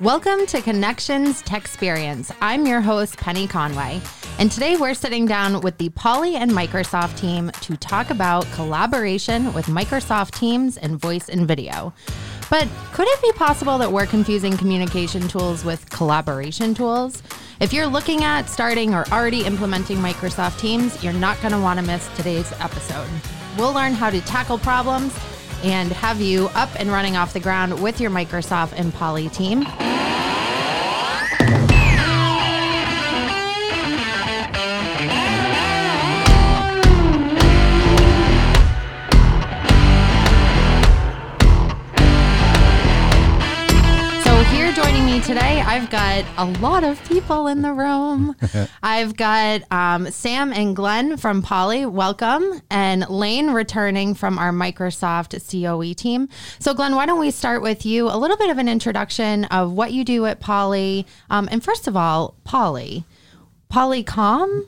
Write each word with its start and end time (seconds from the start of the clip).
Welcome 0.00 0.44
to 0.46 0.60
Connections 0.60 1.40
Tech 1.42 1.62
Experience. 1.62 2.32
I'm 2.40 2.66
your 2.66 2.80
host, 2.80 3.16
Penny 3.16 3.46
Conway, 3.46 4.00
and 4.40 4.50
today 4.50 4.76
we're 4.76 4.92
sitting 4.92 5.24
down 5.24 5.60
with 5.60 5.78
the 5.78 5.88
Poly 5.90 6.34
and 6.34 6.50
Microsoft 6.50 7.16
team 7.16 7.52
to 7.60 7.76
talk 7.76 8.10
about 8.10 8.44
collaboration 8.54 9.54
with 9.54 9.66
Microsoft 9.66 10.32
Teams 10.32 10.78
and 10.78 11.00
voice 11.00 11.28
and 11.28 11.46
video. 11.46 11.92
But 12.50 12.68
could 12.92 13.06
it 13.06 13.22
be 13.22 13.30
possible 13.38 13.78
that 13.78 13.92
we're 13.92 14.06
confusing 14.06 14.56
communication 14.56 15.28
tools 15.28 15.64
with 15.64 15.88
collaboration 15.90 16.74
tools? 16.74 17.22
If 17.60 17.72
you're 17.72 17.86
looking 17.86 18.24
at 18.24 18.50
starting 18.50 18.94
or 18.94 19.06
already 19.12 19.44
implementing 19.44 19.98
Microsoft 19.98 20.58
Teams, 20.58 21.04
you're 21.04 21.12
not 21.12 21.40
going 21.40 21.52
to 21.52 21.60
want 21.60 21.78
to 21.78 21.86
miss 21.86 22.08
today's 22.16 22.50
episode. 22.58 23.08
We'll 23.56 23.72
learn 23.72 23.92
how 23.92 24.10
to 24.10 24.20
tackle 24.22 24.58
problems 24.58 25.16
and 25.62 25.92
have 25.92 26.20
you 26.20 26.46
up 26.54 26.70
and 26.76 26.90
running 26.90 27.16
off 27.16 27.32
the 27.32 27.40
ground 27.40 27.82
with 27.82 28.00
your 28.00 28.10
Microsoft 28.10 28.72
and 28.76 28.92
Poly 28.92 29.28
team. 29.28 29.64
I've 45.66 45.88
got 45.88 46.26
a 46.36 46.44
lot 46.60 46.84
of 46.84 47.02
people 47.08 47.46
in 47.46 47.62
the 47.62 47.72
room. 47.72 48.36
I've 48.82 49.16
got 49.16 49.62
um, 49.72 50.10
Sam 50.10 50.52
and 50.52 50.76
Glenn 50.76 51.16
from 51.16 51.40
Poly, 51.40 51.86
welcome, 51.86 52.60
and 52.70 53.08
Lane 53.08 53.50
returning 53.50 54.14
from 54.14 54.38
our 54.38 54.52
Microsoft 54.52 55.32
COE 55.50 55.94
team. 55.94 56.28
So, 56.58 56.74
Glenn, 56.74 56.94
why 56.94 57.06
don't 57.06 57.18
we 57.18 57.30
start 57.30 57.62
with 57.62 57.86
you? 57.86 58.08
A 58.08 58.16
little 58.16 58.36
bit 58.36 58.50
of 58.50 58.58
an 58.58 58.68
introduction 58.68 59.46
of 59.46 59.72
what 59.72 59.92
you 59.92 60.04
do 60.04 60.26
at 60.26 60.38
Poly, 60.38 61.06
Um, 61.30 61.48
and 61.50 61.64
first 61.64 61.88
of 61.88 61.96
all, 61.96 62.36
Poly, 62.44 63.04
Polycom 63.72 64.66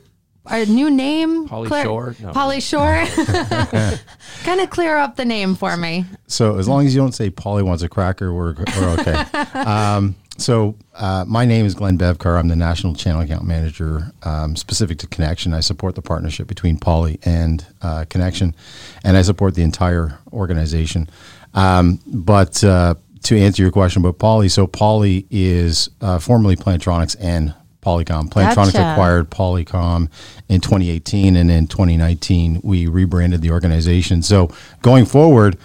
a 0.49 0.65
new 0.65 0.89
name? 0.89 1.47
Polly 1.47 1.67
clear, 1.67 1.83
Shore. 1.83 2.15
No. 2.21 2.31
Polly 2.31 2.61
Shore. 2.61 3.05
kind 4.43 4.61
of 4.61 4.69
clear 4.69 4.97
up 4.97 5.15
the 5.15 5.25
name 5.25 5.55
for 5.55 5.75
me. 5.77 6.05
So 6.27 6.57
as 6.57 6.67
long 6.67 6.85
as 6.85 6.95
you 6.95 7.01
don't 7.01 7.11
say 7.11 7.29
Polly 7.29 7.63
wants 7.63 7.83
a 7.83 7.89
cracker, 7.89 8.33
we're, 8.33 8.55
we're 8.55 8.95
okay. 8.99 9.13
um, 9.59 10.15
so 10.37 10.75
uh, 10.93 11.25
my 11.27 11.45
name 11.45 11.65
is 11.65 11.73
Glenn 11.73 11.97
Bevcar. 11.97 12.37
I'm 12.39 12.47
the 12.47 12.55
national 12.55 12.95
channel 12.95 13.21
account 13.21 13.45
manager 13.45 14.11
um, 14.23 14.55
specific 14.55 14.99
to 14.99 15.07
Connection. 15.07 15.53
I 15.53 15.59
support 15.59 15.95
the 15.95 16.01
partnership 16.01 16.47
between 16.47 16.77
Poly 16.77 17.19
and 17.23 17.65
uh, 17.81 18.05
Connection, 18.09 18.55
and 19.03 19.17
I 19.17 19.21
support 19.23 19.55
the 19.55 19.63
entire 19.63 20.19
organization. 20.31 21.09
Um, 21.53 21.99
but 22.05 22.63
uh, 22.63 22.95
to 23.23 23.37
answer 23.37 23.63
your 23.63 23.71
question 23.71 24.01
about 24.03 24.19
Poly, 24.19 24.49
so 24.49 24.67
Poly 24.67 25.25
is 25.29 25.89
uh, 26.01 26.19
formerly 26.19 26.55
Plantronics 26.55 27.15
and 27.19 27.53
Polycom. 27.81 28.29
Plantronics 28.29 28.73
gotcha. 28.73 28.91
acquired 28.91 29.29
Polycom 29.29 30.09
in 30.49 30.61
2018, 30.61 31.35
and 31.35 31.49
in 31.49 31.67
2019 31.67 32.61
we 32.63 32.87
rebranded 32.87 33.41
the 33.41 33.51
organization. 33.51 34.21
So 34.21 34.53
going 34.81 35.05
forward 35.05 35.57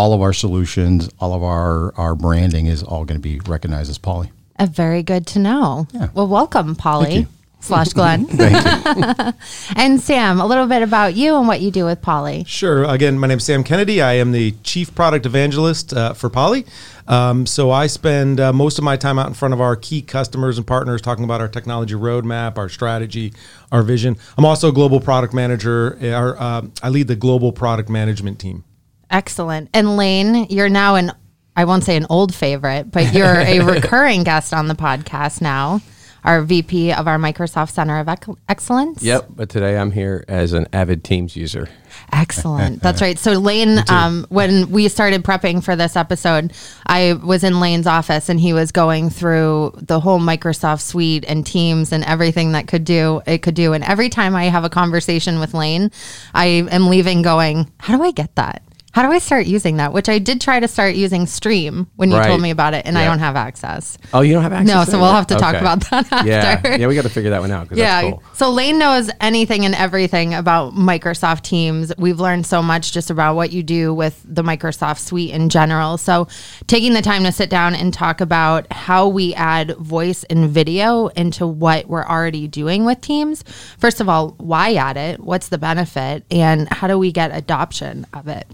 all 0.00 0.14
of 0.14 0.22
our 0.22 0.32
solutions, 0.32 1.10
all 1.20 1.34
of 1.34 1.42
our, 1.42 1.94
our 1.94 2.14
branding 2.14 2.64
is 2.64 2.82
all 2.82 3.04
going 3.04 3.20
to 3.20 3.22
be 3.22 3.38
recognized 3.40 3.90
as 3.90 3.98
Poly. 3.98 4.32
Uh, 4.58 4.64
very 4.64 5.02
good 5.02 5.26
to 5.26 5.38
know. 5.38 5.86
Yeah. 5.92 6.08
Well, 6.14 6.26
welcome, 6.26 6.74
Poly 6.74 7.26
slash 7.60 7.88
Glenn. 7.88 8.26
and 9.76 10.00
Sam, 10.00 10.40
a 10.40 10.46
little 10.46 10.66
bit 10.66 10.80
about 10.80 11.16
you 11.16 11.36
and 11.36 11.46
what 11.46 11.60
you 11.60 11.70
do 11.70 11.84
with 11.84 12.00
Poly. 12.00 12.44
Sure. 12.44 12.84
Again, 12.84 13.18
my 13.18 13.26
name 13.26 13.36
is 13.36 13.44
Sam 13.44 13.62
Kennedy. 13.62 14.00
I 14.00 14.14
am 14.14 14.32
the 14.32 14.52
chief 14.62 14.94
product 14.94 15.26
evangelist 15.26 15.92
uh, 15.92 16.14
for 16.14 16.30
Poly. 16.30 16.64
Um, 17.06 17.44
so 17.44 17.70
I 17.70 17.86
spend 17.86 18.40
uh, 18.40 18.54
most 18.54 18.78
of 18.78 18.84
my 18.84 18.96
time 18.96 19.18
out 19.18 19.26
in 19.26 19.34
front 19.34 19.52
of 19.52 19.60
our 19.60 19.76
key 19.76 20.00
customers 20.00 20.56
and 20.56 20.66
partners 20.66 21.02
talking 21.02 21.24
about 21.24 21.42
our 21.42 21.48
technology 21.48 21.94
roadmap, 21.94 22.56
our 22.56 22.70
strategy, 22.70 23.34
our 23.70 23.82
vision. 23.82 24.16
I'm 24.38 24.46
also 24.46 24.70
a 24.70 24.72
global 24.72 24.98
product 24.98 25.34
manager. 25.34 25.98
Our, 26.02 26.38
uh, 26.38 26.62
I 26.82 26.88
lead 26.88 27.08
the 27.08 27.16
global 27.16 27.52
product 27.52 27.90
management 27.90 28.38
team. 28.38 28.64
Excellent. 29.10 29.70
And 29.74 29.96
Lane, 29.96 30.46
you're 30.50 30.68
now 30.68 30.94
an 30.94 31.12
I 31.56 31.64
won't 31.64 31.84
say 31.84 31.96
an 31.96 32.06
old 32.08 32.34
favorite, 32.34 32.90
but 32.90 33.12
you're 33.12 33.40
a 33.40 33.60
recurring 33.64 34.22
guest 34.22 34.54
on 34.54 34.68
the 34.68 34.74
podcast 34.74 35.40
now. 35.40 35.80
Our 36.22 36.42
VP 36.42 36.92
of 36.92 37.08
our 37.08 37.16
Microsoft 37.16 37.70
Center 37.70 37.98
of 37.98 38.08
Excellence. 38.46 39.02
Yep, 39.02 39.28
but 39.30 39.48
today 39.48 39.78
I'm 39.78 39.90
here 39.90 40.22
as 40.28 40.52
an 40.52 40.66
avid 40.70 41.02
Teams 41.02 41.34
user. 41.34 41.68
Excellent. 42.12 42.82
That's 42.82 43.00
right. 43.00 43.18
So 43.18 43.32
Lane, 43.32 43.82
um, 43.88 44.26
when 44.28 44.70
we 44.70 44.88
started 44.88 45.24
prepping 45.24 45.64
for 45.64 45.76
this 45.76 45.96
episode, 45.96 46.52
I 46.86 47.14
was 47.14 47.42
in 47.42 47.58
Lane's 47.58 47.86
office 47.86 48.28
and 48.28 48.38
he 48.38 48.52
was 48.52 48.70
going 48.70 49.08
through 49.08 49.72
the 49.76 49.98
whole 49.98 50.20
Microsoft 50.20 50.82
suite 50.82 51.24
and 51.26 51.46
Teams 51.46 51.90
and 51.90 52.04
everything 52.04 52.52
that 52.52 52.68
could 52.68 52.84
do 52.84 53.22
it 53.26 53.38
could 53.38 53.54
do. 53.54 53.72
And 53.72 53.82
every 53.82 54.10
time 54.10 54.36
I 54.36 54.44
have 54.44 54.64
a 54.64 54.70
conversation 54.70 55.40
with 55.40 55.54
Lane, 55.54 55.90
I 56.34 56.66
am 56.70 56.88
leaving 56.88 57.22
going, 57.22 57.70
how 57.78 57.96
do 57.96 58.02
I 58.02 58.10
get 58.10 58.34
that? 58.36 58.62
How 58.92 59.06
do 59.06 59.12
I 59.12 59.18
start 59.18 59.46
using 59.46 59.76
that? 59.76 59.92
Which 59.92 60.08
I 60.08 60.18
did 60.18 60.40
try 60.40 60.58
to 60.58 60.66
start 60.66 60.96
using 60.96 61.26
Stream 61.26 61.86
when 61.94 62.10
you 62.10 62.16
right. 62.16 62.26
told 62.26 62.40
me 62.40 62.50
about 62.50 62.74
it, 62.74 62.86
and 62.86 62.98
I 62.98 63.04
don't 63.04 63.20
have 63.20 63.36
access. 63.36 63.96
Oh, 64.12 64.22
you 64.22 64.32
don't 64.32 64.42
have 64.42 64.52
access? 64.52 64.74
No, 64.74 64.84
so 64.84 64.98
we'll 64.98 65.12
have 65.12 65.28
to 65.28 65.36
okay. 65.36 65.40
talk 65.40 65.54
about 65.54 65.88
that 65.90 66.12
after. 66.12 66.28
Yeah, 66.28 66.76
yeah 66.76 66.86
we 66.88 66.96
got 66.96 67.02
to 67.02 67.08
figure 67.08 67.30
that 67.30 67.40
one 67.40 67.52
out. 67.52 67.68
Yeah. 67.70 68.02
Cool. 68.02 68.22
So 68.34 68.50
Lane 68.50 68.78
knows 68.78 69.08
anything 69.20 69.64
and 69.64 69.76
everything 69.76 70.34
about 70.34 70.74
Microsoft 70.74 71.42
Teams. 71.42 71.92
We've 71.98 72.18
learned 72.18 72.46
so 72.46 72.62
much 72.62 72.90
just 72.90 73.10
about 73.10 73.36
what 73.36 73.52
you 73.52 73.62
do 73.62 73.94
with 73.94 74.20
the 74.24 74.42
Microsoft 74.42 74.98
suite 74.98 75.30
in 75.30 75.50
general. 75.50 75.96
So 75.96 76.26
taking 76.66 76.92
the 76.92 77.02
time 77.02 77.22
to 77.24 77.32
sit 77.32 77.48
down 77.48 77.76
and 77.76 77.94
talk 77.94 78.20
about 78.20 78.72
how 78.72 79.06
we 79.06 79.34
add 79.34 79.76
voice 79.76 80.24
and 80.24 80.50
video 80.50 81.06
into 81.08 81.46
what 81.46 81.86
we're 81.86 82.06
already 82.06 82.48
doing 82.48 82.84
with 82.84 83.00
Teams. 83.00 83.44
First 83.78 84.00
of 84.00 84.08
all, 84.08 84.30
why 84.38 84.74
add 84.74 84.96
it? 84.96 85.20
What's 85.20 85.48
the 85.48 85.58
benefit? 85.58 86.24
And 86.28 86.68
how 86.72 86.88
do 86.88 86.98
we 86.98 87.12
get 87.12 87.30
adoption 87.32 88.04
of 88.12 88.26
it? 88.26 88.48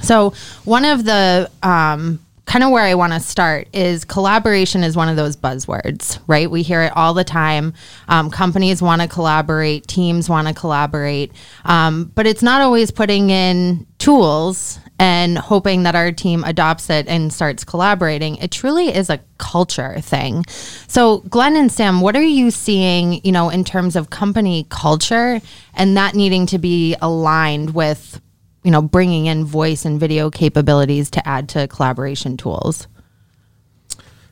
So, 0.00 0.34
one 0.64 0.84
of 0.84 1.04
the 1.04 1.50
um, 1.62 2.20
kind 2.46 2.62
of 2.62 2.70
where 2.70 2.84
I 2.84 2.94
want 2.94 3.12
to 3.12 3.20
start 3.20 3.68
is 3.72 4.04
collaboration 4.04 4.84
is 4.84 4.96
one 4.96 5.08
of 5.08 5.16
those 5.16 5.36
buzzwords, 5.36 6.18
right? 6.26 6.50
We 6.50 6.62
hear 6.62 6.82
it 6.82 6.92
all 6.96 7.12
the 7.12 7.24
time. 7.24 7.74
Um, 8.08 8.30
companies 8.30 8.80
want 8.80 9.02
to 9.02 9.08
collaborate, 9.08 9.86
teams 9.86 10.30
want 10.30 10.48
to 10.48 10.54
collaborate, 10.54 11.32
um, 11.64 12.10
but 12.14 12.26
it's 12.26 12.42
not 12.42 12.62
always 12.62 12.90
putting 12.90 13.30
in 13.30 13.86
tools 13.98 14.78
and 14.98 15.36
hoping 15.36 15.82
that 15.82 15.94
our 15.94 16.10
team 16.12 16.42
adopts 16.44 16.88
it 16.88 17.06
and 17.08 17.32
starts 17.32 17.64
collaborating. 17.64 18.36
It 18.36 18.50
truly 18.50 18.94
is 18.94 19.10
a 19.10 19.20
culture 19.38 20.00
thing. 20.00 20.44
So, 20.86 21.18
Glenn 21.28 21.56
and 21.56 21.70
Sam, 21.70 22.00
what 22.00 22.16
are 22.16 22.22
you 22.22 22.50
seeing, 22.50 23.20
you 23.24 23.32
know, 23.32 23.50
in 23.50 23.64
terms 23.64 23.96
of 23.96 24.08
company 24.08 24.66
culture 24.70 25.40
and 25.74 25.96
that 25.96 26.14
needing 26.14 26.46
to 26.46 26.58
be 26.58 26.96
aligned 27.02 27.74
with 27.74 28.20
you 28.66 28.72
know, 28.72 28.82
bringing 28.82 29.26
in 29.26 29.44
voice 29.44 29.84
and 29.84 30.00
video 30.00 30.28
capabilities 30.28 31.08
to 31.08 31.26
add 31.26 31.48
to 31.50 31.68
collaboration 31.68 32.36
tools? 32.36 32.88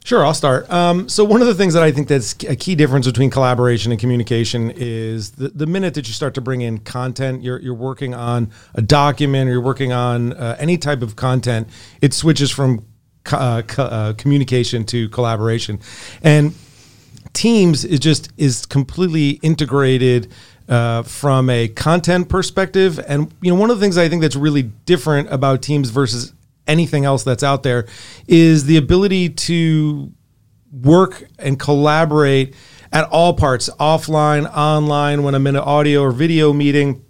Sure, 0.02 0.26
I'll 0.26 0.34
start. 0.34 0.68
Um, 0.70 1.08
so 1.08 1.22
one 1.22 1.40
of 1.40 1.46
the 1.46 1.54
things 1.54 1.72
that 1.74 1.84
I 1.84 1.92
think 1.92 2.08
that's 2.08 2.34
a 2.42 2.56
key 2.56 2.74
difference 2.74 3.06
between 3.06 3.30
collaboration 3.30 3.92
and 3.92 4.00
communication 4.00 4.72
is 4.74 5.30
the, 5.30 5.50
the 5.50 5.66
minute 5.66 5.94
that 5.94 6.08
you 6.08 6.12
start 6.12 6.34
to 6.34 6.40
bring 6.40 6.62
in 6.62 6.78
content, 6.78 7.44
you're, 7.44 7.60
you're 7.60 7.74
working 7.74 8.12
on 8.12 8.50
a 8.74 8.82
document 8.82 9.48
or 9.48 9.52
you're 9.52 9.62
working 9.62 9.92
on 9.92 10.32
uh, 10.32 10.56
any 10.58 10.78
type 10.78 11.00
of 11.00 11.14
content, 11.14 11.68
it 12.02 12.12
switches 12.12 12.50
from 12.50 12.84
uh, 13.30 13.62
uh, 13.78 14.14
communication 14.14 14.84
to 14.86 15.08
collaboration. 15.10 15.78
And 16.22 16.54
Teams 17.34 17.84
is 17.84 17.98
just 17.98 18.32
is 18.36 18.64
completely 18.64 19.30
integrated 19.42 20.32
uh, 20.68 21.02
from 21.02 21.50
a 21.50 21.68
content 21.68 22.28
perspective. 22.28 22.98
And 23.06 23.32
you 23.40 23.52
know, 23.52 23.58
one 23.58 23.70
of 23.70 23.78
the 23.78 23.84
things 23.84 23.98
I 23.98 24.08
think 24.08 24.22
that's 24.22 24.36
really 24.36 24.62
different 24.62 25.32
about 25.32 25.62
Teams 25.62 25.90
versus 25.90 26.32
anything 26.66 27.04
else 27.04 27.24
that's 27.24 27.42
out 27.42 27.62
there 27.62 27.86
is 28.26 28.64
the 28.64 28.76
ability 28.76 29.28
to 29.28 30.12
work 30.72 31.24
and 31.38 31.58
collaborate 31.58 32.54
at 32.92 33.08
all 33.10 33.34
parts, 33.34 33.68
offline, 33.80 34.50
online, 34.54 35.22
when 35.22 35.34
I'm 35.34 35.46
in 35.46 35.56
an 35.56 35.62
audio 35.62 36.02
or 36.02 36.12
video 36.12 36.52
meeting 36.52 37.04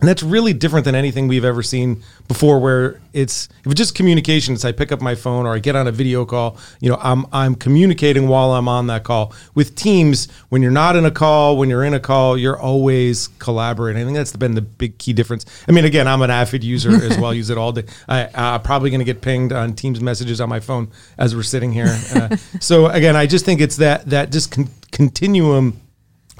and 0.00 0.08
that's 0.08 0.24
really 0.24 0.52
different 0.52 0.84
than 0.84 0.96
anything 0.96 1.28
we've 1.28 1.44
ever 1.44 1.62
seen 1.62 2.02
before 2.26 2.58
where 2.58 3.00
it's 3.12 3.48
if 3.64 3.70
it's 3.70 3.76
just 3.76 3.94
communication, 3.94 4.54
it's 4.54 4.64
I 4.64 4.72
pick 4.72 4.90
up 4.90 5.00
my 5.00 5.14
phone 5.14 5.46
or 5.46 5.54
I 5.54 5.60
get 5.60 5.76
on 5.76 5.86
a 5.86 5.92
video 5.92 6.24
call, 6.24 6.58
you 6.80 6.90
know, 6.90 6.98
I'm 7.00 7.26
I'm 7.32 7.54
communicating 7.54 8.26
while 8.26 8.52
I'm 8.52 8.66
on 8.66 8.88
that 8.88 9.04
call. 9.04 9.32
With 9.54 9.76
teams, 9.76 10.28
when 10.48 10.62
you're 10.62 10.72
not 10.72 10.96
in 10.96 11.04
a 11.04 11.12
call, 11.12 11.56
when 11.56 11.70
you're 11.70 11.84
in 11.84 11.94
a 11.94 12.00
call, 12.00 12.36
you're 12.36 12.58
always 12.58 13.28
collaborating. 13.38 14.02
I 14.02 14.04
think 14.04 14.16
that's 14.16 14.34
been 14.34 14.56
the 14.56 14.62
big 14.62 14.98
key 14.98 15.12
difference. 15.12 15.46
I 15.68 15.72
mean, 15.72 15.84
again, 15.84 16.08
I'm 16.08 16.22
an 16.22 16.30
avid 16.30 16.64
user 16.64 16.90
as 17.04 17.16
well, 17.16 17.32
use 17.32 17.50
it 17.50 17.56
all 17.56 17.70
day. 17.70 17.84
I, 18.08 18.28
I'm 18.34 18.62
probably 18.62 18.90
going 18.90 18.98
to 19.00 19.04
get 19.04 19.22
pinged 19.22 19.52
on 19.52 19.74
Teams 19.74 20.00
messages 20.00 20.40
on 20.40 20.48
my 20.48 20.58
phone 20.58 20.90
as 21.18 21.36
we're 21.36 21.44
sitting 21.44 21.72
here. 21.72 21.96
Uh, 22.14 22.36
so 22.60 22.88
again, 22.88 23.14
I 23.14 23.26
just 23.26 23.44
think 23.44 23.60
it's 23.60 23.76
that 23.76 24.06
that 24.10 24.32
just 24.32 24.50
con- 24.50 24.70
continuum 24.90 25.80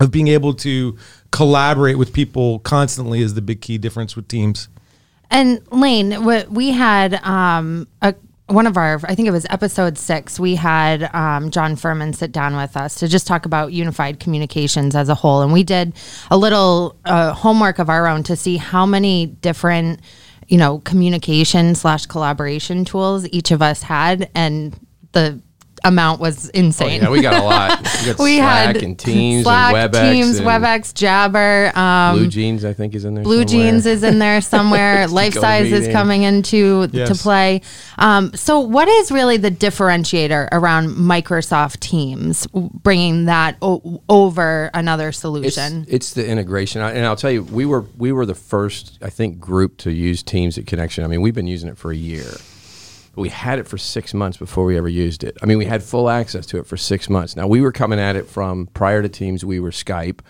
of 0.01 0.11
being 0.11 0.29
able 0.29 0.55
to 0.55 0.97
collaborate 1.31 1.99
with 1.99 2.13
people 2.13 2.59
constantly 2.61 3.21
is 3.21 3.35
the 3.35 3.43
big 3.43 3.61
key 3.61 3.79
difference 3.79 4.17
with 4.17 4.29
teams. 4.29 4.69
And 5.31 5.61
Lane, 5.71 6.25
what 6.25 6.51
we 6.51 6.71
had 6.71 7.15
um, 7.25 7.89
a 8.03 8.15
one 8.47 8.67
of 8.67 8.77
our, 8.77 9.01
I 9.05 9.15
think 9.15 9.27
it 9.27 9.31
was 9.31 9.47
episode 9.49 9.97
six, 9.97 10.39
we 10.39 10.55
had 10.55 11.15
um, 11.15 11.51
John 11.51 11.77
Furman 11.77 12.13
sit 12.13 12.31
down 12.31 12.57
with 12.57 12.77
us 12.77 12.97
to 12.97 13.09
just 13.09 13.27
talk 13.27 13.47
about 13.47 13.73
unified 13.73 14.21
communications 14.21 14.95
as 14.95 15.09
a 15.09 15.15
whole. 15.15 15.41
And 15.41 15.53
we 15.53 15.63
did 15.63 15.95
a 16.31 16.37
little 16.37 16.97
uh, 17.07 17.33
homework 17.33 17.79
of 17.79 17.89
our 17.89 18.07
own 18.07 18.23
to 18.25 18.37
see 18.37 18.59
how 18.59 18.85
many 18.85 19.27
different, 19.27 20.01
you 20.47 20.59
know, 20.59 20.81
communication 20.81 21.75
slash 21.75 22.05
collaboration 22.05 22.85
tools 22.85 23.27
each 23.29 23.51
of 23.51 23.63
us 23.63 23.83
had. 23.83 24.31
And 24.35 24.79
the 25.13 25.41
amount 25.85 26.21
was 26.21 26.49
insane. 26.51 27.01
Oh, 27.03 27.05
yeah, 27.05 27.11
we 27.11 27.21
got 27.21 27.35
a 27.35 27.43
lot. 27.45 27.81
We, 28.05 28.07
got 28.11 28.19
we 28.19 28.37
Slack 28.39 28.67
had 28.75 28.77
and 28.83 28.99
Teams 28.99 29.45
Slack, 29.45 29.75
and 29.75 29.93
WebEx. 29.93 30.13
Teams, 30.13 30.39
and 30.39 30.47
WebEx, 30.47 30.95
Jabber. 30.95 31.73
Um, 31.79 32.17
Blue 32.19 32.29
Jeans, 32.29 32.65
I 32.65 32.73
think, 32.73 32.95
is 32.95 33.05
in 33.05 33.15
there. 33.15 33.25
Blue 33.25 33.47
somewhere. 33.47 33.71
Jeans 33.71 33.87
is 33.87 34.03
in 34.03 34.19
there 34.19 34.41
somewhere. 34.55 35.07
Life 35.09 35.35
Go 35.35 35.41
Size 35.41 35.73
is 35.73 35.89
coming 35.93 36.23
into 36.25 36.87
to 36.89 37.15
play. 37.15 37.63
Um, 37.99 38.33
so, 38.35 38.61
what 38.61 38.89
is 38.89 39.11
really 39.13 39.37
the 39.37 39.51
differentiator 39.51 40.49
around 40.53 40.89
Microsoft 40.91 41.81
Teams 41.81 42.47
bringing 42.49 43.27
that 43.27 43.57
o- 43.63 44.03
over 44.09 44.71
another 44.75 45.09
It's, 45.09 45.19
solution? 45.19 45.87
it's 45.89 46.13
the 46.13 46.27
integration, 46.27 46.83
I- 46.83 46.93
and 46.93 47.07
I'll 47.07 47.17
tell 47.17 47.31
you, 47.31 47.43
we 47.45 47.65
were 47.67 47.85
we 47.97 48.13
were 48.13 48.27
the 48.27 48.35
first, 48.35 48.99
I 49.03 49.11
think, 49.11 49.39
group 49.41 49.77
to 49.79 49.93
use 49.93 50.23
Teams 50.23 50.59
at 50.59 50.67
Connection. 50.67 51.05
I 51.05 51.07
mean, 51.07 51.23
we've 51.23 51.35
been 51.35 51.47
using 51.47 51.69
it 51.69 51.79
for 51.79 51.91
a 51.93 51.97
year. 51.97 52.25
But 53.15 53.23
we 53.23 53.29
had 53.29 53.59
it 53.59 53.69
for 53.69 53.79
six 53.79 54.13
months 54.13 54.37
before 54.37 54.65
we 54.65 54.77
ever 54.77 54.89
used 54.89 55.23
it. 55.23 55.37
I 55.43 55.47
mean, 55.47 55.59
we 55.59 55.67
had 55.67 55.83
full 55.83 56.11
access 56.11 56.47
to 56.47 56.59
it 56.59 56.67
for 56.67 56.77
six 56.77 57.09
months. 57.09 57.37
Now 57.37 57.47
we 57.47 57.61
were 57.61 57.73
coming 57.73 57.99
at 57.99 58.17
it 58.17 58.27
from 58.27 58.67
prior 58.69 59.03
to 59.03 59.09
Teams. 59.09 59.45
We 59.45 59.61
were 59.61 59.71
Skype 59.71 60.21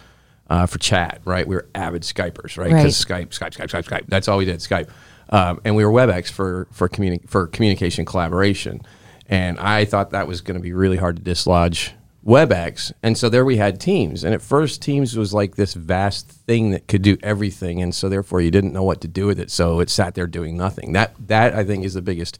uh, 0.50 0.66
for 0.66 0.78
chat, 0.78 1.20
right? 1.24 1.46
We 1.46 1.54
were 1.56 1.66
avid 1.74 2.02
Skypers, 2.02 2.58
right? 2.58 2.70
Right. 2.70 2.82
Because 2.82 3.02
Skype, 3.02 3.28
Skype, 3.28 3.56
Skype, 3.56 3.70
Skype, 3.70 3.88
Skype. 3.88 4.06
That's 4.08 4.28
all 4.28 4.38
we 4.38 4.44
did, 4.44 4.60
Skype. 4.60 4.88
Um, 5.30 5.60
and 5.64 5.74
we 5.74 5.84
were 5.84 5.90
WebEx 5.90 6.30
for 6.30 6.68
for 6.70 6.88
communi- 6.88 7.26
for 7.28 7.46
communication 7.46 8.04
collaboration. 8.04 8.82
And 9.26 9.58
I 9.58 9.86
thought 9.86 10.10
that 10.10 10.28
was 10.28 10.42
going 10.42 10.56
to 10.56 10.62
be 10.62 10.74
really 10.74 10.98
hard 10.98 11.16
to 11.16 11.22
dislodge 11.22 11.94
WebEx. 12.26 12.92
And 13.02 13.16
so 13.16 13.28
there 13.28 13.44
we 13.44 13.56
had 13.56 13.80
Teams. 13.80 14.24
And 14.24 14.34
at 14.34 14.42
first, 14.42 14.82
Teams 14.82 15.16
was 15.16 15.32
like 15.34 15.56
this 15.56 15.74
vast 15.74 16.28
thing 16.28 16.70
that 16.70 16.88
could 16.88 17.02
do 17.02 17.16
everything. 17.22 17.82
And 17.82 17.94
so 17.94 18.08
therefore, 18.08 18.40
you 18.40 18.50
didn't 18.50 18.72
know 18.72 18.82
what 18.82 19.00
to 19.02 19.08
do 19.08 19.26
with 19.26 19.38
it. 19.38 19.50
So 19.50 19.80
it 19.80 19.90
sat 19.90 20.14
there 20.14 20.26
doing 20.26 20.56
nothing. 20.56 20.92
That 20.92 21.14
that 21.26 21.54
I 21.54 21.64
think 21.64 21.84
is 21.84 21.94
the 21.94 22.02
biggest 22.02 22.38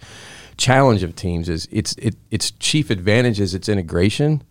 challenge 0.56 1.02
of 1.02 1.16
Teams. 1.16 1.48
Is 1.48 1.68
its 1.70 1.94
it, 1.94 2.16
its 2.30 2.50
chief 2.52 2.90
advantage 2.90 3.40
is 3.40 3.54
its 3.54 3.68
integration, 3.68 4.42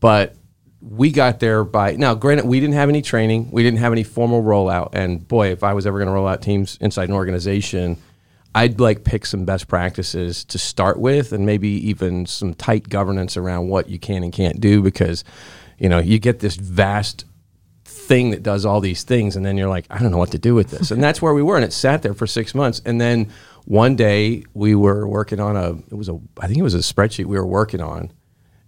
but 0.00 0.36
we 0.80 1.10
got 1.10 1.40
there 1.40 1.64
by 1.64 1.92
now. 1.92 2.14
Granted, 2.14 2.46
we 2.46 2.60
didn't 2.60 2.74
have 2.74 2.88
any 2.88 3.02
training. 3.02 3.50
We 3.50 3.62
didn't 3.62 3.80
have 3.80 3.92
any 3.92 4.02
formal 4.02 4.42
rollout. 4.42 4.94
And 4.94 5.26
boy, 5.26 5.48
if 5.48 5.62
I 5.62 5.74
was 5.74 5.86
ever 5.86 5.98
going 5.98 6.08
to 6.08 6.12
roll 6.12 6.26
out 6.26 6.42
Teams 6.42 6.78
inside 6.80 7.08
an 7.08 7.14
organization. 7.14 7.98
I'd 8.54 8.80
like 8.80 9.04
pick 9.04 9.26
some 9.26 9.44
best 9.44 9.68
practices 9.68 10.44
to 10.46 10.58
start 10.58 10.98
with 10.98 11.32
and 11.32 11.46
maybe 11.46 11.68
even 11.68 12.26
some 12.26 12.54
tight 12.54 12.88
governance 12.88 13.36
around 13.36 13.68
what 13.68 13.88
you 13.88 13.98
can 13.98 14.24
and 14.24 14.32
can't 14.32 14.60
do 14.60 14.82
because 14.82 15.22
you 15.78 15.88
know 15.88 15.98
you 15.98 16.18
get 16.18 16.40
this 16.40 16.56
vast 16.56 17.26
thing 17.84 18.30
that 18.30 18.42
does 18.42 18.64
all 18.64 18.80
these 18.80 19.04
things 19.04 19.36
and 19.36 19.46
then 19.46 19.56
you're 19.56 19.68
like 19.68 19.86
I 19.88 19.98
don't 19.98 20.10
know 20.10 20.18
what 20.18 20.32
to 20.32 20.38
do 20.38 20.54
with 20.56 20.70
this 20.70 20.90
and 20.90 21.00
that's 21.00 21.22
where 21.22 21.32
we 21.32 21.44
were 21.44 21.54
and 21.54 21.64
it 21.64 21.72
sat 21.72 22.02
there 22.02 22.14
for 22.14 22.26
6 22.26 22.54
months 22.56 22.82
and 22.84 23.00
then 23.00 23.30
one 23.66 23.96
day 23.96 24.42
we 24.54 24.74
were 24.74 25.06
working 25.06 25.40
on 25.40 25.56
a 25.56 25.70
it 25.72 25.94
was 25.94 26.08
a 26.08 26.18
I 26.40 26.46
think 26.46 26.58
it 26.58 26.62
was 26.62 26.74
a 26.74 26.78
spreadsheet 26.78 27.26
we 27.26 27.36
were 27.36 27.46
working 27.46 27.80
on 27.80 28.10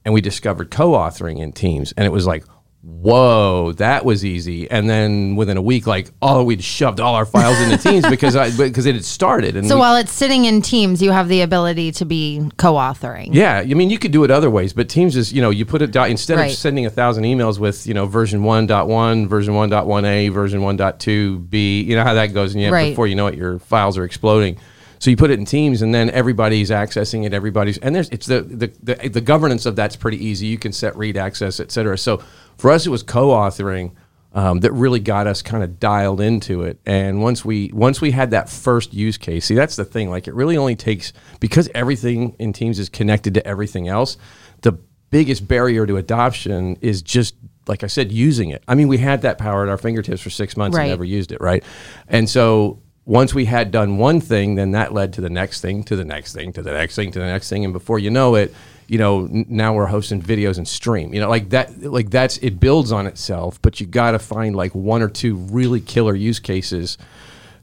and 0.05 0.13
we 0.15 0.21
discovered 0.21 0.71
co-authoring 0.71 1.39
in 1.39 1.53
Teams 1.53 1.93
and 1.97 2.05
it 2.07 2.11
was 2.11 2.27
like 2.27 2.45
whoa 2.85 3.71
that 3.75 4.05
was 4.05 4.25
easy 4.25 4.69
and 4.69 4.91
then 4.91 5.37
within 5.37 5.57
a 5.57 5.63
week 5.63 5.87
like 5.87 6.11
oh 6.21 6.43
we'd 6.43 6.63
shoved 6.65 6.99
all 6.99 7.15
our 7.15 7.25
files 7.25 7.57
into 7.61 7.79
Teams 7.91 8.05
because 8.09 8.35
I 8.35 8.51
because 8.57 8.87
it 8.87 8.97
had 8.97 9.05
started 9.05 9.57
and 9.57 9.69
so, 9.69 9.77
we- 9.77 9.81
while 9.81 9.95
it's 9.97 10.11
sitting 10.13 10.47
in 10.47 10.63
Teams, 10.63 11.01
you 11.01 11.13
have 11.13 11.29
the 11.29 11.43
ability 11.43 11.93
to 11.93 12.05
be 12.05 12.49
co 12.57 12.75
authoring. 12.75 13.29
yeah, 13.33 13.59
I 13.59 13.65
mean, 13.75 13.89
you 13.89 13.99
could 13.99 14.11
do 14.11 14.25
it 14.25 14.31
other 14.33 14.51
ways, 14.51 14.73
but 14.73 14.89
Teams 14.89 15.17
is, 15.17 15.33
you 15.33 15.41
know, 15.41 15.51
you 15.51 15.65
put 15.65 15.81
it 15.81 15.93
down 15.93 16.11
instead 16.11 16.39
Right. 16.39 16.51
of 16.53 16.59
sending 16.59 16.85
a 16.87 16.91
thousand 16.91 17.23
emails 17.25 17.59
with, 17.61 17.87
you 17.87 17.95
know, 17.95 18.07
version 18.07 18.43
1.1, 18.43 19.29
version 19.29 19.55
1.1a, 19.55 20.33
version 20.33 20.61
1.2b, 20.61 21.87
you 21.87 21.95
know 21.97 22.03
how 22.03 22.15
that 22.15 22.29
goes, 22.35 22.53
and 22.55 22.63
you 22.63 22.71
Right. 22.73 22.91
before 22.91 23.07
you 23.07 23.15
know 23.15 23.29
it, 23.29 23.37
your 23.37 23.59
files 23.61 23.97
are 23.97 24.05
exploding. 24.05 24.57
So 25.03 25.11
you 25.11 25.17
put 25.17 25.33
it 25.33 25.39
in 25.41 25.45
Teams, 25.45 25.83
and 25.83 25.93
then 25.93 26.11
everybody's 26.11 26.71
accessing 26.71 27.27
it. 27.27 27.33
Everybody's 27.35 27.77
and 27.79 27.93
there's 27.93 28.09
it's 28.11 28.27
the 28.27 28.43
the, 28.43 28.73
the 28.81 29.09
the 29.09 29.21
governance 29.21 29.67
of 29.67 29.75
that's 29.75 29.97
pretty 29.97 30.25
easy. 30.25 30.47
You 30.47 30.59
can 30.59 30.71
set 30.71 30.97
read 30.97 31.17
access, 31.17 31.59
et 31.59 31.73
cetera. 31.73 31.99
So 31.99 32.23
for 32.57 32.71
us, 32.71 32.87
it 32.87 32.91
was 32.91 33.03
co-authoring 33.03 33.97
um, 34.33 34.61
that 34.61 34.71
really 34.71 35.01
got 35.01 35.27
us 35.27 35.43
kind 35.43 35.65
of 35.65 35.81
dialed 35.81 36.21
into 36.21 36.63
it. 36.63 36.79
And 36.87 37.21
once 37.21 37.45
we 37.45 37.73
once 37.75 38.01
we 38.01 38.13
had 38.13 38.31
that 38.31 38.49
first 38.49 38.95
use 38.95 39.19
case, 39.19 39.47
see 39.47 39.57
that's 39.57 39.75
the 39.75 39.85
thing. 39.85 40.09
Like 40.09 40.29
it 40.29 40.35
really 40.35 40.57
only 40.57 40.77
takes 40.77 41.13
because 41.41 41.69
everything 41.75 42.37
in 42.39 42.53
Teams 42.53 42.79
is 42.79 42.89
connected 42.89 43.35
to 43.35 43.45
everything 43.45 43.89
else. 43.89 44.17
The 44.61 44.79
biggest 45.11 45.49
barrier 45.49 45.85
to 45.85 45.97
adoption 45.97 46.77
is 46.81 47.03
just 47.03 47.35
like 47.67 47.83
I 47.83 47.89
said, 47.89 48.13
using 48.13 48.51
it. 48.51 48.63
I 48.69 48.77
mean, 48.77 48.87
we 48.87 48.99
had 48.99 49.23
that 49.23 49.39
power 49.39 49.65
at 49.65 49.69
our 49.69 49.79
fingertips 49.79 50.21
for 50.21 50.31
six 50.31 50.57
months 50.57 50.77
Right. 50.77 50.85
and 50.85 50.91
never 50.91 51.05
used 51.05 51.33
it, 51.33 51.41
right? 51.41 51.65
And 52.07 52.31
so 52.31 52.79
once 53.05 53.35
we 53.35 53.45
had 53.47 53.71
done 53.71 53.99
one 53.99 54.21
thing, 54.21 54.55
then 54.55 54.71
that 54.73 54.93
led 54.93 55.13
to 55.15 55.21
the 55.21 55.31
next 55.31 55.61
thing, 55.61 55.83
to 55.85 55.97
the 55.97 56.05
next 56.05 56.33
thing, 56.33 56.53
to 56.53 56.63
the 56.63 56.73
next 56.73 56.95
thing, 56.95 57.11
to 57.11 57.19
the 57.19 57.27
next 57.27 57.49
thing, 57.49 57.65
and 57.65 57.73
before 57.73 57.99
you 57.99 58.11
know 58.11 58.35
it, 58.37 58.55
you 58.87 58.99
know, 58.99 59.27
now 59.31 59.75
we're 59.75 59.87
hosting 59.87 60.21
videos 60.21 60.59
and 60.59 60.69
stream. 60.69 61.15
You 61.15 61.21
know, 61.21 61.29
like 61.29 61.51
that, 61.51 61.83
like 61.83 62.11
that's 62.11 62.37
it 62.39 62.61
builds 62.61 62.93
on 62.93 63.07
itself, 63.07 63.61
but 63.63 63.81
you 63.81 63.87
got 63.87 64.13
to 64.13 64.19
find 64.19 64.55
like 64.55 64.75
one 64.75 65.03
or 65.03 65.09
two 65.09 65.35
really 65.35 65.81
killer 65.81 66.15
use 66.15 66.39
cases 66.39 66.99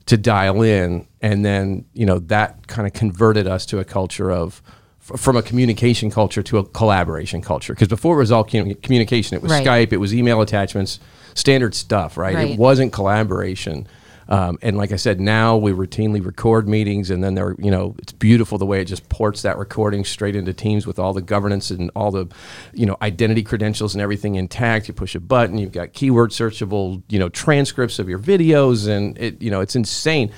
to 0.08 0.18
dial 0.18 0.62
in, 0.62 1.08
and 1.22 1.46
then 1.46 1.86
you 1.94 2.06
know 2.06 2.20
that 2.20 2.68
kind 2.68 2.88
of 2.88 2.94
converted 2.94 3.48
us 3.48 3.66
to 3.68 3.80
a 3.80 3.86
culture 3.86 4.32
of 4.32 4.62
from 5.00 5.38
a 5.38 5.42
communication 5.42 6.12
culture 6.12 6.44
to 6.44 6.58
a 6.58 6.66
collaboration 6.66 7.42
culture. 7.42 7.74
Because 7.74 7.88
before 7.88 8.16
it 8.16 8.20
was 8.20 8.32
all 8.32 8.44
communication, 8.44 9.36
it 9.36 9.42
was 9.42 9.52
Right. 9.52 9.66
Skype, 9.66 9.94
it 9.94 9.98
was 9.98 10.14
email 10.14 10.42
attachments, 10.42 11.00
standard 11.34 11.74
stuff, 11.74 12.18
right? 12.18 12.36
Right. 12.36 12.52
It 12.52 12.60
wasn't 12.60 12.92
collaboration. 12.94 13.88
Um, 14.30 14.60
and 14.62 14.78
like 14.78 14.92
I 14.92 14.96
said, 14.96 15.20
now 15.20 15.58
we 15.58 15.72
routinely 15.72 16.24
record 16.24 16.70
meetings, 16.70 17.10
and 17.10 17.24
then 17.24 17.34
they're 17.34 17.56
you 17.58 17.72
know 17.72 17.96
it's 17.98 18.14
beautiful 18.14 18.60
the 18.60 18.66
way 18.66 18.80
it 18.80 18.86
just 18.86 19.10
ports 19.10 19.42
that 19.42 19.58
recording 19.58 20.06
straight 20.06 20.36
into 20.36 20.54
Teams 20.54 20.86
with 20.86 21.00
all 21.00 21.14
the 21.14 21.22
governance 21.22 21.72
and 21.72 21.90
all 21.96 22.12
the 22.12 22.28
you 22.72 22.86
know 22.86 22.96
identity 23.02 23.42
credentials 23.42 23.96
and 23.96 24.02
everything 24.02 24.36
intact. 24.36 24.88
You 24.88 24.94
push 24.94 25.16
a 25.16 25.20
button, 25.20 25.58
you've 25.58 25.72
got 25.72 25.94
keyword 25.94 26.30
searchable 26.30 27.02
you 27.10 27.18
know 27.18 27.30
transcripts 27.30 27.98
of 27.98 28.08
your 28.08 28.20
videos, 28.20 28.88
and 28.88 29.18
it 29.18 29.42
you 29.42 29.50
know 29.50 29.62
it's 29.62 29.76
insane. 29.76 30.32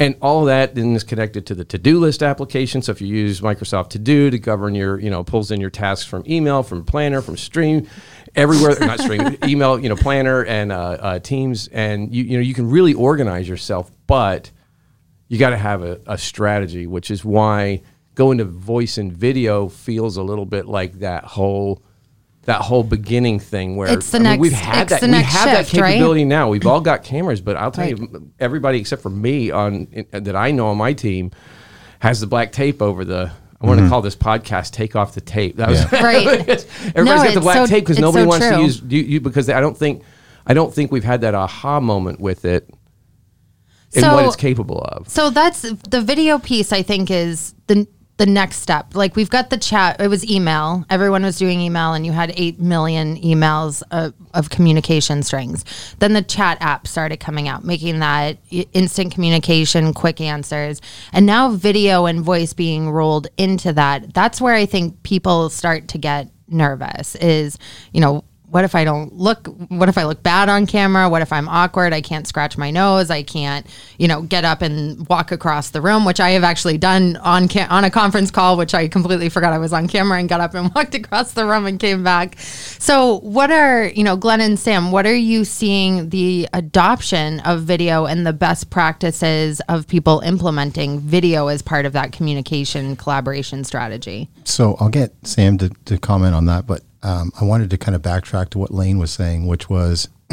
And 0.00 0.14
all 0.22 0.44
that 0.44 0.76
then 0.76 0.94
is 0.94 1.02
connected 1.02 1.44
to 1.46 1.56
the 1.56 1.64
to-do 1.64 1.98
list 1.98 2.22
application. 2.22 2.82
So 2.82 2.92
if 2.92 3.00
you 3.00 3.08
use 3.08 3.40
Microsoft 3.40 3.88
To 3.90 3.98
Do 3.98 4.30
to 4.30 4.38
govern 4.38 4.76
your, 4.76 5.00
you 5.00 5.10
know, 5.10 5.24
pulls 5.24 5.50
in 5.50 5.60
your 5.60 5.70
tasks 5.70 6.06
from 6.06 6.22
email, 6.28 6.62
from 6.62 6.84
Planner, 6.84 7.20
from 7.20 7.36
Stream, 7.36 7.88
everywhere. 8.34 8.76
not 8.80 9.00
Stream, 9.00 9.36
email, 9.44 9.78
you 9.78 9.88
know, 9.88 9.96
Planner 9.96 10.44
and 10.44 10.72
uh, 10.72 10.76
uh, 10.76 11.18
Teams, 11.18 11.68
and 11.68 12.14
you, 12.14 12.24
you 12.24 12.36
know, 12.38 12.42
you 12.42 12.54
can 12.54 12.68
really 12.70 12.94
organize 12.94 13.48
yourself. 13.48 13.90
But 14.06 14.50
you 15.28 15.38
got 15.38 15.50
to 15.50 15.56
have 15.58 15.82
a, 15.82 16.00
a 16.06 16.16
strategy, 16.18 16.86
which 16.86 17.10
is 17.10 17.24
why 17.24 17.82
going 18.14 18.38
to 18.38 18.44
voice 18.44 18.98
and 18.98 19.12
video 19.12 19.68
feels 19.68 20.16
a 20.16 20.22
little 20.22 20.46
bit 20.46 20.66
like 20.66 21.00
that 21.00 21.24
whole 21.24 21.82
that 22.42 22.62
whole 22.62 22.82
beginning 22.82 23.38
thing 23.38 23.76
where 23.76 23.88
It's 23.92 24.10
the 24.10 24.18
I 24.20 24.22
mean, 24.22 24.40
we've 24.40 24.52
had 24.52 24.82
it's 24.84 24.90
that 24.92 25.00
the 25.02 25.06
we 25.08 25.22
have 25.22 25.24
shift, 25.64 25.72
that 25.72 25.80
right? 25.82 25.92
capability 25.92 26.24
now. 26.24 26.48
We've 26.48 26.66
all 26.66 26.80
got 26.80 27.04
cameras, 27.04 27.42
but 27.42 27.56
I'll 27.56 27.70
tell 27.70 27.84
Right. 27.84 27.98
you, 27.98 28.32
everybody 28.40 28.78
except 28.80 29.02
for 29.02 29.10
me 29.10 29.50
on 29.50 29.86
in, 29.92 30.06
that 30.24 30.34
I 30.34 30.50
know 30.52 30.68
on 30.68 30.78
my 30.78 30.94
team 30.94 31.30
has 32.00 32.20
the 32.20 32.26
black 32.26 32.52
tape 32.52 32.80
over 32.80 33.04
the. 33.04 33.32
I 33.60 33.66
want 33.66 33.78
to 33.78 33.82
mm-hmm. 33.82 33.90
call 33.90 34.02
this 34.02 34.14
podcast 34.14 34.70
"Take 34.70 34.94
Off 34.94 35.14
the 35.14 35.20
Tape." 35.20 35.56
That 35.56 35.68
was 35.68 35.80
Yeah. 35.92 36.02
Right. 36.02 36.26
Everybody's 36.94 36.94
No, 36.94 37.04
got 37.04 37.34
the 37.34 37.40
black 37.40 37.56
so- 37.56 37.66
tape 37.66 37.84
because 37.84 37.98
nobody 37.98 38.24
so 38.24 38.28
wants 38.28 38.48
to 38.48 38.60
use 38.60 38.82
you, 38.82 39.02
you 39.02 39.20
because 39.20 39.46
they, 39.46 39.52
I 39.52 39.60
don't 39.60 39.76
think 39.76 40.02
I 40.46 40.54
don't 40.54 40.72
think 40.72 40.92
we've 40.92 41.04
had 41.04 41.22
that 41.22 41.34
aha 41.34 41.80
moment 41.80 42.20
with 42.20 42.44
it 42.44 42.70
in 43.92 44.02
So- 44.02 44.14
what 44.14 44.26
it's 44.26 44.36
capable 44.36 44.80
of. 44.80 45.08
So 45.08 45.30
that's 45.30 45.62
the 45.62 46.00
video 46.00 46.38
piece. 46.38 46.72
I 46.72 46.82
think 46.82 47.10
is 47.10 47.54
the 47.66 47.86
the 48.18 48.26
next 48.26 48.58
step. 48.58 48.94
Like 48.94 49.16
we've 49.16 49.30
got 49.30 49.48
the 49.50 49.56
chat. 49.56 50.00
It 50.00 50.08
was 50.08 50.28
email. 50.28 50.84
Everyone 50.90 51.22
was 51.22 51.38
doing 51.38 51.60
email, 51.60 51.94
and 51.94 52.04
you 52.04 52.12
had 52.12 52.32
eight 52.36 52.60
million 52.60 53.16
emails 53.16 53.82
of, 53.90 54.12
of 54.34 54.50
communication 54.50 55.22
strings. 55.22 55.64
Then 56.00 56.12
the 56.12 56.22
chat 56.22 56.58
app 56.60 56.86
started 56.86 57.18
coming 57.18 57.48
out, 57.48 57.64
making 57.64 58.00
that 58.00 58.38
instant 58.50 59.14
communication, 59.14 59.94
quick 59.94 60.20
answers, 60.20 60.80
and 61.12 61.26
now 61.26 61.50
video 61.52 62.06
and 62.06 62.20
voice 62.20 62.52
being 62.52 62.90
rolled 62.90 63.28
into 63.38 63.72
that. 63.72 64.12
That's 64.14 64.40
where 64.40 64.54
I 64.54 64.66
think 64.66 65.02
people 65.04 65.48
start 65.48 65.88
to 65.88 65.98
get 65.98 66.28
nervous. 66.48 67.14
Is 67.16 67.56
you 67.92 68.00
know 68.00 68.24
what 68.50 68.64
if 68.64 68.74
I 68.74 68.84
don't 68.84 69.12
look, 69.12 69.46
what 69.68 69.88
if 69.88 69.98
I 69.98 70.04
look 70.04 70.22
bad 70.22 70.48
on 70.48 70.66
camera? 70.66 71.08
What 71.08 71.22
if 71.22 71.32
I'm 71.32 71.48
awkward? 71.48 71.92
I 71.92 72.00
can't 72.00 72.26
scratch 72.26 72.56
my 72.56 72.70
nose. 72.70 73.10
I 73.10 73.22
can't, 73.22 73.66
you 73.98 74.08
know, 74.08 74.22
get 74.22 74.44
up 74.44 74.62
and 74.62 75.06
walk 75.08 75.32
across 75.32 75.70
the 75.70 75.80
room, 75.80 76.04
which 76.04 76.18
I 76.18 76.30
have 76.30 76.44
actually 76.44 76.78
done 76.78 77.16
on 77.16 77.48
ca- 77.48 77.66
on 77.68 77.84
a 77.84 77.90
conference 77.90 78.30
call, 78.30 78.56
which 78.56 78.74
I 78.74 78.88
completely 78.88 79.28
forgot 79.28 79.52
I 79.52 79.58
was 79.58 79.72
on 79.72 79.86
camera 79.86 80.18
and 80.18 80.28
got 80.28 80.40
up 80.40 80.54
and 80.54 80.74
walked 80.74 80.94
across 80.94 81.32
the 81.32 81.46
room 81.46 81.66
and 81.66 81.78
came 81.78 82.02
back. 82.02 82.38
So, 82.38 83.18
what 83.20 83.50
are, 83.50 83.86
you 83.88 84.02
know, 84.02 84.16
Glenn 84.16 84.40
and 84.40 84.58
Sam, 84.58 84.92
what 84.92 85.06
are 85.06 85.14
you 85.14 85.44
seeing 85.44 86.08
the 86.08 86.48
adoption 86.52 87.40
of 87.40 87.62
video 87.62 88.06
and 88.06 88.26
the 88.26 88.32
best 88.32 88.70
practices 88.70 89.60
of 89.68 89.86
people 89.86 90.20
implementing 90.20 91.00
video 91.00 91.48
as 91.48 91.60
part 91.60 91.84
of 91.84 91.92
that 91.92 92.12
communication 92.12 92.96
collaboration 92.96 93.64
strategy? 93.64 94.28
So 94.44 94.76
I'll 94.80 94.88
get 94.88 95.12
Sam 95.24 95.58
to, 95.58 95.68
to 95.84 95.98
comment 95.98 96.34
on 96.34 96.46
that, 96.46 96.66
but 96.66 96.82
um, 97.02 97.30
I 97.40 97.44
wanted 97.44 97.70
to 97.70 97.78
kind 97.78 97.94
of 97.94 98.02
backtrack 98.02 98.50
to 98.50 98.58
what 98.58 98.72
Lane 98.72 98.98
was 98.98 99.10
saying, 99.10 99.46
which 99.46 99.68
was 99.70 100.08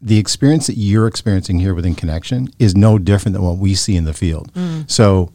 the 0.00 0.18
experience 0.18 0.66
that 0.68 0.74
you're 0.76 1.06
experiencing 1.06 1.58
here 1.58 1.74
within 1.74 1.94
Connection 1.94 2.48
is 2.58 2.74
no 2.76 2.98
different 2.98 3.34
than 3.34 3.42
what 3.44 3.58
we 3.58 3.74
see 3.74 3.96
in 3.96 4.04
the 4.04 4.14
field. 4.14 4.50
So 4.86 5.32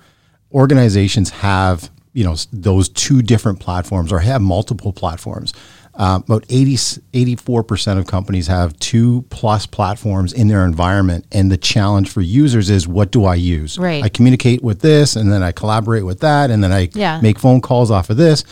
organizations 0.51 1.29
have 1.31 1.89
you 2.13 2.23
know 2.23 2.35
those 2.51 2.89
two 2.89 3.21
different 3.23 3.59
platforms 3.59 4.11
or 4.11 4.19
have 4.19 4.41
multiple 4.41 4.93
platforms. 4.93 5.53
Um, 5.95 6.23
about 6.23 6.43
80, 6.49 6.73
84% 7.13 7.99
of 7.99 8.07
companies 8.07 8.47
have 8.47 8.77
two 8.79 9.23
plus 9.29 9.67
platforms 9.67 10.33
in 10.33 10.47
their 10.47 10.65
environment. 10.65 11.27
And 11.31 11.51
the 11.51 11.57
challenge 11.57 12.09
for 12.09 12.21
users 12.21 12.71
is 12.71 12.87
what 12.87 13.11
do 13.11 13.25
I 13.25 13.35
use? 13.35 13.77
Right. 13.77 14.03
I 14.03 14.09
communicate 14.09 14.63
with 14.63 14.81
this 14.81 15.15
and 15.15 15.31
then 15.31 15.43
I 15.43 15.51
collaborate 15.51 16.03
with 16.03 16.21
that 16.21 16.49
and 16.49 16.63
then 16.63 16.71
I 16.71 16.89
Yeah. 16.95 17.21
make 17.21 17.37
phone 17.37 17.61
calls 17.61 17.91
off 17.91 18.09
of 18.09 18.17
this. 18.17 18.43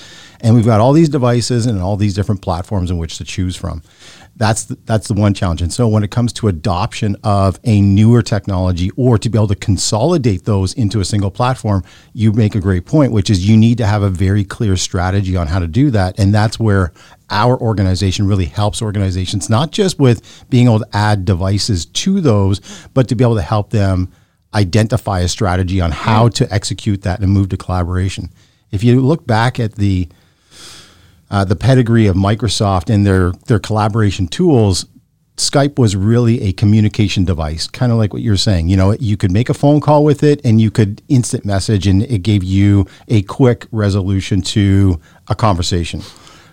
And 0.41 0.55
we've 0.55 0.65
got 0.65 0.79
all 0.79 0.93
these 0.93 1.09
devices 1.09 1.65
and 1.65 1.79
all 1.79 1.97
these 1.97 2.13
different 2.13 2.41
platforms 2.41 2.89
in 2.89 2.97
which 2.97 3.17
to 3.17 3.23
choose 3.23 3.55
from. 3.55 3.83
That's 4.35 4.63
the, 4.63 4.77
that's 4.85 5.07
the 5.07 5.13
one 5.13 5.33
challenge. 5.33 5.61
And 5.61 5.71
so 5.71 5.87
when 5.87 6.03
it 6.03 6.09
comes 6.09 6.33
to 6.33 6.47
adoption 6.47 7.15
of 7.23 7.59
a 7.63 7.81
newer 7.81 8.21
technology 8.21 8.89
or 8.95 9.17
to 9.17 9.29
be 9.29 9.37
able 9.37 9.49
to 9.49 9.55
consolidate 9.55 10.45
those 10.45 10.73
into 10.73 10.99
a 10.99 11.05
single 11.05 11.29
platform, 11.29 11.83
you 12.13 12.31
make 12.31 12.55
a 12.55 12.59
great 12.59 12.85
point, 12.85 13.11
which 13.11 13.29
is 13.29 13.47
you 13.47 13.55
need 13.55 13.77
to 13.77 13.85
have 13.85 14.01
a 14.01 14.09
very 14.09 14.43
clear 14.43 14.77
strategy 14.77 15.35
on 15.35 15.47
how 15.47 15.59
to 15.59 15.67
do 15.67 15.91
that. 15.91 16.17
And 16.17 16.33
that's 16.33 16.59
where 16.59 16.91
our 17.29 17.59
organization 17.59 18.25
really 18.25 18.45
helps 18.45 18.81
organizations, 18.81 19.49
not 19.49 19.71
just 19.71 19.99
with 19.99 20.45
being 20.49 20.65
able 20.65 20.79
to 20.79 20.87
add 20.93 21.23
devices 21.23 21.85
to 21.85 22.19
those, 22.19 22.61
but 22.93 23.07
to 23.09 23.15
be 23.15 23.23
able 23.23 23.35
to 23.35 23.41
help 23.41 23.69
them 23.69 24.11
identify 24.53 25.19
a 25.19 25.27
strategy 25.27 25.79
on 25.79 25.91
how 25.91 26.29
to 26.29 26.51
execute 26.51 27.03
that 27.03 27.19
and 27.19 27.31
move 27.31 27.49
to 27.49 27.57
collaboration. 27.57 28.29
If 28.71 28.83
you 28.83 28.99
look 29.01 29.27
back 29.27 29.59
at 29.59 29.75
the 29.75 30.09
uh, 31.31 31.45
the 31.45 31.55
pedigree 31.55 32.05
of 32.07 32.15
Microsoft 32.15 32.93
and 32.93 33.05
their 33.05 33.31
their 33.47 33.57
collaboration 33.57 34.27
tools, 34.27 34.85
Skype 35.37 35.79
was 35.79 35.95
really 35.95 36.41
a 36.41 36.51
communication 36.51 37.25
device, 37.25 37.67
kind 37.67 37.91
of 37.91 37.97
like 37.97 38.13
what 38.13 38.21
you're 38.21 38.37
saying. 38.37 38.67
You 38.67 38.77
know, 38.77 38.93
you 38.99 39.17
could 39.17 39.31
make 39.31 39.49
a 39.49 39.53
phone 39.53 39.79
call 39.79 40.03
with 40.03 40.23
it, 40.23 40.41
and 40.43 40.59
you 40.61 40.69
could 40.69 41.01
instant 41.07 41.45
message, 41.45 41.87
and 41.87 42.03
it 42.03 42.19
gave 42.19 42.43
you 42.43 42.85
a 43.07 43.23
quick 43.23 43.65
resolution 43.71 44.41
to 44.41 44.99
a 45.29 45.33
conversation. 45.33 46.01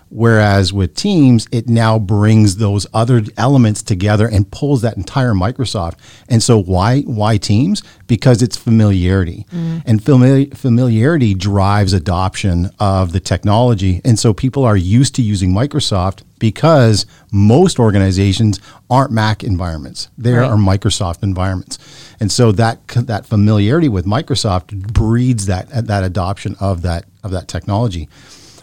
Whereas 0.09 0.73
with 0.73 0.95
Teams, 0.95 1.47
it 1.51 1.69
now 1.69 1.99
brings 1.99 2.57
those 2.57 2.87
other 2.93 3.23
elements 3.37 3.83
together 3.83 4.27
and 4.27 4.49
pulls 4.49 4.81
that 4.81 4.97
entire 4.97 5.33
Microsoft. 5.33 5.95
And 6.27 6.41
so 6.41 6.59
why 6.59 7.01
why 7.01 7.37
Teams? 7.37 7.83
Because 8.07 8.41
it's 8.41 8.57
familiarity. 8.57 9.45
Mm. 9.53 9.83
And 9.85 10.01
famili- 10.01 10.55
familiarity 10.57 11.35
drives 11.35 11.93
adoption 11.93 12.71
of 12.79 13.11
the 13.11 13.19
technology. 13.19 14.01
And 14.03 14.17
so 14.17 14.33
people 14.33 14.65
are 14.65 14.77
used 14.77 15.13
to 15.15 15.21
using 15.21 15.51
Microsoft 15.51 16.23
because 16.39 17.05
most 17.31 17.77
organizations 17.79 18.59
aren't 18.89 19.11
Mac 19.11 19.43
environments. 19.43 20.09
They 20.17 20.33
Right. 20.33 20.49
are 20.49 20.57
Microsoft 20.57 21.21
environments. 21.21 21.77
And 22.19 22.31
so 22.31 22.51
that 22.53 22.79
that 22.87 23.25
familiarity 23.27 23.89
with 23.89 24.05
Microsoft 24.05 24.75
breeds 24.93 25.45
that 25.45 25.87
that 25.87 26.03
adoption 26.03 26.55
of 26.59 26.81
that 26.81 27.05
of 27.23 27.31
that 27.31 27.47
technology 27.47 28.07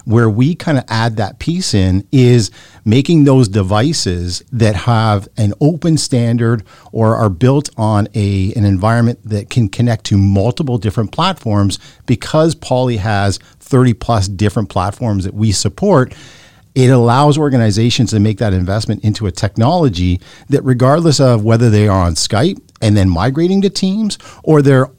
where 0.07 0.31
we 0.31 0.55
kind 0.55 0.79
of 0.79 0.85
add 0.89 1.17
that 1.17 1.39
piece 1.41 1.75
in 1.75 2.07
is 2.13 2.53
making 2.85 3.25
those 3.25 3.49
devices 3.49 4.43
that 4.53 4.77
have 4.77 5.29
an 5.37 5.53
open 5.61 5.99
standard 5.99 6.63
or 6.93 7.17
are 7.17 7.29
built 7.29 7.69
on 7.77 8.07
a 8.15 8.53
an 8.55 8.65
environment 8.65 9.19
that 9.25 9.51
can 9.51 9.69
connect 9.69 10.05
to 10.05 10.17
multiple 10.17 10.79
different 10.79 11.11
platforms 11.11 11.81
because 12.07 12.55
Poly 12.55 12.99
has 12.99 13.39
30 13.59 13.95
plus 13.95 14.29
different 14.29 14.69
platforms 14.69 15.25
that 15.25 15.35
we 15.35 15.51
support 15.51 16.15
it 16.77 16.91
allows 16.91 17.37
organizations 17.37 18.11
to 18.11 18.21
make 18.21 18.39
that 18.39 18.53
investment 18.53 19.03
into 19.03 19.27
a 19.27 19.33
technology 19.33 20.21
that 20.51 20.63
regardless 20.63 21.19
of 21.19 21.43
whether 21.43 21.69
they 21.69 21.89
are 21.89 22.07
on 22.07 22.15
Skype 22.15 22.61
and 22.81 22.97
then 22.97 23.09
migrating 23.09 23.61
to 23.63 23.71
Teams 23.71 24.19
or 24.45 24.63
they're 24.63 24.91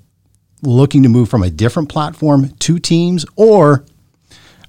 looking 0.64 1.04
to 1.04 1.10
move 1.10 1.30
from 1.30 1.44
a 1.44 1.50
different 1.50 1.88
platform 1.88 2.50
to 2.50 2.80
Teams 2.80 3.26
or 3.38 3.86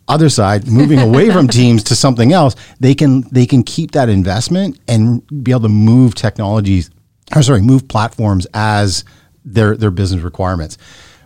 other 0.09 0.29
side 0.29 0.67
moving 0.67 0.99
away 0.99 1.31
from 1.31 1.47
teams 1.61 1.85
to 1.85 1.95
something 1.95 2.33
else 2.33 2.57
they 2.81 2.95
can 2.95 3.21
they 3.31 3.47
can 3.47 3.63
keep 3.63 3.91
that 3.93 4.09
investment 4.09 4.79
and 4.89 5.23
be 5.45 5.51
able 5.51 5.61
to 5.61 5.69
move 5.69 6.15
technologies 6.15 6.91
or 7.37 7.43
sorry 7.43 7.61
move 7.61 7.87
platforms 7.89 8.47
as 8.55 9.05
their 9.45 9.77
their 9.77 9.91
business 9.91 10.23
requirements 10.23 10.79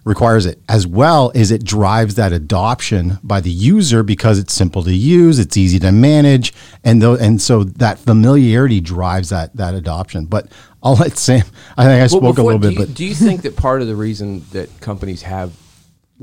requires 0.05 0.47
it. 0.47 0.59
As 0.69 0.85
well 0.85 1.31
as 1.33 1.53
it 1.53 1.63
drives 1.63 2.17
that 2.17 2.33
adoption 2.33 3.19
by 3.23 3.41
the 3.41 3.53
user 3.53 4.03
because 4.03 4.37
it's 4.41 4.53
simple 4.53 4.83
to 4.83 4.93
use 4.93 5.39
it's 5.39 5.57
easy 5.57 5.79
to 5.79 5.93
manage 5.93 6.53
and 6.83 7.01
though 7.01 7.15
and 7.15 7.41
so 7.41 7.63
that 7.65 8.01
familiarity 8.01 8.81
drives 8.81 9.29
that 9.29 9.55
that 9.57 9.75
adoption. 9.75 10.25
But 10.27 10.49
I'll 10.83 10.97
let 10.97 11.17
Sam 11.19 11.45
I 11.77 11.85
think 11.85 12.03
I 12.03 12.07
spoke 12.09 12.23
a 12.25 12.27
before- 12.43 12.45
little 12.55 12.59
do 12.59 12.69
bit 12.71 12.79
you, 12.81 12.87
but 12.87 12.95
do 12.95 13.05
you 13.05 13.15
think 13.15 13.43
that 13.43 13.55
part 13.57 13.81
of 13.81 13.87
the 13.87 13.95
reason 13.95 14.45
that 14.51 14.69
companies 14.81 15.23
have, 15.23 15.53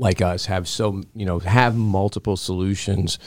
like 0.00 0.20
us, 0.22 0.46
have 0.46 0.66
so 0.66 1.02
you 1.14 1.26
know 1.26 1.38
have 1.40 1.76
multiple 1.76 2.36
solutions, 2.36 3.18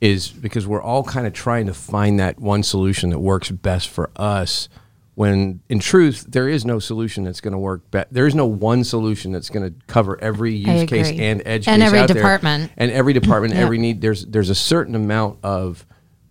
is 0.00 0.28
because 0.28 0.66
we're 0.66 0.82
all 0.82 1.04
kind 1.04 1.26
of 1.26 1.32
trying 1.32 1.66
to 1.66 1.74
find 1.74 2.18
that 2.18 2.40
one 2.40 2.62
solution 2.62 3.10
that 3.10 3.18
works 3.20 3.50
best 3.50 3.88
for 3.88 4.10
us. 4.16 4.68
When 5.16 5.60
in 5.68 5.78
truth, 5.78 6.26
there 6.28 6.48
is 6.48 6.64
no 6.64 6.80
solution 6.80 7.22
that's 7.22 7.40
going 7.40 7.52
to 7.52 7.58
work. 7.58 7.88
Be- 7.92 8.02
there 8.10 8.26
is 8.26 8.34
no 8.34 8.46
one 8.46 8.82
solution 8.82 9.30
that's 9.30 9.48
going 9.48 9.64
to 9.72 9.86
cover 9.86 10.20
every 10.20 10.54
use 10.54 10.88
case 10.90 11.08
and 11.10 11.40
edge 11.46 11.68
And 11.68 11.80
case 11.80 11.86
every 11.86 11.98
out 12.00 12.08
there. 12.08 12.16
department. 12.16 12.72
and 12.76 12.90
every 12.90 13.12
department, 13.20 13.54
Yeah. 13.54 13.60
every 13.60 13.78
need. 13.78 14.00
There's 14.00 14.24
there's 14.26 14.50
a 14.50 14.56
certain 14.56 14.96
amount 14.96 15.38
of 15.44 15.86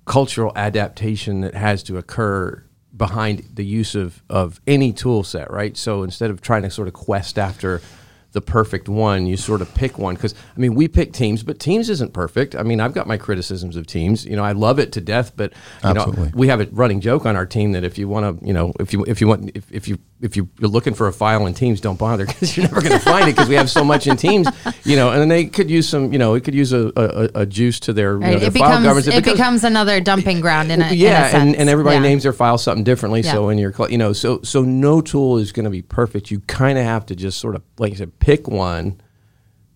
cultural 0.05 0.51
adaptation 0.57 1.41
that 1.41 1.53
has 1.55 1.81
to 1.83 1.97
occur 1.97 2.61
behind 2.97 3.45
the 3.53 3.63
use 3.65 3.95
of, 3.95 4.21
of 4.29 4.59
any 4.67 4.91
tool 4.91 5.23
set, 5.23 5.49
right? 5.49 5.77
So 5.77 6.03
instead 6.03 6.29
of 6.29 6.41
trying 6.41 6.63
to 6.63 6.69
sort 6.69 6.87
of 6.89 6.93
quest 6.93 7.39
after 7.39 7.79
the 8.33 8.41
perfect 8.41 8.89
one, 8.89 9.25
you 9.25 9.37
sort 9.37 9.61
of 9.61 9.73
pick 9.73 9.97
one. 9.97 10.15
Because, 10.15 10.35
I 10.55 10.59
mean, 10.59 10.75
we 10.75 10.87
pick 10.87 11.13
Teams, 11.13 11.41
but 11.43 11.59
Teams 11.59 11.89
isn't 11.89 12.13
perfect. 12.13 12.55
I 12.55 12.63
mean, 12.63 12.79
I've 12.79 12.93
got 12.93 13.07
my 13.07 13.17
criticisms 13.17 13.75
of 13.75 13.87
Teams. 13.87 14.25
You 14.25 14.35
know, 14.35 14.43
I 14.43 14.51
love 14.51 14.79
it 14.79 14.91
to 14.93 15.01
death, 15.01 15.33
but, 15.35 15.53
you 15.83 15.93
know, 15.93 16.29
we 16.33 16.47
have 16.47 16.59
a 16.59 16.65
running 16.71 16.99
joke 16.99 17.25
on 17.25 17.35
our 17.35 17.45
team 17.45 17.71
that 17.71 17.83
if 17.83 17.97
you 17.97 18.07
want 18.07 18.39
to, 18.39 18.45
you 18.45 18.53
know, 18.53 18.73
if 18.79 18.91
you 18.91 19.03
if 19.05 19.21
you 19.21 19.27
want 19.27 19.51
if, 19.55 19.71
if 19.71 19.87
you 19.87 19.97
if 20.23 20.35
you- 20.37 20.49
you're 20.59 20.69
looking 20.69 20.93
for 20.93 21.07
a 21.07 21.13
file 21.13 21.45
in 21.45 21.53
Teams, 21.53 21.79
don't 21.81 21.99
bother 21.99 22.25
because 22.27 22.55
you're 22.57 22.65
never 22.65 22.81
going 22.81 22.93
to 22.93 22.99
find 22.99 23.27
it 23.27 23.35
because 23.35 23.47
we 23.49 23.55
have 23.55 23.69
so 23.69 23.83
much 23.83 24.07
in 24.07 24.17
Teams, 24.17 24.47
you 24.83 24.95
know. 24.95 25.11
And 25.11 25.21
then 25.21 25.27
they 25.29 25.45
could 25.45 25.69
use 25.69 25.87
some, 25.87 26.11
you 26.13 26.17
know, 26.19 26.33
it 26.33 26.43
could 26.43 26.55
use 26.55 26.73
a, 26.73 26.91
a, 26.95 27.41
a 27.41 27.45
juice 27.45 27.79
to 27.81 27.93
their, 27.93 28.13
you 28.13 28.19
know, 28.19 28.25
Right. 28.27 28.39
their 28.39 28.47
It 28.49 28.53
file 28.53 28.69
becomes 28.79 28.85
governance. 28.85 29.07
it 29.15 29.23
becomes 29.23 29.63
anher 29.63 29.99
dumping 29.99 30.39
ground 30.41 30.71
in 30.71 30.81
a 30.81 30.85
in 30.87 30.91
a 30.91 30.95
yeah, 30.95 31.37
and, 31.37 31.55
and 31.55 31.69
everybody 31.69 31.97
Yeah. 31.97 32.01
names 32.03 32.23
their 32.23 32.33
file 32.33 32.57
something 32.57 32.83
differently. 32.83 33.21
So 33.21 33.47
Yeah. 33.49 33.51
in 33.53 33.57
your, 33.59 33.73
you 33.89 33.97
know, 33.97 34.13
so 34.13 34.39
so 34.43 34.61
no 34.63 35.01
tool 35.01 35.37
is 35.37 35.51
going 35.51 35.65
to 35.65 35.69
be 35.69 35.81
perfect. 35.81 36.31
You 36.31 36.39
kind 36.41 36.77
of 36.77 36.85
have 36.85 37.05
to 37.07 37.15
just 37.15 37.39
sort 37.39 37.55
of, 37.55 37.61
like 37.77 37.91
I 37.93 37.95
said, 37.95 38.17
pick 38.19 38.47
one 38.47 38.99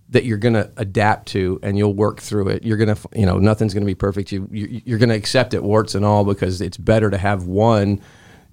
that 0.09 0.23
you're 0.23 0.37
going 0.37 0.53
to 0.53 0.71
adapt 0.77 1.27
to 1.27 1.59
and 1.61 1.77
you'll 1.77 1.93
work 1.93 2.21
through 2.21 2.47
it. 2.47 2.63
You're 2.63 2.77
going 2.77 2.95
to, 2.95 3.09
you 3.13 3.25
know, 3.25 3.39
nothing's 3.39 3.73
going 3.73 3.83
to 3.83 3.85
be 3.85 3.93
perfect. 3.95 4.31
You, 4.31 4.47
you 4.51 4.81
you're 4.85 4.97
going 4.99 5.09
to 5.09 5.15
accept 5.15 5.53
it 5.53 5.61
warts 5.61 5.95
and 5.95 6.05
all 6.05 6.23
because 6.23 6.61
it's 6.61 6.77
better 6.77 7.09
to 7.09 7.17
have 7.17 7.43
one, 7.43 7.99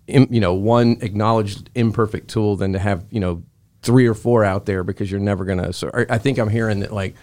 you 0.06 0.40
know, 0.40 0.54
one 0.54 0.98
acknowledged 1.00 1.70
imperfect 1.74 2.28
tool 2.28 2.56
than 2.56 2.72
to 2.72 2.78
have, 2.78 3.04
you 3.10 3.20
know, 3.20 3.42
three 3.82 4.06
or 4.06 4.14
four 4.14 4.44
out 4.44 4.66
there 4.66 4.82
because 4.84 5.10
you're 5.10 5.20
never 5.20 5.44
going 5.44 5.58
to. 5.58 5.72
So 5.72 5.90
I 5.94 6.06
I 6.10 6.18
think 6.18 6.38
I'm 6.38 6.48
hearing 6.50 6.80
that 6.80 6.92
like 6.92 7.14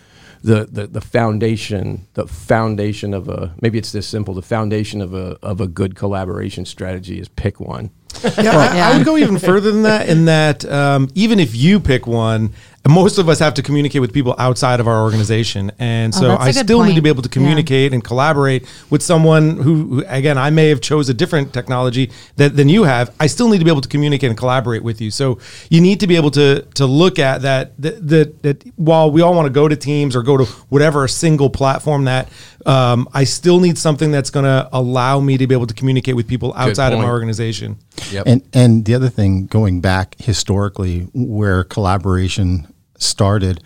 the, 0.44 0.66
the 0.72 0.88
the 0.88 1.02
foundation, 1.02 2.08
the 2.14 2.28
foundation 2.28 3.14
of 3.14 3.30
a 3.30 3.56
maybe 3.62 3.78
it's 3.78 3.92
this 3.92 4.08
simple. 4.08 4.34
The 4.34 4.42
foundation 4.42 5.02
of 5.02 5.14
a 5.14 5.38
of 5.44 5.62
a 5.62 5.68
good 5.68 5.96
collaboration 5.96 6.66
strategy 6.66 7.20
is 7.20 7.28
pick 7.30 7.60
one. 7.60 7.92
Yeah, 8.24 8.52
I, 8.58 8.92
I 8.94 8.98
would 8.98 9.06
go 9.06 9.18
even 9.18 9.38
further 9.40 9.72
than 9.72 9.84
that. 9.84 10.10
In 10.10 10.26
that, 10.26 10.66
um, 10.66 11.10
even 11.16 11.40
if 11.40 11.56
you 11.56 11.80
pick 11.80 12.06
one, 12.08 12.54
most 12.88 13.20
of 13.20 13.30
us 13.30 13.38
have 13.40 13.54
to 13.56 13.62
communicate 13.62 14.02
with 14.02 14.12
people 14.12 14.34
outside 14.40 14.80
of 14.80 14.88
our 14.88 15.04
organization, 15.04 15.72
and 15.78 16.14
so 16.16 16.26
Oh, 16.26 16.30
that's 16.30 16.40
a 16.40 16.44
I 16.44 16.52
good 16.54 16.66
still 16.66 16.84
need 16.84 16.96
to 16.96 17.02
be 17.02 17.10
able 17.10 17.22
to 17.22 17.30
Yeah. 17.30 17.34
communicate 17.34 17.94
and 17.94 18.04
collaborate 18.04 18.66
with 18.90 19.04
someone 19.04 19.58
who, 19.58 19.86
who, 19.86 20.04
again, 20.08 20.38
I 20.40 20.50
may 20.50 20.70
have 20.70 20.82
chose 20.82 21.08
a 21.08 21.14
different 21.14 21.54
technology 21.54 22.10
that, 22.38 22.56
than 22.58 22.70
you 22.70 22.84
have. 22.84 23.14
I 23.20 23.28
still 23.28 23.50
need 23.50 23.60
to 23.60 23.66
be 23.66 23.70
able 23.70 23.82
to 23.82 23.90
communicate 23.90 24.30
and 24.30 24.38
collaborate 24.38 24.84
with 24.84 25.00
you. 25.00 25.12
So 25.12 25.38
you 25.70 25.80
need 25.80 26.00
to 26.00 26.08
be 26.08 26.16
able 26.16 26.32
to 26.32 26.62
to 26.74 26.86
look 26.88 27.20
at 27.20 27.44
that 27.44 27.80
that 27.82 28.08
that, 28.08 28.42
that 28.44 28.64
while 28.78 29.12
we 29.12 29.22
all 29.22 29.36
want 29.36 29.46
to 29.46 29.54
go 29.54 29.68
to 29.68 29.76
Teams 29.76 30.16
or 30.16 30.24
go 30.24 30.38
to 30.38 30.46
whatever 30.70 31.08
single 31.08 31.50
platform 31.50 32.06
that. 32.06 32.30
Um, 32.64 33.10
I 33.12 33.24
still 33.24 33.60
need 33.60 33.80
something 33.80 34.12
that's 34.12 34.30
going 34.30 34.46
to 34.46 34.70
allow 34.72 35.20
me 35.20 35.36
to 35.40 35.48
be 35.48 35.56
able 35.56 35.66
to 35.66 35.74
communicate 35.74 36.16
with 36.16 36.28
people 36.28 36.54
outside 36.56 36.94
of 36.94 37.00
my 37.00 37.08
organization. 37.08 37.80
Yep. 38.12 38.24
And 38.28 38.50
and 38.54 38.86
the 38.86 38.96
other 38.96 39.10
thing, 39.10 39.48
going 39.48 39.82
back 39.82 40.16
historically, 40.20 41.02
where 41.14 41.64
collaboration 41.64 42.74
started, 42.98 43.64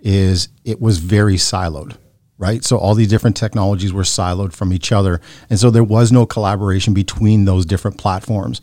is 0.00 0.48
it 0.64 0.80
was 0.80 0.98
very 0.98 1.36
siloed, 1.36 1.96
right? 2.38 2.64
So 2.64 2.76
all 2.76 2.94
these 2.94 3.08
different 3.08 3.36
technologies 3.36 3.92
were 3.92 4.02
siloed 4.02 4.52
from 4.52 4.72
each 4.72 4.92
other, 4.92 5.20
and 5.50 5.58
so 5.58 5.70
there 5.70 5.84
was 5.84 6.12
no 6.12 6.26
collaboration 6.26 6.94
between 6.94 7.44
those 7.44 7.66
different 7.66 7.98
platforms. 7.98 8.60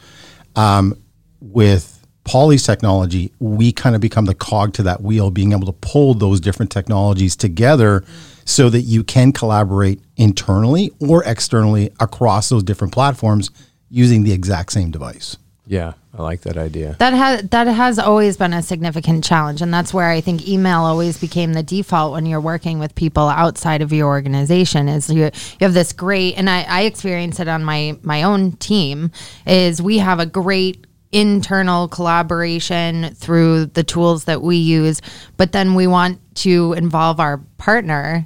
Um, 0.55 1.01
with 1.39 2.05
Poly's 2.23 2.63
technology, 2.63 3.33
we 3.39 3.71
kind 3.71 3.95
of 3.95 4.01
become 4.01 4.25
the 4.25 4.35
cog 4.35 4.73
to 4.73 4.83
that 4.83 5.01
wheel, 5.01 5.31
being 5.31 5.53
able 5.53 5.65
to 5.65 5.73
pull 5.73 6.13
those 6.13 6.39
different 6.39 6.71
technologies 6.71 7.35
together 7.35 8.03
so 8.45 8.69
that 8.69 8.81
you 8.81 9.03
can 9.03 9.31
collaborate 9.31 10.01
internally 10.17 10.91
or 10.99 11.23
externally 11.23 11.91
across 11.99 12.49
those 12.49 12.63
different 12.63 12.93
platforms 12.93 13.49
using 13.91 14.23
the 14.23 14.31
exact 14.31 14.71
same 14.71 14.89
device. 14.89 15.37
Yeah, 15.67 15.93
I 16.17 16.23
like 16.23 16.41
that 16.41 16.57
idea. 16.57 16.95
That 16.99 17.13
has 17.13 17.43
that 17.49 17.67
has 17.67 17.99
always 17.99 18.35
been 18.35 18.51
a 18.51 18.61
significant 18.61 19.23
challenge, 19.23 19.61
and 19.61 19.73
that's 19.73 19.93
where 19.93 20.09
I 20.09 20.19
think 20.19 20.45
email 20.47 20.79
always 20.79 21.19
became 21.19 21.53
the 21.53 21.63
default 21.63 22.11
when 22.13 22.25
you're 22.25 22.41
working 22.41 22.79
with 22.79 22.95
people 22.95 23.29
outside 23.29 23.81
of 23.81 23.93
your 23.93 24.07
organization. 24.07 24.89
Is 24.89 25.09
you 25.09 25.25
you 25.25 25.31
have 25.61 25.73
this 25.73 25.93
great, 25.93 26.35
and 26.35 26.49
I, 26.49 26.63
I 26.63 26.81
experience 26.81 27.39
it 27.39 27.47
on 27.47 27.63
my 27.63 27.97
my 28.01 28.23
own 28.23 28.53
team. 28.53 29.11
Is 29.45 29.81
we 29.81 29.99
have 29.99 30.19
a 30.19 30.25
great 30.25 30.87
internal 31.13 31.87
collaboration 31.87 33.13
through 33.15 33.67
the 33.67 33.83
tools 33.83 34.25
that 34.25 34.41
we 34.41 34.57
use, 34.57 35.01
but 35.37 35.51
then 35.51 35.75
we 35.75 35.85
want 35.85 36.19
to 36.35 36.73
involve 36.73 37.19
our 37.19 37.37
partner, 37.57 38.25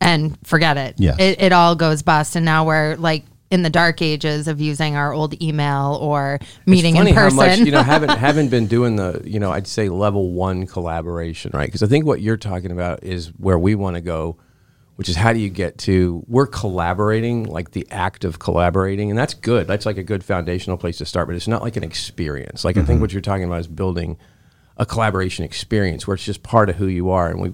and 0.00 0.36
forget 0.44 0.76
it. 0.76 0.94
Yes. 0.98 1.20
It, 1.20 1.40
it 1.42 1.52
all 1.52 1.76
goes 1.76 2.02
bust, 2.02 2.36
and 2.36 2.44
now 2.44 2.64
we're 2.64 2.96
like. 2.96 3.26
In 3.50 3.62
the 3.62 3.70
dark 3.70 4.00
ages 4.00 4.46
of 4.46 4.60
using 4.60 4.94
our 4.94 5.12
old 5.12 5.40
email 5.42 5.98
or 6.00 6.38
meeting 6.66 6.94
it's 6.94 7.00
funny 7.00 7.10
in 7.10 7.16
person, 7.16 7.38
how 7.38 7.46
much 7.46 7.58
you 7.58 7.72
know 7.72 7.82
haven't 7.82 8.08
haven't 8.16 8.48
been 8.48 8.66
doing 8.66 8.94
the 8.94 9.20
you 9.24 9.40
know 9.40 9.50
I'd 9.50 9.66
say 9.66 9.88
level 9.88 10.30
one 10.30 10.66
collaboration 10.66 11.50
right? 11.52 11.66
Because 11.66 11.82
I 11.82 11.86
think 11.86 12.06
what 12.06 12.20
you're 12.20 12.36
talking 12.36 12.70
about 12.70 13.02
is 13.02 13.28
where 13.38 13.58
we 13.58 13.74
want 13.74 13.96
to 13.96 14.00
go, 14.00 14.36
which 14.94 15.08
is 15.08 15.16
how 15.16 15.32
do 15.32 15.40
you 15.40 15.48
get 15.48 15.78
to 15.78 16.24
we're 16.28 16.46
collaborating 16.46 17.44
like 17.44 17.72
the 17.72 17.86
act 17.90 18.24
of 18.24 18.38
collaborating 18.38 19.10
and 19.10 19.18
that's 19.18 19.34
good. 19.34 19.66
That's 19.66 19.84
like 19.84 19.98
a 19.98 20.04
good 20.04 20.22
foundational 20.22 20.76
place 20.76 20.98
to 20.98 21.04
start 21.04 21.26
but 21.26 21.34
it's 21.34 21.48
not 21.48 21.62
like 21.62 21.76
an 21.76 21.82
experience. 21.82 22.64
Like 22.64 22.76
I 22.76 22.80
think 22.80 22.88
mm-hmm. 22.88 23.00
what 23.00 23.12
you're 23.12 23.20
talking 23.20 23.44
about 23.44 23.60
is 23.60 23.66
building 23.66 24.16
a 24.76 24.86
collaboration 24.86 25.44
experience 25.44 26.06
where 26.06 26.14
it's 26.14 26.24
just 26.24 26.42
part 26.42 26.70
of 26.70 26.76
who 26.76 26.86
you 26.86 27.10
are 27.10 27.28
and 27.28 27.40
we 27.40 27.52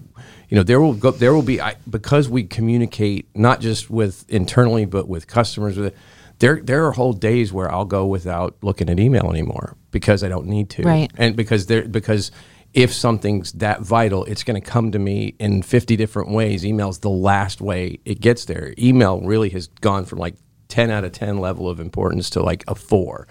you 0.48 0.56
know 0.56 0.62
there 0.62 0.80
will 0.80 0.94
go 0.94 1.10
there 1.10 1.34
will 1.34 1.42
be 1.42 1.60
I, 1.60 1.76
because 1.88 2.28
we 2.28 2.44
communicate 2.44 3.28
not 3.34 3.60
just 3.60 3.90
with 3.90 4.24
internally 4.28 4.84
but 4.84 5.08
with 5.08 5.26
customers 5.26 5.76
with 5.76 5.94
there 6.38 6.60
there 6.62 6.86
are 6.86 6.92
whole 6.92 7.12
days 7.12 7.52
where 7.52 7.70
I'll 7.70 7.84
go 7.84 8.06
without 8.06 8.56
looking 8.62 8.90
at 8.90 9.00
email 9.00 9.30
anymore 9.30 9.76
because 9.90 10.22
I 10.22 10.28
don't 10.28 10.46
need 10.46 10.68
to. 10.70 10.82
Right. 10.82 11.10
and 11.16 11.34
because 11.36 11.66
there 11.66 11.88
because 11.88 12.30
if 12.74 12.92
something's 12.92 13.52
that 13.52 13.80
vital 13.80 14.24
it's 14.24 14.44
going 14.44 14.60
to 14.60 14.66
come 14.66 14.92
to 14.92 14.98
me 14.98 15.34
in 15.38 15.62
50 15.62 15.96
different 15.96 16.30
ways. 16.30 16.64
Email's 16.64 16.98
the 16.98 17.10
last 17.10 17.60
way 17.60 18.00
it 18.04 18.20
gets 18.20 18.44
there. 18.44 18.74
Email 18.78 19.20
really 19.20 19.48
has 19.50 19.68
gone 19.80 20.04
from 20.04 20.18
like 20.18 20.34
10 20.68 20.90
out 20.90 21.04
of 21.04 21.12
10 21.12 21.38
level 21.38 21.68
of 21.68 21.80
importance 21.80 22.28
to 22.30 22.42
like 22.42 22.64
a 22.68 22.74
4 22.74 23.26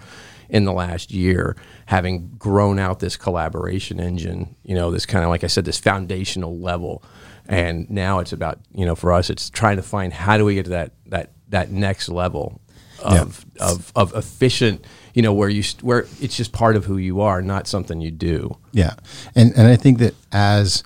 in 0.48 0.64
the 0.64 0.72
last 0.72 1.12
year 1.12 1.56
having 1.86 2.28
grown 2.38 2.78
out 2.78 3.00
this 3.00 3.16
collaboration 3.16 3.98
engine 3.98 4.54
you 4.64 4.74
know 4.74 4.90
this 4.90 5.06
kind 5.06 5.24
of 5.24 5.30
like 5.30 5.44
i 5.44 5.46
said 5.46 5.64
this 5.64 5.78
foundational 5.78 6.58
level. 6.58 7.02
And 7.48 7.88
now 7.88 8.18
it's 8.18 8.32
about 8.32 8.58
you 8.74 8.84
know 8.84 8.96
for 8.96 9.12
us 9.12 9.30
it's 9.30 9.50
trying 9.50 9.76
to 9.76 9.82
find 9.82 10.12
how 10.12 10.36
do 10.36 10.44
we 10.44 10.54
get 10.54 10.64
to 10.64 10.70
that 10.70 10.92
that 11.06 11.30
that 11.48 11.70
next 11.70 12.08
level 12.08 12.60
of 13.02 13.44
of, 13.60 13.92
of 13.94 14.14
efficient 14.14 14.84
you 15.14 15.22
know 15.22 15.32
where 15.32 15.48
you 15.48 15.62
where 15.82 16.06
it's 16.20 16.36
just 16.36 16.52
part 16.52 16.76
of 16.76 16.84
who 16.84 16.98
you 16.98 17.20
are 17.20 17.40
not 17.40 17.66
something 17.66 18.00
you 18.00 18.10
do. 18.10 18.56
Yeah, 18.72 18.94
and 19.34 19.52
and 19.56 19.66
I 19.66 19.76
think 19.76 19.98
that 19.98 20.14
as 20.32 20.82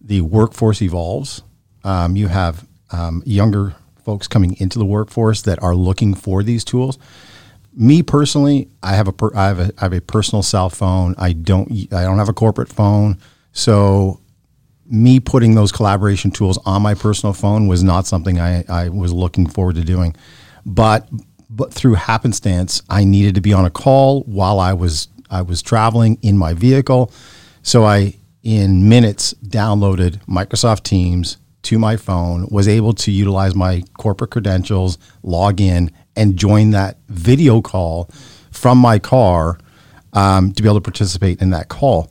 the 0.00 0.20
workforce 0.20 0.82
evolves, 0.82 1.42
um, 1.82 2.16
you 2.16 2.28
have 2.28 2.66
um, 2.92 3.22
younger 3.26 3.74
folks 4.04 4.28
coming 4.28 4.56
into 4.58 4.78
the 4.78 4.84
workforce 4.84 5.42
that 5.42 5.62
are 5.62 5.74
looking 5.74 6.14
for 6.14 6.42
these 6.42 6.64
tools. 6.64 6.98
Me 7.72 8.02
personally, 8.02 8.68
I 8.82 8.94
have 8.94 9.08
a 9.08 9.12
per, 9.12 9.30
I 9.34 9.46
have 9.46 9.58
a 9.60 9.72
I 9.78 9.84
have 9.84 9.92
a 9.92 10.00
personal 10.00 10.42
cell 10.42 10.70
phone. 10.70 11.14
I 11.18 11.32
don't 11.32 11.70
I 11.92 12.02
don't 12.02 12.18
have 12.18 12.28
a 12.28 12.32
corporate 12.32 12.68
phone, 12.68 13.18
so 13.52 14.20
me 14.90 15.20
putting 15.20 15.54
those 15.54 15.70
collaboration 15.70 16.32
tools 16.32 16.58
on 16.66 16.82
my 16.82 16.94
personal 16.94 17.32
phone 17.32 17.68
was 17.68 17.82
not 17.82 18.06
something 18.06 18.40
I, 18.40 18.64
I 18.68 18.88
was 18.88 19.12
looking 19.12 19.46
forward 19.48 19.76
to 19.76 19.84
doing. 19.84 20.16
But 20.66 21.08
but 21.48 21.72
through 21.72 21.94
happenstance, 21.94 22.82
I 22.90 23.04
needed 23.04 23.34
to 23.36 23.40
be 23.40 23.52
on 23.52 23.64
a 23.64 23.70
call 23.70 24.22
while 24.22 24.58
I 24.58 24.72
was 24.72 25.08
I 25.30 25.42
was 25.42 25.62
traveling 25.62 26.18
in 26.22 26.36
my 26.36 26.54
vehicle. 26.54 27.12
So 27.62 27.84
I 27.84 28.16
in 28.42 28.88
minutes 28.88 29.34
downloaded 29.46 30.24
Microsoft 30.26 30.82
Teams 30.82 31.36
to 31.62 31.78
my 31.78 31.96
phone, 31.96 32.48
was 32.50 32.66
able 32.66 32.94
to 32.94 33.10
utilize 33.10 33.54
my 33.54 33.82
corporate 33.98 34.30
credentials, 34.30 34.98
log 35.22 35.60
in, 35.60 35.90
and 36.16 36.36
join 36.36 36.70
that 36.70 36.98
video 37.08 37.60
call 37.60 38.10
from 38.50 38.78
my 38.78 38.98
car 38.98 39.58
um, 40.12 40.52
to 40.52 40.62
be 40.62 40.68
able 40.68 40.78
to 40.78 40.82
participate 40.82 41.40
in 41.40 41.50
that 41.50 41.68
call. 41.68 42.10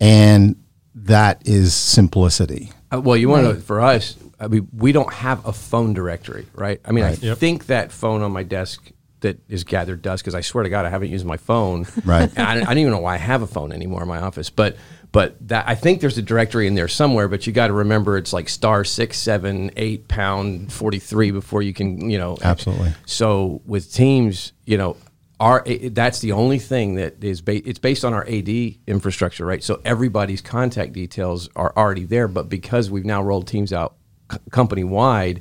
And 0.00 0.56
that 0.94 1.46
is 1.46 1.74
simplicity. 1.74 2.72
Uh, 2.92 3.00
well, 3.00 3.16
you 3.16 3.28
want 3.28 3.46
to 3.46 3.60
for 3.60 3.80
us. 3.80 4.16
I 4.38 4.48
mean, 4.48 4.68
we 4.74 4.92
don't 4.92 5.12
have 5.12 5.44
a 5.46 5.52
phone 5.52 5.92
directory, 5.92 6.46
right? 6.54 6.80
I 6.84 6.92
mean, 6.92 7.04
I 7.04 7.14
think 7.14 7.66
that 7.66 7.92
phone 7.92 8.22
on 8.22 8.32
my 8.32 8.42
desk 8.42 8.90
that 9.20 9.38
is 9.50 9.64
gathered 9.64 10.00
dust 10.00 10.22
because 10.22 10.34
I 10.34 10.40
swear 10.40 10.64
to 10.64 10.70
God, 10.70 10.86
I 10.86 10.88
haven't 10.88 11.10
used 11.10 11.26
my 11.26 11.36
phone. 11.36 11.86
Right. 12.06 12.30
I, 12.38 12.52
I 12.52 12.64
don't 12.64 12.78
even 12.78 12.92
know 12.92 13.00
why 13.00 13.14
I 13.14 13.18
have 13.18 13.42
a 13.42 13.46
phone 13.46 13.72
anymore 13.72 14.02
in 14.02 14.08
my 14.08 14.18
office, 14.18 14.50
but. 14.50 14.76
But 15.12 15.36
that 15.48 15.68
I 15.68 15.74
think 15.74 16.00
there's 16.00 16.18
a 16.18 16.22
directory 16.22 16.66
in 16.66 16.74
there 16.74 16.86
somewhere, 16.86 17.26
but 17.26 17.46
you 17.46 17.52
got 17.52 17.66
to 17.66 17.72
remember 17.72 18.16
it's 18.16 18.32
like 18.32 18.48
star 18.48 18.84
six, 18.84 19.18
seven, 19.18 19.72
eight, 19.76 20.06
pound 20.06 20.72
forty 20.72 21.00
three 21.00 21.32
before 21.32 21.62
you 21.62 21.74
can, 21.74 22.08
you 22.10 22.18
know. 22.18 22.36
Absolutely. 22.42 22.92
So 23.06 23.60
with 23.66 23.92
teams, 23.92 24.52
you 24.66 24.78
know, 24.78 24.96
our 25.40 25.64
that's 25.90 26.20
the 26.20 26.32
only 26.32 26.58
thing 26.58 26.94
that 26.96 27.24
is 27.24 27.40
ba- 27.40 27.66
it's 27.68 27.78
based 27.78 28.04
on 28.04 28.12
our 28.12 28.24
AD 28.28 28.48
infrastructure, 28.86 29.44
right? 29.46 29.64
So 29.64 29.80
everybody's 29.84 30.42
contact 30.42 30.92
details 30.92 31.48
are 31.56 31.72
already 31.76 32.04
there, 32.04 32.28
but 32.28 32.48
because 32.48 32.90
we've 32.90 33.06
now 33.06 33.22
rolled 33.22 33.48
teams 33.48 33.72
out 33.72 33.96
c- 34.30 34.38
company 34.52 34.84
wide, 34.84 35.40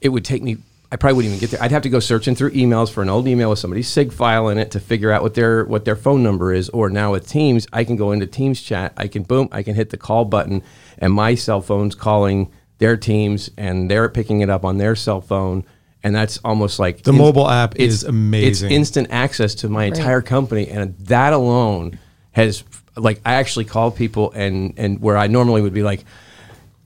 it 0.00 0.08
would 0.10 0.24
take 0.24 0.42
me. 0.42 0.58
I 0.92 0.96
probably 0.96 1.16
wouldn't 1.16 1.34
even 1.34 1.40
get 1.40 1.50
there. 1.52 1.62
I'd 1.62 1.70
have 1.70 1.82
to 1.84 1.88
go 1.88 2.00
searching 2.00 2.34
through 2.34 2.50
emails 2.50 2.92
for 2.92 3.00
an 3.00 3.08
old 3.08 3.26
email 3.26 3.48
with 3.48 3.58
somebody's 3.58 3.88
sig 3.88 4.12
file 4.12 4.50
in 4.50 4.58
it 4.58 4.72
to 4.72 4.78
figure 4.78 5.10
out 5.10 5.22
what 5.22 5.32
their 5.32 5.64
what 5.64 5.86
their 5.86 5.96
phone 5.96 6.22
number 6.22 6.52
is. 6.52 6.68
Or 6.68 6.90
now 6.90 7.12
with 7.12 7.26
Teams, 7.26 7.66
I 7.72 7.84
can 7.84 7.96
go 7.96 8.12
into 8.12 8.26
Teams 8.26 8.60
chat. 8.60 8.92
I 8.98 9.08
can 9.08 9.22
boom. 9.22 9.48
I 9.52 9.62
can 9.62 9.74
hit 9.74 9.88
the 9.88 9.96
call 9.96 10.26
button, 10.26 10.62
and 10.98 11.10
my 11.14 11.34
cell 11.34 11.62
phone's 11.62 11.94
calling 11.94 12.52
their 12.76 12.98
teams, 12.98 13.50
and 13.56 13.90
they're 13.90 14.10
picking 14.10 14.42
it 14.42 14.50
up 14.50 14.66
on 14.66 14.76
their 14.76 14.94
cell 14.94 15.22
phone. 15.22 15.64
And 16.02 16.14
that's 16.14 16.38
almost 16.44 16.78
like 16.78 17.04
The 17.04 17.12
mobile 17.14 17.48
app 17.48 17.76
is 17.76 18.04
amazing. 18.04 18.50
It's 18.50 18.62
instant 18.62 19.08
access 19.10 19.54
to 19.56 19.70
my 19.70 19.84
entire 19.84 20.20
company, 20.20 20.68
and 20.68 20.98
that 21.06 21.32
alone 21.32 21.98
has 22.32 22.64
like 22.96 23.22
I 23.24 23.34
actually 23.34 23.64
call 23.64 23.92
people 23.92 24.30
and 24.32 24.74
and 24.76 25.00
where 25.00 25.16
I 25.16 25.26
normally 25.26 25.62
would 25.62 25.72
be 25.72 25.82
like. 25.82 26.04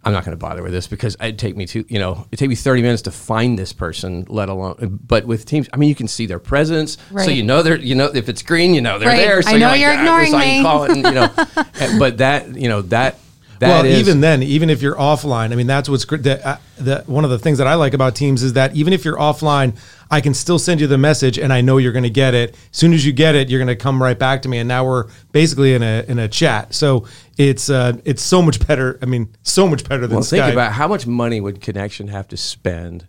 I'm 0.06 0.12
not 0.12 0.24
going 0.24 0.36
to 0.36 0.40
bother 0.40 0.62
with 0.62 0.72
this 0.72 0.86
because 0.86 1.16
it'd 1.20 1.38
take 1.38 1.56
me 1.56 1.66
to, 1.66 1.84
you 1.88 1.98
know, 1.98 2.26
it'd 2.30 2.38
take 2.38 2.48
me 2.48 2.54
30 2.54 2.80
minutes 2.82 3.02
to 3.02 3.10
find 3.10 3.58
this 3.58 3.72
person, 3.72 4.24
let 4.28 4.48
alone. 4.48 5.00
But 5.06 5.26
with 5.26 5.44
Teams, 5.46 5.68
I 5.72 5.76
mean, 5.76 5.88
you 5.88 5.94
can 5.94 6.08
see 6.08 6.26
their 6.26 6.38
presence, 6.38 6.96
so 7.18 7.30
you 7.30 7.42
know 7.42 7.62
they're, 7.62 7.76
you 7.78 7.94
know, 7.94 8.06
if 8.14 8.28
it's 8.28 8.42
green, 8.42 8.72
you 8.72 8.80
know 8.80 8.98
they're 8.98 9.08
Right. 9.08 9.16
there. 9.18 9.42
So 9.42 9.50
I 9.50 9.58
know 9.58 9.68
like, 9.68 9.80
you're 9.80 9.90
"Ah, 9.92 9.98
ignoring 9.98 10.30
so 10.30 10.36
I 10.38 10.44
can 10.44 10.56
me." 10.58 10.62
call 10.62 10.84
it, 10.84 10.90
and, 10.92 11.04
you 11.04 11.10
know, 11.12 11.32
and- 11.80 11.98
but 11.98 12.18
that, 12.18 12.54
you 12.56 12.68
know, 12.68 12.82
that 12.82 13.18
that 13.58 13.68
well, 13.68 13.84
is- 13.86 13.98
even 13.98 14.20
then, 14.20 14.42
even 14.42 14.68
if 14.70 14.82
you're 14.82 14.96
offline, 14.96 15.50
I 15.50 15.54
mean, 15.56 15.66
that's 15.66 15.88
what's 15.88 16.04
great. 16.04 16.22
The, 16.22 16.46
uh, 16.46 16.58
the, 16.78 17.02
one 17.06 17.24
of 17.24 17.30
the 17.30 17.38
things 17.38 17.56
that 17.58 17.66
I 17.66 17.74
like 17.74 17.94
about 17.94 18.14
Teams 18.14 18.42
is 18.42 18.52
that 18.52 18.76
even 18.76 18.92
if 18.92 19.02
you're 19.02 19.16
offline, 19.16 19.74
I 20.10 20.20
can 20.20 20.34
still 20.34 20.58
send 20.58 20.78
you 20.80 20.86
the 20.86 20.98
message, 20.98 21.38
and 21.38 21.50
I 21.52 21.62
know 21.62 21.78
you're 21.78 21.92
going 21.92 22.02
to 22.04 22.10
get 22.10 22.34
it. 22.34 22.50
As 22.50 22.58
soon 22.78 22.92
as 22.92 23.04
you 23.06 23.12
get 23.14 23.34
it, 23.34 23.48
you're 23.48 23.58
going 23.58 23.66
to 23.68 23.74
come 23.82 24.00
right 24.02 24.18
back 24.18 24.42
to 24.42 24.48
me, 24.50 24.58
and 24.58 24.68
now 24.68 24.84
we're 24.84 25.06
basically 25.32 25.72
in 25.74 25.82
a 25.82 26.04
in 26.06 26.18
a 26.18 26.28
chat. 26.28 26.74
So 26.74 27.06
it's 27.36 27.68
uh, 27.70 27.98
it's 28.04 28.22
so 28.22 28.42
much 28.42 28.66
better. 28.66 28.98
I 29.02 29.06
mean, 29.06 29.34
so 29.42 29.68
much 29.68 29.88
better 29.88 30.06
than 30.06 30.16
Well, 30.16 30.24
think 30.24 30.52
about 30.52 30.72
how 30.72 30.88
much 30.88 31.06
money 31.06 31.40
would 31.40 31.60
Connection 31.60 32.08
have 32.08 32.28
to 32.28 32.36
spend 32.36 33.06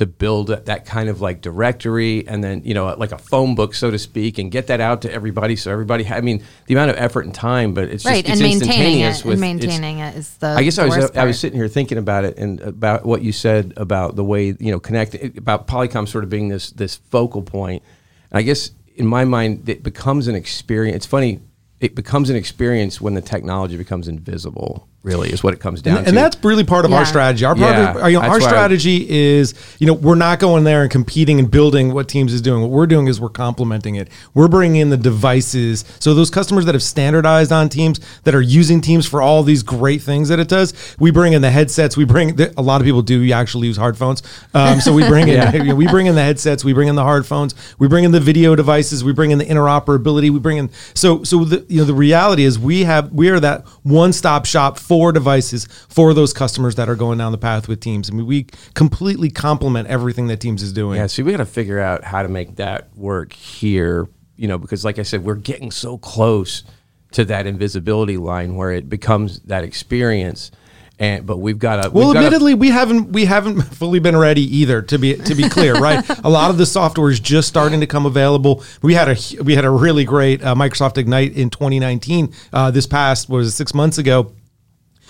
to 0.00 0.06
build 0.06 0.46
that, 0.46 0.64
that 0.64 0.86
kind 0.86 1.10
of 1.10 1.20
like 1.20 1.42
directory 1.42 2.26
and 2.26 2.42
then 2.42 2.62
you 2.64 2.72
know 2.72 2.86
like 2.96 3.12
a 3.12 3.18
phone 3.18 3.54
book 3.54 3.74
so 3.74 3.90
to 3.90 3.98
speak 3.98 4.38
and 4.38 4.50
get 4.50 4.68
that 4.68 4.80
out 4.80 5.02
to 5.02 5.12
everybody 5.12 5.54
so 5.56 5.70
everybody 5.70 6.04
ha- 6.04 6.14
I 6.14 6.22
mean 6.22 6.42
the 6.68 6.74
amount 6.74 6.90
of 6.90 6.96
effort 6.96 7.26
and 7.26 7.34
time 7.34 7.74
but 7.74 7.84
it's 7.84 8.06
right, 8.06 8.24
just, 8.24 8.40
and 8.40 8.50
it's 8.50 8.60
maintaining 8.60 9.02
instantaneous 9.02 9.20
it. 9.20 9.24
with 9.26 9.32
and 9.34 9.40
maintaining 9.42 9.98
it 9.98 10.16
is 10.16 10.36
the. 10.38 10.46
I 10.46 10.62
guess 10.62 10.76
the 10.76 10.82
I 10.82 10.84
was 10.86 10.96
worst 10.96 11.16
I 11.18 11.24
was 11.26 11.38
sitting 11.38 11.58
here 11.58 11.68
thinking 11.68 11.98
about 11.98 12.24
it 12.24 12.38
and 12.38 12.62
about 12.62 13.04
what 13.04 13.20
you 13.20 13.30
said 13.30 13.74
about 13.76 14.16
the 14.16 14.24
way 14.24 14.56
you 14.58 14.70
know 14.70 14.80
connect 14.80 15.14
about 15.36 15.66
Polycom 15.66 16.08
sort 16.08 16.24
of 16.24 16.30
being 16.30 16.48
this 16.48 16.70
this 16.70 16.96
focal 16.96 17.42
point. 17.42 17.82
And 18.30 18.38
I 18.38 18.42
guess 18.42 18.70
in 18.94 19.06
my 19.06 19.26
mind 19.26 19.68
it 19.68 19.82
becomes 19.82 20.28
an 20.28 20.34
experience. 20.34 20.96
It's 20.96 21.06
funny. 21.06 21.40
It 21.80 21.94
becomes 21.94 22.28
an 22.28 22.36
experience 22.36 23.00
when 23.00 23.14
the 23.14 23.22
technology 23.22 23.78
becomes 23.78 24.06
invisible. 24.06 24.86
Really, 25.02 25.30
is 25.30 25.42
what 25.42 25.54
it 25.54 25.60
comes 25.60 25.80
down 25.80 25.96
and, 25.96 26.04
to. 26.04 26.08
and 26.10 26.16
that's 26.18 26.36
really 26.44 26.62
part 26.62 26.84
of 26.84 26.90
Yeah. 26.90 26.98
our 26.98 27.06
strategy. 27.06 27.42
Our, 27.46 27.54
part 27.54 27.74
Yeah, 27.74 27.90
of- 28.04 28.10
you 28.12 28.18
know, 28.18 28.22
our 28.22 28.28
why 28.32 28.36
I- 28.36 28.48
strategy 28.48 29.08
is, 29.08 29.54
you 29.78 29.86
know, 29.86 29.94
we're 29.94 30.14
not 30.14 30.40
going 30.40 30.64
there 30.64 30.82
and 30.82 30.90
competing 30.90 31.38
and 31.38 31.50
building 31.50 31.94
what 31.94 32.06
Teams 32.06 32.34
is 32.34 32.42
doing. 32.42 32.60
What 32.60 32.70
we're 32.70 32.86
doing 32.86 33.06
is 33.06 33.18
we're 33.18 33.30
complementing 33.30 33.94
it. 33.94 34.08
We're 34.34 34.46
bringing 34.48 34.82
in 34.82 34.90
the 34.90 34.98
devices. 34.98 35.86
So 36.00 36.12
those 36.12 36.28
customers 36.28 36.66
that 36.66 36.74
have 36.74 36.82
standardized 36.82 37.50
on 37.50 37.70
Teams, 37.70 37.98
that 38.24 38.34
are 38.34 38.42
using 38.42 38.82
Teams 38.82 39.06
for 39.06 39.22
all 39.22 39.42
these 39.42 39.62
great 39.62 40.02
things 40.02 40.28
that 40.28 40.38
it 40.38 40.48
does, 40.48 40.74
we 40.98 41.10
bring 41.10 41.32
in 41.32 41.40
the 41.40 41.50
headsets. 41.50 41.96
We 41.96 42.04
bring 42.04 42.38
a 42.58 42.60
lot 42.62 42.82
of 42.82 42.84
people 42.84 43.00
do 43.00 43.32
actually 43.32 43.68
use 43.68 43.78
hard 43.78 43.96
phones. 43.96 44.22
Um, 44.52 44.82
so 44.82 44.92
we 44.92 45.08
bring 45.08 45.28
in 45.28 45.36
Yeah. 45.36 45.54
you 45.54 45.64
know, 45.64 45.74
we 45.76 45.86
bring 45.86 46.08
in 46.08 46.14
the 46.14 46.22
headsets. 46.22 46.62
We 46.62 46.74
bring 46.74 46.88
in 46.88 46.94
the 46.94 47.04
hard 47.04 47.24
phones. 47.24 47.54
We 47.78 47.88
bring 47.88 48.04
in 48.04 48.12
the 48.12 48.20
video 48.20 48.54
devices. 48.54 49.02
We 49.02 49.12
bring 49.14 49.30
in 49.30 49.38
the 49.38 49.46
interoperability. 49.46 50.28
We 50.28 50.40
bring 50.40 50.58
in 50.58 50.68
so 50.92 51.24
so 51.24 51.44
the 51.44 51.64
you 51.70 51.78
know 51.78 51.84
the 51.84 51.94
reality 51.94 52.44
is 52.44 52.58
we 52.58 52.84
have 52.84 53.10
we 53.12 53.30
are 53.30 53.40
that 53.40 53.66
one 53.82 54.12
stop 54.12 54.44
shop 54.44 54.78
for 54.90 55.12
devices 55.12 55.66
for 55.88 56.12
those 56.12 56.32
customers 56.32 56.74
that 56.74 56.88
are 56.88 56.96
going 56.96 57.16
down 57.16 57.30
the 57.30 57.38
path 57.38 57.68
with 57.68 57.78
Teams. 57.78 58.10
I 58.10 58.12
mean, 58.12 58.26
we 58.26 58.48
completely 58.74 59.30
complement 59.30 59.86
everything 59.86 60.26
that 60.26 60.40
Teams 60.40 60.64
is 60.64 60.72
doing. 60.72 60.96
Yeah, 60.96 61.06
see, 61.06 61.22
we 61.22 61.30
got 61.30 61.36
to 61.36 61.46
figure 61.46 61.78
out 61.78 62.02
how 62.02 62.24
to 62.24 62.28
make 62.28 62.56
that 62.56 62.88
work 62.96 63.32
here. 63.32 64.08
You 64.36 64.48
know, 64.48 64.58
because 64.58 64.84
like 64.84 64.98
I 64.98 65.02
said, 65.02 65.22
we're 65.22 65.36
getting 65.36 65.70
so 65.70 65.96
close 65.96 66.64
to 67.12 67.24
that 67.26 67.46
invisibility 67.46 68.16
line 68.16 68.56
where 68.56 68.72
it 68.72 68.88
becomes 68.88 69.38
that 69.42 69.62
experience. 69.62 70.50
And 70.98 71.24
but 71.24 71.36
we've 71.36 71.60
got 71.60 71.84
to. 71.84 71.90
Well, 71.90 72.12
gotta- 72.12 72.26
admittedly, 72.26 72.54
we 72.54 72.70
haven't 72.70 73.12
we 73.12 73.26
haven't 73.26 73.60
fully 73.76 74.00
been 74.00 74.16
ready 74.16 74.42
either. 74.56 74.82
To 74.82 74.98
be 74.98 75.14
to 75.14 75.36
be 75.36 75.48
clear, 75.48 75.74
right? 75.74 76.04
A 76.24 76.28
lot 76.28 76.50
of 76.50 76.58
the 76.58 76.66
software 76.66 77.12
is 77.12 77.20
just 77.20 77.46
starting 77.46 77.78
to 77.78 77.86
come 77.86 78.06
available. 78.06 78.64
We 78.82 78.94
had 78.94 79.08
a 79.08 79.42
we 79.44 79.54
had 79.54 79.64
a 79.64 79.70
really 79.70 80.04
great 80.04 80.42
uh, 80.42 80.56
Microsoft 80.56 80.98
Ignite 80.98 81.34
in 81.36 81.48
2019. 81.48 82.34
Uh, 82.52 82.72
this 82.72 82.88
past 82.88 83.28
what 83.28 83.36
was 83.36 83.46
it, 83.46 83.52
six 83.52 83.72
months 83.72 83.96
ago. 83.96 84.32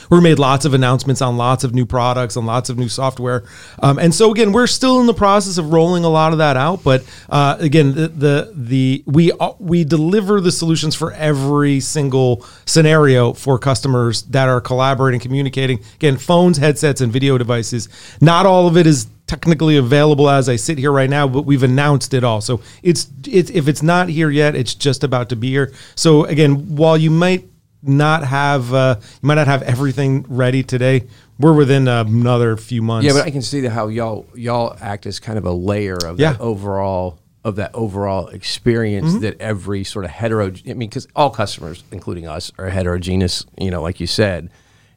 We 0.08 0.20
made 0.20 0.38
lots 0.38 0.64
of 0.64 0.74
announcements 0.74 1.20
on 1.20 1.36
lots 1.36 1.64
of 1.64 1.74
new 1.74 1.86
products 1.86 2.36
and 2.36 2.46
lots 2.46 2.70
of 2.70 2.78
new 2.78 2.88
software, 2.88 3.44
um, 3.82 3.98
and 3.98 4.14
so 4.14 4.30
again, 4.32 4.52
we're 4.52 4.66
still 4.66 5.00
in 5.00 5.06
the 5.06 5.14
process 5.14 5.58
of 5.58 5.72
rolling 5.72 6.04
a 6.04 6.08
lot 6.08 6.32
of 6.32 6.38
that 6.38 6.56
out. 6.56 6.82
But 6.82 7.04
uh, 7.28 7.56
again, 7.60 7.94
the, 7.94 8.08
the 8.08 8.52
the 8.54 9.04
we 9.06 9.32
uh, 9.32 9.52
we 9.58 9.84
deliver 9.84 10.40
the 10.40 10.52
solutions 10.52 10.94
for 10.94 11.12
every 11.12 11.80
single 11.80 12.46
scenario 12.66 13.32
for 13.32 13.58
customers 13.58 14.22
that 14.24 14.48
are 14.48 14.60
collaborating, 14.60 15.20
communicating. 15.20 15.80
Again, 15.96 16.16
phones, 16.16 16.58
headsets, 16.58 17.00
and 17.00 17.12
video 17.12 17.38
devices. 17.38 17.88
Not 18.20 18.46
all 18.46 18.66
of 18.66 18.76
it 18.76 18.86
is 18.86 19.06
technically 19.26 19.76
available 19.76 20.28
as 20.28 20.48
I 20.48 20.56
sit 20.56 20.76
here 20.76 20.90
right 20.90 21.08
now, 21.08 21.28
but 21.28 21.42
we've 21.42 21.62
announced 21.62 22.14
it 22.14 22.24
all. 22.24 22.40
So 22.40 22.60
it's 22.82 23.08
it's 23.26 23.50
if 23.50 23.68
it's 23.68 23.82
not 23.82 24.08
here 24.08 24.30
yet, 24.30 24.56
it's 24.56 24.74
just 24.74 25.04
about 25.04 25.28
to 25.28 25.36
be 25.36 25.50
here. 25.50 25.72
So 25.94 26.24
again, 26.24 26.74
while 26.76 26.96
you 26.96 27.10
might 27.10 27.44
not 27.82 28.24
have 28.24 28.72
uh, 28.74 28.96
you 29.00 29.26
might 29.26 29.36
not 29.36 29.46
have 29.46 29.62
everything 29.62 30.24
ready 30.28 30.62
today, 30.62 31.06
we're 31.38 31.54
within 31.54 31.88
another 31.88 32.56
few 32.56 32.82
months. 32.82 33.06
Yeah, 33.06 33.12
but 33.14 33.26
I 33.26 33.30
can 33.30 33.42
see 33.42 33.64
how 33.66 33.88
y'all 33.88 34.26
y'all 34.34 34.76
act 34.80 35.06
as 35.06 35.18
kind 35.20 35.38
of 35.38 35.44
a 35.46 35.52
layer 35.52 35.96
of 35.96 36.18
Yeah. 36.20 36.32
that 36.32 36.40
overall 36.40 37.18
of 37.42 37.56
that 37.56 37.70
overall 37.74 38.28
experience 38.28 39.12
Mm-hmm. 39.12 39.20
that 39.20 39.40
every 39.40 39.82
sort 39.84 40.04
of 40.04 40.10
hetero. 40.10 40.48
I 40.48 40.74
mean, 40.74 40.90
because 40.90 41.08
all 41.16 41.30
customers, 41.30 41.84
including 41.90 42.28
us, 42.28 42.52
are 42.58 42.68
heterogeneous. 42.68 43.46
You 43.58 43.70
know, 43.70 43.80
like 43.80 43.98
you 44.00 44.06
said, 44.06 44.50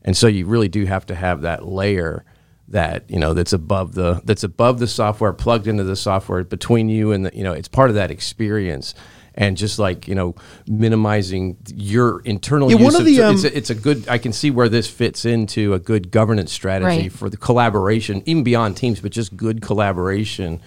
and 0.04 0.18
so 0.18 0.28
you 0.28 0.46
really 0.46 0.68
do 0.68 0.86
have 0.86 1.06
to 1.06 1.16
have 1.16 1.42
that 1.44 1.66
layer 1.66 2.26
that 2.70 3.10
you 3.10 3.20
know 3.20 3.34
that's 3.34 3.54
above 3.54 3.94
the 3.94 4.22
that's 4.26 4.44
above 4.44 4.80
the 4.80 4.88
software 4.88 5.32
plugged 5.34 5.68
into 5.68 5.84
the 5.84 5.96
software 5.96 6.44
between 6.44 6.90
you 6.90 7.12
and 7.12 7.26
the 7.26 7.32
you 7.36 7.44
know 7.44 7.52
it's 7.54 7.68
part 7.68 7.90
of 7.90 7.96
that 7.96 8.10
experience 8.10 8.94
and 9.36 9.58
just 9.58 9.80
like 9.80 10.08
you 10.08 10.16
know 10.16 10.36
minimizing 10.68 11.58
your 11.74 12.20
internal 12.22 12.70
Yeah, 12.70 12.78
use 12.78 12.94
one 12.94 12.96
of 13.02 13.06
the, 13.06 13.18
it's, 13.18 13.44
um, 13.46 13.52
a, 13.52 13.58
it's 13.58 13.70
a 13.70 13.76
good 13.76 14.08
i 14.08 14.18
can 14.18 14.32
see 14.34 14.52
where 14.52 14.70
this 14.70 14.88
fits 14.90 15.26
into 15.26 15.74
a 15.74 15.80
good 15.80 16.12
governance 16.12 16.52
strategy 16.52 17.04
Right. 17.04 17.12
for 17.12 17.30
the 17.30 17.38
collaboration 17.38 18.22
even 18.26 18.44
beyond 18.44 18.78
teams 18.78 19.00
but 19.00 19.12
just 19.12 19.36
good 19.36 19.62
collaboration 19.62 20.60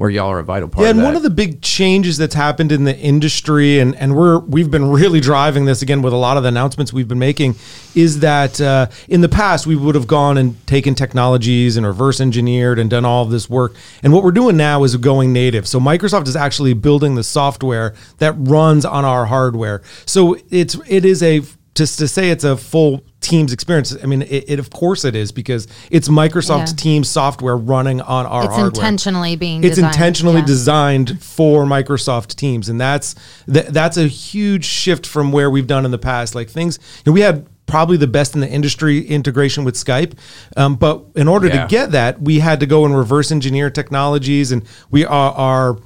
where 0.00 0.08
y'all 0.08 0.30
are 0.30 0.38
a 0.38 0.42
vital 0.42 0.66
part 0.66 0.82
Yeah, 0.82 0.92
of 0.92 0.96
and 0.96 1.00
that 1.00 1.04
one 1.04 1.14
of 1.14 1.22
the 1.22 1.28
big 1.28 1.60
changes 1.60 2.16
that's 2.16 2.34
happened 2.34 2.72
in 2.72 2.84
the 2.84 2.96
industry, 2.96 3.80
and, 3.80 3.94
and 3.96 4.16
we're 4.16 4.38
we've 4.38 4.70
been 4.70 4.88
really 4.90 5.20
driving 5.20 5.66
this 5.66 5.82
again 5.82 6.00
with 6.00 6.14
a 6.14 6.16
lot 6.16 6.38
of 6.38 6.42
the 6.42 6.48
announcements 6.48 6.90
we've 6.90 7.06
been 7.06 7.18
making, 7.18 7.54
is 7.94 8.20
that 8.20 8.58
uh, 8.62 8.86
in 9.08 9.20
the 9.20 9.28
past 9.28 9.66
we 9.66 9.76
would 9.76 9.94
have 9.94 10.06
gone 10.06 10.38
and 10.38 10.66
taken 10.66 10.94
technologies 10.94 11.76
and 11.76 11.84
reverse 11.84 12.18
engineered 12.18 12.78
and 12.78 12.88
done 12.88 13.04
all 13.04 13.24
of 13.24 13.30
this 13.30 13.50
work, 13.50 13.74
and 14.02 14.10
what 14.10 14.24
we're 14.24 14.30
doing 14.30 14.56
now 14.56 14.84
is 14.84 14.96
going 14.96 15.34
native. 15.34 15.68
So 15.68 15.78
Microsoft 15.78 16.28
is 16.28 16.34
actually 16.34 16.72
building 16.72 17.14
the 17.14 17.22
software 17.22 17.92
that 18.20 18.32
runs 18.38 18.86
on 18.86 19.04
our 19.04 19.26
hardware. 19.26 19.82
So 20.06 20.38
it's 20.48 20.80
it 20.88 21.04
is 21.04 21.22
a 21.22 21.42
just 21.74 21.98
to 22.00 22.08
say 22.08 22.30
it's 22.30 22.44
a 22.44 22.56
full 22.56 23.02
Teams 23.20 23.52
experience. 23.52 23.94
I 24.02 24.06
mean, 24.06 24.22
it, 24.22 24.44
it 24.48 24.58
of 24.58 24.70
course 24.70 25.04
it 25.04 25.14
is 25.14 25.30
because 25.30 25.68
it's 25.90 26.08
Microsoft's 26.08 26.70
Yeah. 26.72 26.76
Teams 26.76 27.08
software 27.08 27.56
running 27.56 28.00
on 28.00 28.24
our 28.26 28.44
It's 28.44 28.48
hardware 28.54 28.66
intentionally 28.68 29.36
being. 29.36 29.62
it's 29.62 29.74
designed, 29.76 29.94
intentionally 29.94 30.40
yeah. 30.40 30.46
designed 30.46 31.22
for 31.22 31.64
Microsoft 31.64 32.34
Teams, 32.36 32.68
and 32.70 32.80
that's 32.80 33.14
th- 33.52 33.66
that's 33.66 33.98
a 33.98 34.06
huge 34.08 34.64
shift 34.64 35.06
from 35.06 35.32
where 35.32 35.50
we've 35.50 35.66
done 35.66 35.84
in 35.84 35.90
the 35.90 35.98
past. 35.98 36.34
Like 36.34 36.48
things, 36.48 36.78
you 37.04 37.10
know, 37.10 37.12
we 37.12 37.20
had 37.20 37.46
probably 37.66 37.98
the 37.98 38.06
best 38.08 38.34
in 38.34 38.40
the 38.40 38.48
industry 38.48 39.06
integration 39.06 39.62
with 39.64 39.74
Skype, 39.76 40.14
um, 40.56 40.74
but 40.76 41.04
in 41.14 41.28
order 41.28 41.46
Yeah. 41.48 41.62
to 41.62 41.68
get 41.68 41.92
that, 41.92 42.20
we 42.22 42.40
had 42.40 42.58
to 42.60 42.66
go 42.66 42.84
and 42.86 42.96
reverse 42.96 43.30
engineer 43.30 43.68
technologies, 43.70 44.50
and 44.50 44.64
we 44.90 45.04
are. 45.04 45.32
are 45.32 45.76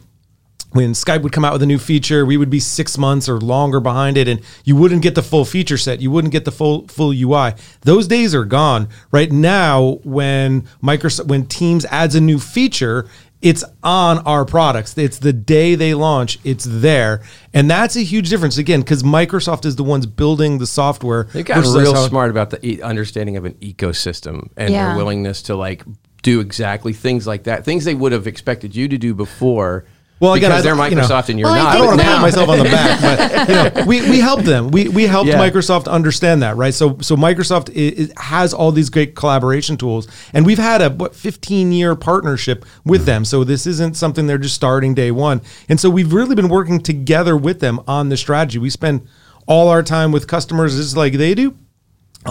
when 0.74 0.92
Skype 0.92 1.22
would 1.22 1.32
come 1.32 1.44
out 1.44 1.52
with 1.52 1.62
a 1.62 1.66
new 1.66 1.78
feature, 1.78 2.26
we 2.26 2.36
would 2.36 2.50
be 2.50 2.58
six 2.58 2.98
months 2.98 3.28
or 3.28 3.38
longer 3.40 3.78
behind 3.80 4.16
it, 4.16 4.26
and 4.28 4.40
you 4.64 4.74
wouldn't 4.74 5.02
get 5.02 5.14
the 5.14 5.22
full 5.22 5.44
feature 5.44 5.78
set. 5.78 6.00
You 6.00 6.10
wouldn't 6.10 6.32
get 6.32 6.44
the 6.44 6.50
full 6.50 6.88
full 6.88 7.12
UI. 7.12 7.54
Those 7.82 8.08
days 8.08 8.34
are 8.34 8.44
gone. 8.44 8.88
Right 9.12 9.30
now, 9.30 10.00
when 10.02 10.62
Microsoft 10.82 11.28
when 11.28 11.46
Teams 11.46 11.84
adds 11.86 12.16
a 12.16 12.20
new 12.20 12.40
feature, 12.40 13.06
it's 13.40 13.62
on 13.84 14.18
our 14.26 14.44
products. 14.44 14.98
It's 14.98 15.18
the 15.18 15.32
day 15.32 15.76
they 15.76 15.94
launch. 15.94 16.40
It's 16.42 16.64
there, 16.68 17.22
and 17.52 17.70
that's 17.70 17.94
a 17.94 18.02
huge 18.02 18.28
difference. 18.28 18.58
Again, 18.58 18.80
because 18.80 19.04
Microsoft 19.04 19.64
is 19.66 19.76
the 19.76 19.84
ones 19.84 20.06
building 20.06 20.58
the 20.58 20.66
software. 20.66 21.28
They've 21.32 21.44
gotten 21.44 21.62
versus 21.62 21.76
real 21.82 21.94
how- 21.94 22.08
smart 22.08 22.30
about 22.32 22.50
the 22.50 22.66
e- 22.66 22.82
understanding 22.82 23.36
of 23.36 23.44
an 23.44 23.54
ecosystem 23.62 24.48
and 24.56 24.72
Yeah. 24.72 24.88
their 24.88 24.96
willingness 24.96 25.40
to 25.42 25.54
like 25.54 25.84
do 26.24 26.40
exactly 26.40 26.94
things 26.94 27.26
like 27.26 27.44
that, 27.44 27.64
things 27.66 27.84
they 27.84 27.94
would 27.94 28.10
have 28.12 28.26
expected 28.26 28.74
you 28.74 28.88
to 28.88 28.96
do 28.98 29.14
before. 29.14 29.84
Well, 30.20 30.34
again, 30.34 30.50
because 30.50 30.60
I- 30.60 30.62
they're 30.62 30.90
you 30.90 30.96
know- 30.96 31.02
Microsoft 31.02 31.28
and 31.28 31.38
you're 31.38 31.48
Well, 31.48 31.62
not. 31.62 31.74
I 31.74 31.78
don't 31.78 31.86
want 31.86 31.98
to 32.00 32.04
pat 32.04 32.22
myself 32.22 32.48
on 32.48 32.58
the 32.58 32.64
back, 32.64 33.00
but 33.44 33.48
you 33.48 33.54
know, 33.54 33.86
we, 33.86 34.10
we 34.10 34.20
helped 34.20 34.44
them. 34.44 34.68
We 34.68 34.88
we 34.88 35.04
helped 35.04 35.28
Yeah. 35.28 35.38
Microsoft 35.38 35.88
understand 35.88 36.42
that, 36.42 36.56
right? 36.56 36.72
So 36.72 36.98
so 37.00 37.16
Microsoft 37.16 37.70
i 37.76 38.08
i 38.16 38.22
has 38.22 38.54
all 38.54 38.72
these 38.72 38.90
great 38.90 39.14
collaboration 39.16 39.76
tools, 39.76 40.06
and 40.32 40.46
we've 40.46 40.58
had 40.58 40.82
a 40.82 40.90
what 40.90 41.14
15 41.14 41.72
year 41.72 41.94
partnership 41.96 42.64
with 42.84 43.02
mm-hmm. 43.02 43.06
them. 43.06 43.24
So 43.24 43.44
this 43.44 43.66
isn't 43.66 43.96
something 43.96 44.26
they're 44.26 44.38
just 44.38 44.54
starting 44.54 44.94
day 44.94 45.10
one, 45.10 45.42
and 45.68 45.80
so 45.80 45.90
we've 45.90 46.12
really 46.12 46.34
been 46.34 46.48
working 46.48 46.80
together 46.80 47.36
with 47.36 47.60
them 47.60 47.80
on 47.86 48.08
the 48.08 48.16
strategy. 48.16 48.58
We 48.58 48.70
spend 48.70 49.06
all 49.46 49.68
our 49.68 49.82
time 49.82 50.12
with 50.12 50.26
customers 50.26 50.76
just 50.76 50.96
like 50.96 51.14
they 51.14 51.34
do 51.34 51.56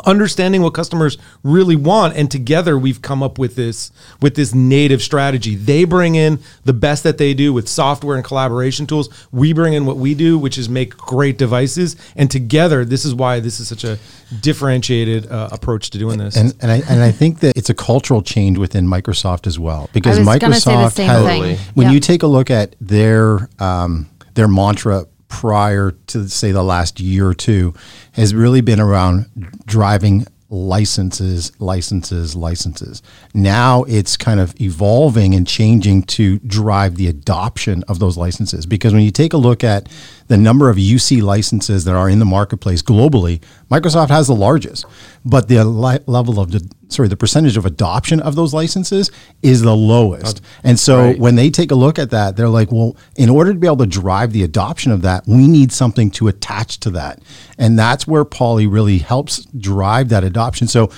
understanding 0.05 0.61
what 0.61 0.73
customers 0.73 1.17
really 1.43 1.75
want 1.75 2.15
and 2.15 2.29
together 2.31 2.77
we've 2.77 3.01
come 3.01 3.21
up 3.21 3.37
with 3.37 3.55
this 3.55 3.91
with 4.21 4.35
this 4.35 4.53
native 4.53 5.01
strategy 5.01 5.55
they 5.55 5.83
bring 5.83 6.15
in 6.15 6.39
the 6.65 6.73
best 6.73 7.03
that 7.03 7.17
they 7.17 7.33
do 7.33 7.53
with 7.53 7.67
software 7.69 8.15
and 8.15 8.25
collaboration 8.25 8.87
tools 8.87 9.09
we 9.31 9.53
bring 9.53 9.73
in 9.73 9.85
what 9.85 9.97
we 9.97 10.13
do 10.15 10.37
which 10.37 10.57
is 10.57 10.67
make 10.67 10.97
great 10.97 11.37
devices 11.37 11.95
and 12.15 12.31
together 12.31 12.83
this 12.83 13.05
is 13.05 13.13
why 13.13 13.39
this 13.39 13.59
is 13.59 13.67
such 13.67 13.83
a 13.83 13.97
differentiated 14.41 15.29
uh, 15.31 15.49
approach 15.51 15.89
to 15.91 15.97
doing 15.97 16.17
this 16.17 16.35
And 16.35 16.53
and 16.61 16.71
I 16.71 16.81
and 16.89 17.01
I 17.03 17.11
think 17.11 17.39
that 17.39 17.55
it's 17.57 17.69
a 17.69 17.73
cultural 17.73 18.21
change 18.21 18.57
within 18.57 18.87
Microsoft 18.87 19.47
as 19.47 19.57
well 19.59 19.89
because 19.93 20.19
was 20.19 20.37
gonna 20.39 20.55
say 20.55 20.71
the 20.71 20.77
Microsoft 20.77 20.91
same 20.93 21.07
has 21.09 21.25
thing. 21.25 21.57
when 21.73 21.87
Yeah. 21.87 21.93
you 21.93 21.99
take 21.99 22.23
a 22.23 22.27
look 22.27 22.49
at 22.51 22.75
their 22.81 23.49
um, 23.59 24.09
their 24.33 24.47
mantra 24.47 25.05
prior 25.33 25.91
to 26.05 26.29
say 26.29 26.51
the 26.51 26.63
last 26.63 26.99
year 26.99 27.27
or 27.27 27.33
two 27.33 27.73
has 28.11 28.35
really 28.35 28.61
been 28.61 28.79
around 28.79 29.25
driving 29.65 30.27
licenses 30.53 31.51
licenses 31.59 32.35
licenses. 32.35 33.01
Now 33.33 33.83
it's 33.85 34.15
kind 34.15 34.39
of 34.39 34.53
evolving 34.61 35.33
and 35.33 35.47
changing 35.47 36.03
to 36.03 36.37
drive 36.39 36.97
the 36.97 37.07
adoption 37.07 37.83
of 37.87 37.97
those 37.97 38.15
licenses. 38.15 38.67
Because 38.67 38.93
when 38.93 39.01
you 39.01 39.09
take 39.09 39.33
a 39.33 39.37
look 39.37 39.63
at 39.63 39.89
the 40.27 40.37
number 40.37 40.69
of 40.69 40.77
UC 40.77 41.21
licenses 41.21 41.85
that 41.85 41.95
are 41.95 42.09
in 42.09 42.19
the 42.19 42.25
marketplace 42.25 42.81
globally, 42.81 43.41
Microsoft 43.69 44.09
has 44.09 44.27
the 44.27 44.35
largest, 44.35 44.85
but 45.25 45.47
the 45.47 45.63
li- 45.63 45.99
level 46.05 46.39
of 46.39 46.51
the, 46.51 46.67
sorry, 46.89 47.07
the 47.07 47.17
percentage 47.17 47.57
of 47.57 47.65
adoption 47.65 48.19
of 48.19 48.35
those 48.35 48.53
licenses 48.53 49.11
is 49.41 49.61
the 49.61 49.75
lowest. 49.75 50.41
and 50.63 50.79
so 50.79 50.97
right. 50.97 51.19
when 51.19 51.35
they 51.35 51.49
take 51.49 51.71
a 51.71 51.75
look 51.75 51.97
at 51.97 52.11
that, 52.11 52.35
they're 52.35 52.49
like, 52.49 52.71
well, 52.71 52.95
in 53.15 53.29
order 53.29 53.53
to 53.53 53.59
be 53.59 53.67
able 53.67 53.77
to 53.77 53.85
drive 53.85 54.31
the 54.31 54.43
adoption 54.43 54.91
of 54.91 55.01
that, 55.01 55.23
we 55.27 55.47
need 55.47 55.71
something 55.71 56.11
to 56.11 56.27
attach 56.27 56.79
to 56.81 56.89
that. 56.91 57.19
And 57.57 57.77
that's 57.77 58.07
where 58.07 58.25
Poly 58.25 58.67
really 58.67 58.97
helps 58.97 59.45
drive 59.45 60.09
that 60.09 60.23
adoption. 60.23 60.67
So 60.67 60.91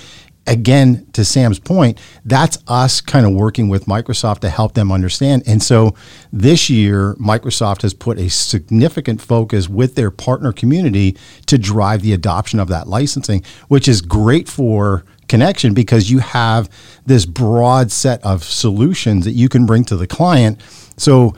again, 0.47 1.07
to 1.13 1.25
Sam's 1.25 1.59
point, 1.59 1.99
that's 2.23 2.57
us 2.67 3.01
kind 3.01 3.25
of 3.25 3.33
working 3.33 3.69
with 3.69 3.85
Microsoft 3.85 4.39
to 4.39 4.49
help 4.49 4.73
them 4.73 4.91
understand. 4.91 5.43
And 5.45 5.61
so 5.61 5.95
this 6.31 6.69
year, 6.69 7.15
Microsoft 7.15 7.81
has 7.81 7.93
put 7.93 8.19
a 8.19 8.29
significant 8.29 9.21
focus 9.21 9.67
with 9.67 9.95
their 9.95 10.11
partner 10.11 10.51
community 10.51 11.17
to 11.47 11.57
drive 11.57 12.01
the 12.01 12.13
adoption 12.13 12.59
of 12.59 12.67
that 12.69 12.87
licensing, 12.87 13.43
which 13.67 13.87
is 13.87 14.01
great 14.01 14.47
for 14.47 15.03
connection 15.27 15.73
because 15.73 16.11
you 16.11 16.19
have 16.19 16.69
this 17.05 17.25
broad 17.25 17.91
set 17.91 18.23
of 18.23 18.43
solutions 18.43 19.25
that 19.25 19.31
you 19.31 19.49
can 19.49 19.65
bring 19.65 19.83
to 19.85 19.95
the 19.95 20.07
client. 20.07 20.61
So 20.97 21.35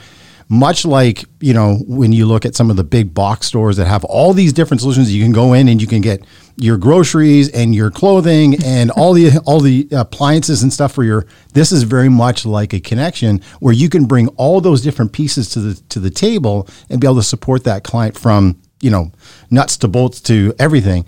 much 0.49 0.85
like 0.85 1.25
you 1.41 1.53
know 1.53 1.75
when 1.87 2.13
you 2.13 2.25
look 2.25 2.45
at 2.45 2.55
some 2.55 2.69
of 2.69 2.77
the 2.77 2.83
big 2.83 3.13
box 3.13 3.47
stores 3.47 3.75
that 3.77 3.85
have 3.85 4.03
all 4.05 4.33
these 4.33 4.53
different 4.53 4.79
solutions 4.79 5.13
you 5.13 5.21
can 5.21 5.33
go 5.33 5.53
in 5.53 5.67
and 5.67 5.81
you 5.81 5.87
can 5.87 6.01
get 6.01 6.25
your 6.55 6.77
groceries 6.77 7.49
and 7.49 7.75
your 7.75 7.91
clothing 7.91 8.55
and 8.65 8.89
all 8.91 9.13
the 9.13 9.31
all 9.45 9.59
the 9.59 9.87
appliances 9.91 10.63
and 10.63 10.71
stuff 10.71 10.93
for 10.93 11.03
your 11.03 11.25
this 11.53 11.71
is 11.71 11.83
very 11.83 12.09
much 12.09 12.45
like 12.45 12.73
a 12.73 12.79
connection 12.79 13.41
where 13.59 13.73
you 13.73 13.89
can 13.89 14.05
bring 14.05 14.27
all 14.29 14.61
those 14.61 14.81
different 14.81 15.11
pieces 15.11 15.49
to 15.49 15.59
the 15.59 15.81
to 15.89 15.99
the 15.99 16.09
table 16.09 16.67
and 16.89 17.01
be 17.01 17.07
able 17.07 17.15
to 17.15 17.23
support 17.23 17.63
that 17.65 17.83
client 17.83 18.17
from 18.17 18.59
you 18.81 18.89
know 18.89 19.11
nuts 19.49 19.77
to 19.77 19.87
bolts 19.87 20.21
to 20.21 20.53
everything. 20.59 21.05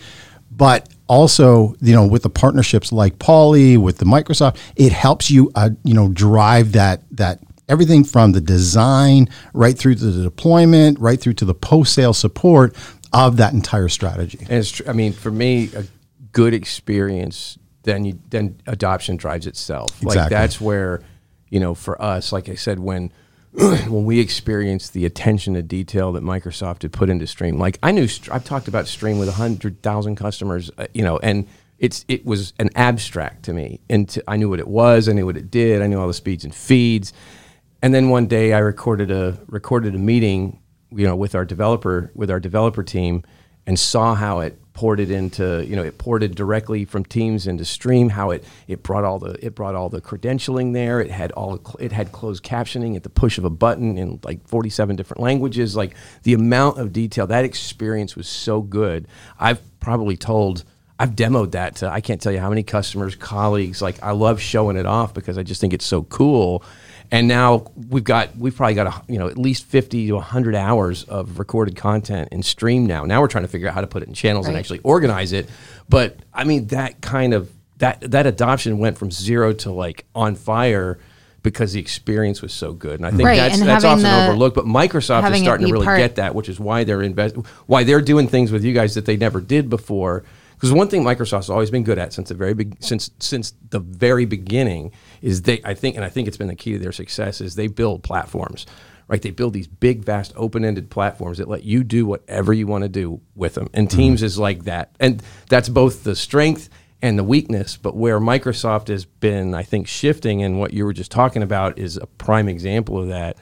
But 0.52 0.90
also 1.08 1.76
you 1.82 1.94
know 1.94 2.06
with 2.06 2.24
the 2.24 2.30
partnerships 2.30 2.92
like 2.92 3.18
Poly 3.20 3.78
with 3.78 3.98
the 3.98 4.06
Microsoft 4.06 4.58
it 4.76 4.92
helps 4.92 5.32
you 5.32 5.52
uh, 5.56 5.70
you 5.84 5.94
know 5.94 6.10
drive 6.10 6.74
that 6.74 7.02
that 7.12 7.40
everything 7.70 8.04
from 8.04 8.34
the 8.34 8.42
design 8.42 9.30
right 9.54 9.78
through 9.78 9.96
to 9.96 10.06
the 10.06 10.24
deployment 10.24 11.00
right 11.00 11.22
through 11.22 11.34
to 11.34 11.46
the 11.46 11.54
post 11.54 11.94
sale 11.94 12.14
support 12.14 12.76
of 13.14 13.38
that 13.38 13.54
entire 13.54 13.90
strategy. 13.90 14.40
And 14.42 14.60
it's, 14.60 14.82
I 14.88 14.94
mean, 14.94 15.14
for 15.14 15.32
me, 15.32 15.70
a 15.76 15.84
good 16.32 16.54
experience, 16.54 17.58
then 17.84 18.06
you, 18.06 18.20
then 18.30 18.62
adoption 18.68 19.18
drives 19.18 19.48
itself. 19.48 20.04
Like 20.04 20.30
that's 20.30 20.62
where, 20.62 21.02
you 21.50 21.60
know, 21.60 21.74
for 21.74 22.00
us, 22.02 22.32
like 22.32 22.50
I 22.50 22.56
said, 22.56 22.80
when 22.80 23.12
when 23.52 24.06
we 24.06 24.20
experienced 24.20 24.94
the 24.94 25.06
attention 25.06 25.56
to 25.56 25.64
detail 25.64 26.12
that 26.12 26.24
Microsoft 26.24 26.84
had 26.84 26.94
put 26.94 27.10
into 27.10 27.26
Stream, 27.26 27.58
like 27.58 27.80
I 27.82 27.92
knew, 27.92 28.08
I've 28.32 28.44
talked 28.44 28.68
about 28.68 28.88
Stream 28.88 29.18
with 29.18 29.28
a 29.28 29.34
hundred 29.34 29.82
thousand 29.82 30.18
customers, 30.18 30.70
uh, 30.78 30.86
you 30.94 31.04
know, 31.04 31.18
and 31.18 31.48
it's 31.80 32.06
it 32.08 32.26
was 32.26 32.54
an 32.60 32.70
abstract 32.76 33.44
to 33.46 33.54
me, 33.54 33.80
and 33.90 34.08
to, 34.10 34.24
I 34.28 34.38
knew 34.38 34.50
what 34.50 34.60
it 34.60 34.68
was, 34.68 35.10
I 35.10 35.14
knew 35.14 35.26
what 35.26 35.36
it 35.36 35.50
did, 35.50 35.82
I 35.82 35.88
knew 35.88 36.00
all 36.00 36.08
the 36.08 36.14
speeds 36.14 36.44
and 36.44 36.54
feeds, 36.54 37.12
and 37.82 37.94
then 37.94 38.10
one 38.10 38.28
day 38.28 38.54
I 38.54 38.60
recorded 38.60 39.12
a 39.12 39.38
recorded 39.48 39.96
a 39.96 40.00
meeting, 40.00 40.62
you 40.92 41.06
know, 41.06 41.16
with 41.16 41.36
our 41.36 41.46
developer 41.46 42.12
with 42.14 42.30
our 42.30 42.40
developer 42.40 42.84
team, 42.84 43.24
and 43.66 43.80
saw 43.80 44.16
how 44.16 44.40
it 44.40 44.60
ported 44.80 45.12
into 45.12 45.66
you 45.68 45.76
know 45.76 45.84
it 45.84 45.98
ported 45.98 46.34
directly 46.36 46.86
from 46.86 47.04
Teams 47.04 47.48
into 47.48 47.66
Stream. 47.66 48.10
How 48.10 48.32
it 48.32 48.46
it 48.68 48.82
brought 48.82 49.04
all 49.04 49.20
the 49.20 49.38
it 49.46 49.54
brought 49.54 49.76
all 49.76 49.90
the 49.90 50.00
credentialing 50.00 50.74
there. 50.74 51.02
It 51.02 51.12
had 51.12 51.32
all 51.34 51.60
it 51.80 51.92
had 51.92 52.12
closed 52.12 52.44
captioning 52.44 52.96
at 52.96 53.04
the 53.04 53.10
push 53.10 53.38
of 53.38 53.46
a 53.46 53.50
button 53.50 53.98
in 53.98 54.20
like 54.24 54.48
47 54.48 54.96
different 54.96 55.22
languages. 55.22 55.76
Like 55.76 55.96
the 56.24 56.34
amount 56.34 56.80
of 56.80 56.94
detail 56.94 57.28
that 57.28 57.44
experience 57.44 58.16
was 58.16 58.28
so 58.28 58.62
good. 58.62 59.08
I've 59.40 59.62
probably 59.80 60.18
told. 60.18 60.64
I've 61.02 61.12
demoed 61.12 61.52
that 61.52 61.78
to 61.78 61.90
I 61.90 62.02
can't 62.02 62.22
tell 62.22 62.34
you 62.34 62.40
how 62.40 62.50
many 62.50 62.64
customers, 62.64 63.16
colleagues. 63.16 63.82
Like 63.82 64.02
I 64.04 64.12
love 64.12 64.42
showing 64.42 64.76
it 64.76 64.86
off 64.86 65.14
because 65.14 65.38
I 65.38 65.44
just 65.44 65.62
think 65.62 65.74
it's 65.74 65.86
so 65.86 66.04
cool. 66.04 66.62
And 67.12 67.28
now 67.28 67.66
we've 67.90 68.04
got 68.04 68.38
we've 68.38 68.56
probably 68.56 68.76
got 68.76 68.88
a, 68.88 69.12
you 69.12 69.18
know 69.18 69.28
at 69.28 69.38
least 69.38 69.66
fifty 69.66 70.08
to 70.08 70.20
hundred 70.20 70.54
hours 70.56 71.04
of 71.06 71.40
recorded 71.40 71.76
content 71.76 72.30
in 72.32 72.44
stream 72.44 72.86
now. 72.86 73.04
Now 73.06 73.22
we're 73.22 73.28
trying 73.28 73.46
to 73.46 73.48
figure 73.48 73.68
out 73.68 73.74
how 73.74 73.82
to 73.82 73.88
put 73.88 74.04
it 74.04 74.08
in 74.08 74.14
channels 74.14 74.48
and 74.48 74.56
actually 74.56 74.80
organize 74.84 75.32
it. 75.32 75.50
But 75.90 76.18
I 76.34 76.44
mean 76.44 76.68
that 76.68 77.02
kind 77.02 77.34
of 77.34 77.52
that 77.80 78.02
that 78.12 78.28
adoption 78.28 78.78
went 78.78 78.98
from 78.98 79.10
zero 79.10 79.54
to 79.54 79.72
like 79.72 80.06
on 80.14 80.36
fire 80.36 81.00
because 81.42 81.74
the 81.74 81.80
experience 81.80 82.42
was 82.42 82.54
so 82.54 82.74
good. 82.74 83.00
And 83.00 83.06
I 83.06 83.12
think 83.12 83.24
Right, 83.24 83.38
that's 83.38 83.60
and 83.60 83.68
that's 83.68 83.86
often 83.86 84.04
the- 84.04 84.28
overlooked. 84.28 84.56
But 84.56 84.66
Microsoft 84.66 85.32
is 85.32 85.40
starting 85.40 85.68
to 85.68 85.74
really 85.74 85.86
part- 85.86 85.98
get 85.98 86.16
that, 86.18 86.36
which 86.36 86.50
is 86.50 86.60
why 86.60 86.84
they're 86.84 87.02
invest 87.02 87.36
why 87.66 87.84
they're 87.86 88.02
doing 88.02 88.28
things 88.28 88.52
with 88.52 88.64
you 88.64 88.74
guys 88.74 88.94
that 88.96 89.06
they 89.06 89.18
never 89.18 89.42
did 89.42 89.70
before. 89.70 90.24
Because 90.60 90.74
one 90.74 90.90
thing 90.90 91.06
Microsoft's 91.06 91.50
always 91.50 91.72
been 91.72 91.84
good 91.84 91.98
at 91.98 92.12
since 92.12 92.28
the 92.28 92.36
very 92.36 92.54
big 92.54 92.76
since 92.82 93.12
since 93.20 93.54
the 93.70 93.80
very 93.80 94.26
beginning 94.26 94.92
is 95.22 95.44
they 95.44 95.62
I 95.64 95.74
think 95.74 95.96
and 95.96 96.04
I 96.04 96.10
think 96.10 96.28
it's 96.28 96.36
been 96.36 96.50
the 96.50 96.56
key 96.56 96.74
to 96.74 96.80
their 96.80 96.92
success 96.92 97.40
is 97.40 97.56
they 97.56 97.68
build 97.68 98.04
platforms. 98.04 98.66
Right, 99.08 99.24
they 99.24 99.32
build 99.32 99.54
these 99.54 99.68
big, 99.68 100.04
vast, 100.04 100.34
open-ended 100.36 100.92
platforms 100.92 101.40
that 101.40 101.48
let 101.48 101.64
you 101.64 101.84
do 101.84 102.06
whatever 102.06 102.54
you 102.54 102.68
want 102.68 102.84
to 102.84 102.90
do 102.90 103.20
with 103.34 103.56
them. 103.56 103.68
And 103.74 103.88
mm-hmm. 103.88 103.98
Teams 103.98 104.22
is 104.22 104.38
like 104.38 104.66
that, 104.66 104.96
and 105.00 105.24
that's 105.50 105.68
both 105.68 106.04
the 106.04 106.16
strength 106.16 106.70
and 107.02 107.18
the 107.18 107.24
weakness. 107.24 107.76
But 107.76 107.96
where 107.96 108.20
Microsoft 108.20 108.90
has 108.90 109.06
been, 109.06 109.56
I 109.56 109.64
think, 109.64 109.88
shifting, 109.88 110.44
and 110.44 110.60
what 110.60 110.74
you 110.74 110.86
were 110.86 110.94
just 110.94 111.10
talking 111.10 111.42
about 111.42 111.80
is 111.80 111.98
a 111.98 112.06
prime 112.06 112.48
example 112.48 113.02
of 113.02 113.08
that. 113.08 113.38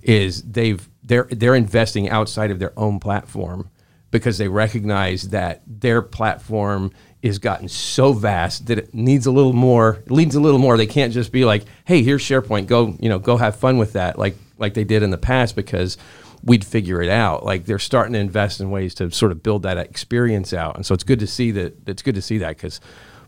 Is 0.00 0.42
they've 0.42 0.88
they're 1.02 1.28
they're 1.30 1.54
investing 1.54 2.08
outside 2.08 2.50
of 2.50 2.58
their 2.58 2.72
own 2.78 2.98
platform 2.98 3.68
because 4.10 4.38
they 4.38 4.48
recognize 4.48 5.28
that 5.30 5.62
their 5.66 6.02
platform 6.02 6.92
is 7.22 7.38
gotten 7.38 7.68
so 7.68 8.12
vast 8.12 8.66
that 8.66 8.78
it 8.78 8.94
needs 8.94 9.26
a 9.26 9.30
little 9.30 9.52
more 9.52 10.02
it 10.06 10.10
needs 10.10 10.34
a 10.34 10.40
little 10.40 10.58
more. 10.58 10.76
They 10.76 10.86
can't 10.86 11.12
just 11.12 11.32
be 11.32 11.44
like 11.44 11.64
hey 11.84 12.02
here's 12.02 12.22
sharepoint. 12.22 12.66
Go 12.66 12.96
you 12.98 13.08
know 13.08 13.18
go 13.18 13.36
have 13.36 13.56
fun 13.56 13.78
with 13.78 13.92
that 13.94 14.18
like 14.18 14.36
like 14.58 14.74
they 14.74 14.84
did 14.84 15.02
in 15.02 15.10
the 15.10 15.18
past 15.18 15.56
because 15.56 15.96
we'd 16.42 16.64
figure 16.64 17.02
it 17.02 17.10
out. 17.10 17.44
Like 17.44 17.66
they're 17.66 17.78
starting 17.78 18.14
to 18.14 18.18
invest 18.18 18.60
in 18.60 18.70
ways 18.70 18.94
to 18.96 19.10
sort 19.10 19.32
of 19.32 19.42
build 19.42 19.62
that 19.62 19.78
experience 19.78 20.52
out. 20.52 20.76
And 20.76 20.86
so 20.86 20.94
it's 20.94 21.04
good 21.04 21.20
to 21.20 21.26
see 21.26 21.50
that 21.52 21.88
it's 21.88 22.02
good 22.02 22.14
to 22.14 22.22
see 22.22 22.38
that 22.38 22.56
because 22.56 22.80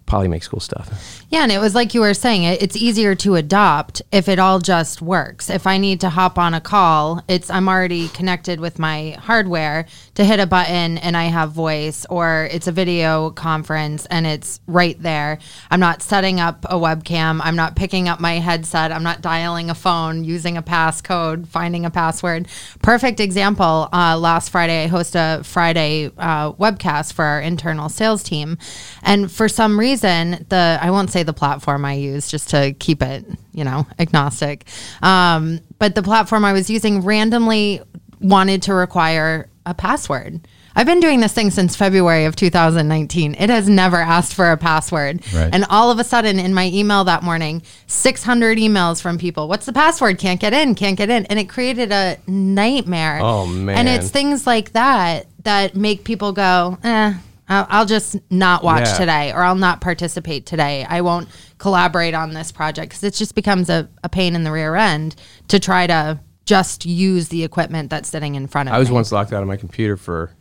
poly 0.06 0.28
makes 0.28 0.48
cool 0.48 0.60
stuff. 0.60 1.24
Yeah, 1.30 1.42
and 1.42 1.52
it 1.52 1.58
was 1.58 1.74
like 1.74 1.94
you 1.94 2.00
were 2.00 2.14
saying, 2.14 2.42
it, 2.42 2.62
it's 2.62 2.76
easier 2.76 3.14
to 3.16 3.36
adopt 3.36 4.02
if 4.10 4.28
it 4.28 4.38
all 4.38 4.58
just 4.58 5.00
works. 5.00 5.48
If 5.48 5.66
I 5.66 5.78
need 5.78 6.00
to 6.00 6.10
hop 6.10 6.38
on 6.38 6.54
a 6.54 6.60
call, 6.60 7.22
it's 7.28 7.50
I'm 7.50 7.68
already 7.68 8.08
connected 8.08 8.60
with 8.60 8.78
my 8.78 9.16
hardware 9.20 9.86
to 10.14 10.25
hit 10.25 10.40
a 10.40 10.46
button 10.46 10.98
and 10.98 11.16
I 11.16 11.25
have 11.25 11.53
voice, 11.53 12.05
or 12.11 12.48
it's 12.51 12.66
a 12.66 12.72
video 12.72 13.31
conference 13.31 14.07
and 14.07 14.27
it's 14.27 14.61
right 14.66 15.01
there. 15.03 15.38
I'm 15.70 15.81
not 15.81 16.03
setting 16.03 16.38
up 16.38 16.66
a 16.68 16.75
webcam. 16.75 17.40
I'm 17.42 17.57
not 17.57 17.77
picking 17.77 18.09
up 18.09 18.20
my 18.20 18.35
headset. 18.35 18.92
I'm 18.92 19.03
not 19.03 19.22
dialing 19.22 19.70
a 19.70 19.75
phone, 19.75 20.25
using 20.25 20.57
a 20.57 20.62
passcode, 20.62 21.46
finding 21.46 21.87
a 21.87 21.90
password. 21.90 22.46
Perfect 22.83 23.20
example. 23.20 23.88
Uh, 23.92 24.18
last 24.18 24.51
Friday, 24.51 24.85
I 24.85 24.87
host 24.87 25.14
a 25.14 25.40
Friday 25.44 26.11
uh, 26.18 26.53
webcast 26.53 27.14
for 27.14 27.25
our 27.25 27.40
internal 27.40 27.88
sales 27.88 28.22
team, 28.22 28.59
and 29.03 29.31
for 29.31 29.48
some 29.48 29.79
reason, 29.79 30.44
the 30.48 30.79
I 30.81 30.90
won't 30.90 31.11
say 31.11 31.22
the 31.22 31.33
platform 31.33 31.85
I 31.85 31.94
use 31.94 32.31
just 32.31 32.51
to 32.51 32.72
keep 32.75 33.03
it, 33.03 33.25
you 33.53 33.64
know, 33.64 33.87
agnostic. 33.98 34.66
Um, 35.01 35.61
but 35.79 35.94
the 35.94 36.03
platform 36.03 36.44
I 36.44 36.53
was 36.53 36.68
using 36.68 37.03
randomly 37.03 37.81
wanted 38.20 38.62
to 38.62 38.75
require 38.75 39.48
a 39.66 39.75
password. 39.75 40.46
I've 40.75 40.87
been 40.87 41.01
doing 41.01 41.20
this 41.20 41.33
thing 41.35 41.51
since 41.51 41.77
February 41.77 42.25
of 42.25 42.35
2019. 42.35 43.35
It 43.38 43.51
has 43.51 43.68
never 43.68 43.98
asked 43.98 44.35
for 44.35 44.51
a 44.51 44.57
password. 44.57 45.20
Right. 45.35 45.51
And 45.53 45.64
all 45.68 45.90
of 45.90 45.98
a 45.98 46.05
sudden, 46.05 46.38
in 46.38 46.55
my 46.55 46.68
email 46.68 47.05
that 47.05 47.22
morning, 47.22 47.62
600 47.87 48.57
emails 48.59 49.01
from 49.03 49.18
people. 49.18 49.48
What's 49.48 49.66
the 49.66 49.72
password? 49.72 50.18
Can't 50.18 50.40
get 50.40 50.53
in, 50.55 50.75
can't 50.75 50.96
get 50.96 51.11
in. 51.11 51.27
And 51.27 51.38
it 51.38 51.48
created 51.48 51.92
a 51.92 52.16
nightmare. 52.27 53.18
Oh, 53.22 53.46
man. 53.46 53.77
And 53.77 53.88
it's 53.88 54.11
things 54.11 54.46
like 54.46 54.72
that 54.72 55.27
that 55.44 55.77
make 55.77 56.05
people 56.05 56.33
go, 56.33 56.79
eh, 56.83 57.14
I'll 57.48 57.85
just 57.87 58.16
not 58.31 58.64
watch 58.64 58.87
Yeah. 58.88 58.96
today 58.98 59.33
or 59.33 59.42
I'll 59.42 59.55
not 59.55 59.81
participate 59.83 60.46
today. 60.46 60.87
I 60.88 61.03
won't 61.03 61.29
collaborate 61.59 62.14
on 62.14 62.33
this 62.33 62.51
project 62.51 62.90
because 62.90 63.05
it 63.05 63.12
just 63.14 63.35
becomes 63.35 63.68
a, 63.68 63.90
a 64.03 64.09
pain 64.09 64.35
in 64.35 64.42
the 64.44 64.51
rear 64.53 64.75
end 64.75 65.16
to 65.48 65.61
try 65.61 65.87
to 65.87 66.18
just 66.44 66.85
use 66.85 67.28
the 67.28 67.44
equipment 67.44 67.90
that's 67.90 68.09
sitting 68.09 68.35
in 68.35 68.46
front 68.46 68.68
of 68.68 68.72
me. 68.72 68.76
I 68.76 68.78
was 68.78 68.88
me. 68.88 68.94
once 68.94 69.12
locked 69.12 69.33
out 69.33 69.42
of 69.42 69.48
my 69.48 69.57
computer 69.57 69.96
for 69.96 70.35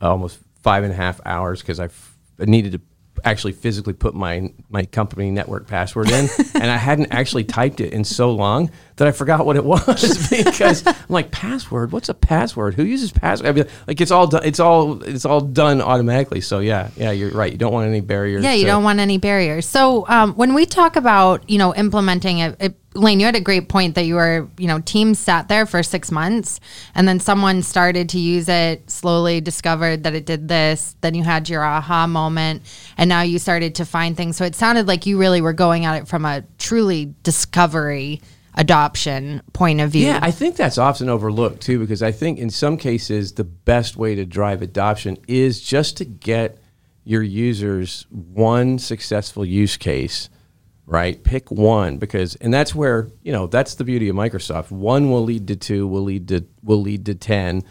uh, 0.00 0.10
almost 0.10 0.38
five 0.62 0.84
and 0.84 0.92
a 0.92 0.96
half 0.96 1.20
hours 1.24 1.60
because 1.60 1.80
I 1.80 1.86
f- 1.86 2.18
I 2.40 2.44
needed 2.46 2.72
to 2.72 2.80
actually 3.24 3.52
physically 3.52 3.92
put 3.92 4.14
my 4.14 4.52
my 4.68 4.84
company 4.84 5.30
network 5.30 5.66
password 5.66 6.10
in, 6.10 6.28
and 6.54 6.64
I 6.64 6.76
hadn't 6.76 7.12
actually 7.12 7.44
typed 7.44 7.80
it 7.80 7.92
in 7.92 8.04
so 8.04 8.32
long 8.32 8.70
that 9.02 9.08
I 9.08 9.12
forgot 9.12 9.44
what 9.44 9.56
it 9.56 9.64
was 9.72 10.28
because 10.30 10.86
I'm 10.86 10.94
like 11.08 11.32
password. 11.32 11.90
What's 11.90 12.08
a 12.08 12.14
password? 12.14 12.74
Who 12.74 12.84
uses 12.84 13.10
password? 13.10 13.48
I 13.48 13.52
mean, 13.52 13.66
like 13.88 14.00
it's 14.00 14.12
all 14.12 14.28
done. 14.28 14.42
It's 14.44 14.60
all 14.60 15.02
it's 15.02 15.24
all 15.24 15.40
done 15.40 15.82
automatically. 15.82 16.40
So 16.40 16.60
yeah, 16.60 16.88
yeah, 16.96 17.10
you're 17.10 17.32
right. 17.32 17.50
You 17.50 17.58
don't 17.58 17.72
want 17.72 17.88
any 17.88 18.00
barriers. 18.00 18.44
Yeah, 18.44 18.52
you 18.52 18.60
to- 18.62 18.68
don't 18.68 18.84
want 18.84 19.00
any 19.00 19.18
barriers. 19.18 19.66
So 19.66 20.06
um, 20.06 20.34
when 20.34 20.54
we 20.54 20.66
talk 20.66 20.94
about 20.94 21.50
you 21.50 21.58
know 21.58 21.74
implementing 21.74 22.38
it, 22.38 22.56
it, 22.60 22.74
Lane, 22.94 23.18
you 23.18 23.26
had 23.26 23.34
a 23.34 23.40
great 23.40 23.68
point 23.68 23.96
that 23.96 24.04
you 24.04 24.14
were 24.14 24.48
you 24.56 24.68
know 24.68 24.78
teams 24.78 25.18
sat 25.18 25.48
there 25.48 25.66
for 25.66 25.82
six 25.82 26.12
months, 26.12 26.60
and 26.94 27.08
then 27.08 27.18
someone 27.18 27.62
started 27.62 28.08
to 28.10 28.20
use 28.20 28.48
it, 28.48 28.88
slowly 28.88 29.40
discovered 29.40 30.04
that 30.04 30.14
it 30.14 30.26
did 30.26 30.46
this. 30.46 30.94
Then 31.00 31.14
you 31.14 31.24
had 31.24 31.48
your 31.48 31.64
aha 31.64 32.06
moment, 32.06 32.62
and 32.96 33.08
now 33.08 33.22
you 33.22 33.40
started 33.40 33.74
to 33.76 33.84
find 33.84 34.16
things. 34.16 34.36
So 34.36 34.44
it 34.44 34.54
sounded 34.54 34.86
like 34.86 35.06
you 35.06 35.18
really 35.18 35.40
were 35.40 35.52
going 35.52 35.86
at 35.86 36.02
it 36.02 36.06
from 36.06 36.24
a 36.24 36.44
truly 36.58 37.12
discovery 37.24 38.20
adoption 38.54 39.42
point 39.52 39.80
of 39.80 39.90
view. 39.90 40.06
Yeah, 40.06 40.18
I 40.22 40.30
think 40.30 40.56
that's 40.56 40.78
often 40.78 41.08
overlooked 41.08 41.62
too, 41.62 41.78
because 41.78 42.02
I 42.02 42.12
think 42.12 42.38
in 42.38 42.50
some 42.50 42.76
cases 42.76 43.32
the 43.32 43.44
best 43.44 43.96
way 43.96 44.14
to 44.14 44.24
drive 44.24 44.62
adoption 44.62 45.16
is 45.26 45.60
just 45.60 45.96
to 45.98 46.04
get 46.04 46.58
your 47.04 47.22
users 47.22 48.06
one 48.10 48.78
successful 48.78 49.44
use 49.44 49.76
case, 49.76 50.28
right? 50.86 51.22
Pick 51.24 51.50
one 51.50 51.98
because, 51.98 52.36
and 52.36 52.52
that's 52.52 52.74
where 52.74 53.08
you 53.22 53.32
know 53.32 53.46
that's 53.46 53.74
the 53.74 53.84
beauty 53.84 54.08
of 54.08 54.16
Microsoft. 54.16 54.70
One 54.70 55.10
will 55.10 55.24
lead 55.24 55.48
to 55.48 55.56
two, 55.56 55.86
will 55.86 56.02
lead 56.02 56.28
to 56.28 56.46
will 56.62 56.80
lead 56.80 57.06
to 57.06 57.14
ten. 57.14 57.62